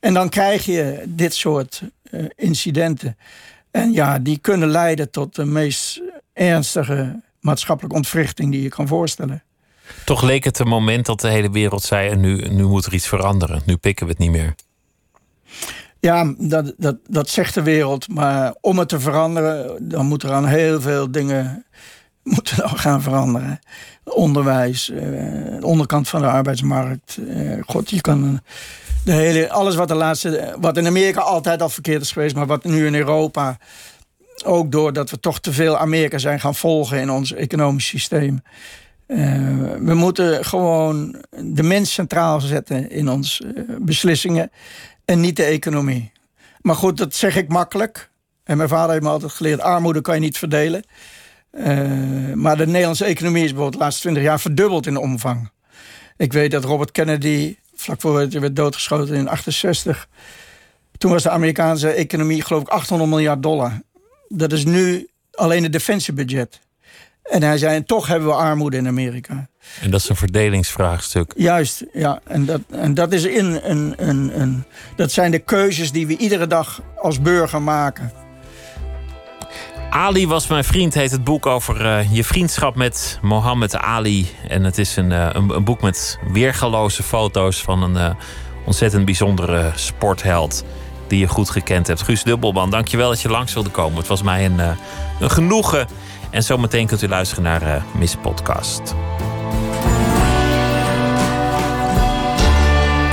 En 0.00 0.14
dan 0.14 0.28
krijg 0.28 0.64
je 0.64 1.02
dit 1.06 1.34
soort 1.34 1.82
uh, 2.10 2.24
incidenten. 2.36 3.16
En 3.70 3.92
ja, 3.92 4.18
die 4.18 4.38
kunnen 4.38 4.68
leiden 4.68 5.10
tot 5.10 5.34
de 5.34 5.44
meest 5.44 6.00
ernstige 6.32 7.20
maatschappelijke 7.40 7.96
ontwrichting 7.96 8.52
die 8.52 8.62
je 8.62 8.68
kan 8.68 8.88
voorstellen. 8.88 9.42
Toch 10.04 10.22
leek 10.22 10.44
het 10.44 10.58
een 10.58 10.68
moment 10.68 11.06
dat 11.06 11.20
de 11.20 11.28
hele 11.28 11.50
wereld 11.50 11.82
zei: 11.82 12.16
nu, 12.16 12.48
nu 12.48 12.64
moet 12.64 12.86
er 12.86 12.94
iets 12.94 13.08
veranderen. 13.08 13.62
Nu 13.66 13.76
pikken 13.76 14.06
we 14.06 14.12
het 14.12 14.20
niet 14.20 14.30
meer. 14.30 14.54
Ja, 16.02 16.34
dat, 16.38 16.72
dat, 16.76 16.96
dat 17.08 17.28
zegt 17.28 17.54
de 17.54 17.62
wereld. 17.62 18.08
Maar 18.08 18.54
om 18.60 18.78
het 18.78 18.88
te 18.88 19.00
veranderen, 19.00 19.88
dan 19.88 20.06
moet 20.06 20.22
er 20.22 20.32
aan 20.32 20.46
heel 20.46 20.80
veel 20.80 21.10
dingen 21.10 21.64
moeten 22.22 22.68
gaan 22.68 23.02
veranderen. 23.02 23.58
Onderwijs, 24.04 24.90
eh, 24.90 25.00
de 25.60 25.66
onderkant 25.66 26.08
van 26.08 26.20
de 26.20 26.26
arbeidsmarkt. 26.26 27.18
Eh, 27.28 27.58
God, 27.66 27.90
je 27.90 28.00
kan 28.00 28.40
de 29.04 29.12
hele, 29.12 29.50
alles 29.50 29.74
wat 29.74 29.88
de 29.88 29.94
laatste, 29.94 30.56
wat 30.60 30.76
in 30.76 30.86
Amerika 30.86 31.20
altijd 31.20 31.62
al 31.62 31.68
verkeerd 31.68 32.02
is 32.02 32.12
geweest, 32.12 32.34
maar 32.34 32.46
wat 32.46 32.64
nu 32.64 32.86
in 32.86 32.94
Europa 32.94 33.56
ook 34.44 34.72
doordat 34.72 35.10
we 35.10 35.20
toch 35.20 35.40
te 35.40 35.52
veel 35.52 35.78
Amerika 35.78 36.18
zijn 36.18 36.40
gaan 36.40 36.54
volgen 36.54 37.00
in 37.00 37.10
ons 37.10 37.32
economisch 37.32 37.86
systeem. 37.86 38.42
Uh, 39.06 39.18
we 39.80 39.94
moeten 39.94 40.44
gewoon 40.44 41.16
de 41.40 41.62
mens 41.62 41.92
centraal 41.92 42.40
zetten 42.40 42.90
in 42.90 43.08
onze 43.08 43.66
beslissingen 43.80 44.50
en 45.04 45.20
niet 45.20 45.36
de 45.36 45.44
economie. 45.44 46.12
Maar 46.60 46.76
goed, 46.76 46.96
dat 46.96 47.14
zeg 47.14 47.36
ik 47.36 47.48
makkelijk. 47.48 48.10
En 48.44 48.56
mijn 48.56 48.68
vader 48.68 48.90
heeft 48.90 49.02
me 49.02 49.08
altijd 49.10 49.32
geleerd: 49.32 49.60
armoede 49.60 50.00
kan 50.00 50.14
je 50.14 50.20
niet 50.20 50.38
verdelen. 50.38 50.84
Uh, 51.52 52.32
maar 52.32 52.56
de 52.56 52.66
Nederlandse 52.66 53.04
economie 53.04 53.42
is 53.42 53.48
bijvoorbeeld 53.48 53.78
de 53.78 53.84
laatste 53.84 54.00
twintig 54.00 54.22
jaar 54.22 54.40
verdubbeld 54.40 54.86
in 54.86 54.96
omvang. 54.96 55.50
Ik 56.16 56.32
weet 56.32 56.50
dat 56.50 56.64
Robert 56.64 56.90
Kennedy, 56.90 57.56
vlak 57.74 58.00
voor 58.00 58.18
hij 58.18 58.40
werd 58.40 58.56
doodgeschoten 58.56 59.14
in 59.14 59.28
68, 59.28 60.08
toen 60.98 61.10
was 61.10 61.22
de 61.22 61.30
Amerikaanse 61.30 61.88
economie 61.88 62.42
geloof 62.42 62.62
ik 62.62 62.68
800 62.68 63.10
miljard 63.10 63.42
dollar. 63.42 63.80
Dat 64.28 64.52
is 64.52 64.64
nu 64.64 65.08
alleen 65.32 65.62
het 65.62 65.72
defensiebudget. 65.72 66.60
En 67.22 67.42
hij 67.42 67.58
zei, 67.58 67.74
en 67.74 67.84
toch 67.84 68.06
hebben 68.06 68.28
we 68.28 68.34
armoede 68.34 68.76
in 68.76 68.86
Amerika. 68.86 69.48
En 69.82 69.90
dat 69.90 70.00
is 70.00 70.08
een 70.08 70.16
verdelingsvraagstuk. 70.16 71.32
Juist, 71.36 71.84
ja. 71.92 72.20
En 72.24 72.44
dat, 72.44 72.60
en 72.70 72.94
dat, 72.94 73.12
is 73.12 73.24
in, 73.24 73.60
een, 73.62 73.94
een, 73.96 74.40
een, 74.40 74.64
dat 74.96 75.12
zijn 75.12 75.30
de 75.30 75.38
keuzes 75.38 75.92
die 75.92 76.06
we 76.06 76.16
iedere 76.16 76.46
dag 76.46 76.82
als 76.96 77.20
burger 77.20 77.62
maken. 77.62 78.12
Ali 79.90 80.26
was 80.26 80.46
mijn 80.46 80.64
vriend, 80.64 80.94
heet 80.94 81.10
het 81.10 81.24
boek 81.24 81.46
over 81.46 81.80
uh, 81.80 82.12
je 82.14 82.24
vriendschap 82.24 82.74
met 82.74 83.18
Mohammed 83.22 83.76
Ali. 83.76 84.30
En 84.48 84.64
het 84.64 84.78
is 84.78 84.96
een, 84.96 85.10
uh, 85.10 85.28
een, 85.32 85.50
een, 85.50 85.64
boek 85.64 85.80
met 85.82 86.18
weergaloze 86.32 87.02
foto's 87.02 87.62
van 87.62 87.82
een 87.82 87.94
uh, 87.94 88.14
ontzettend 88.66 89.04
bijzondere 89.04 89.72
sportheld. 89.74 90.64
Die 91.08 91.18
je 91.18 91.28
goed 91.28 91.50
gekend 91.50 91.86
hebt. 91.86 92.02
Guus 92.02 92.22
Dubbelman, 92.22 92.70
dankjewel 92.70 93.08
dat 93.08 93.20
je 93.20 93.28
langs 93.28 93.54
wilde 93.54 93.70
komen. 93.70 93.98
Het 93.98 94.06
was 94.06 94.22
mij 94.22 94.44
een, 94.44 94.58
een 95.20 95.30
genoegen. 95.30 95.86
En 96.32 96.42
zometeen 96.42 96.86
kunt 96.86 97.02
u 97.02 97.08
luisteren 97.08 97.44
naar 97.44 97.84
Miss 97.98 98.16
Podcast. 98.16 98.94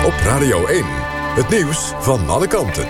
Op 0.06 0.14
Radio 0.24 0.66
1, 0.66 0.84
het 1.36 1.50
nieuws 1.50 1.92
van 2.00 2.30
alle 2.30 2.48
kanten. 2.48 2.88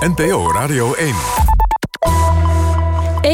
NPO 0.00 0.52
Radio 0.52 0.94
1. 0.94 1.57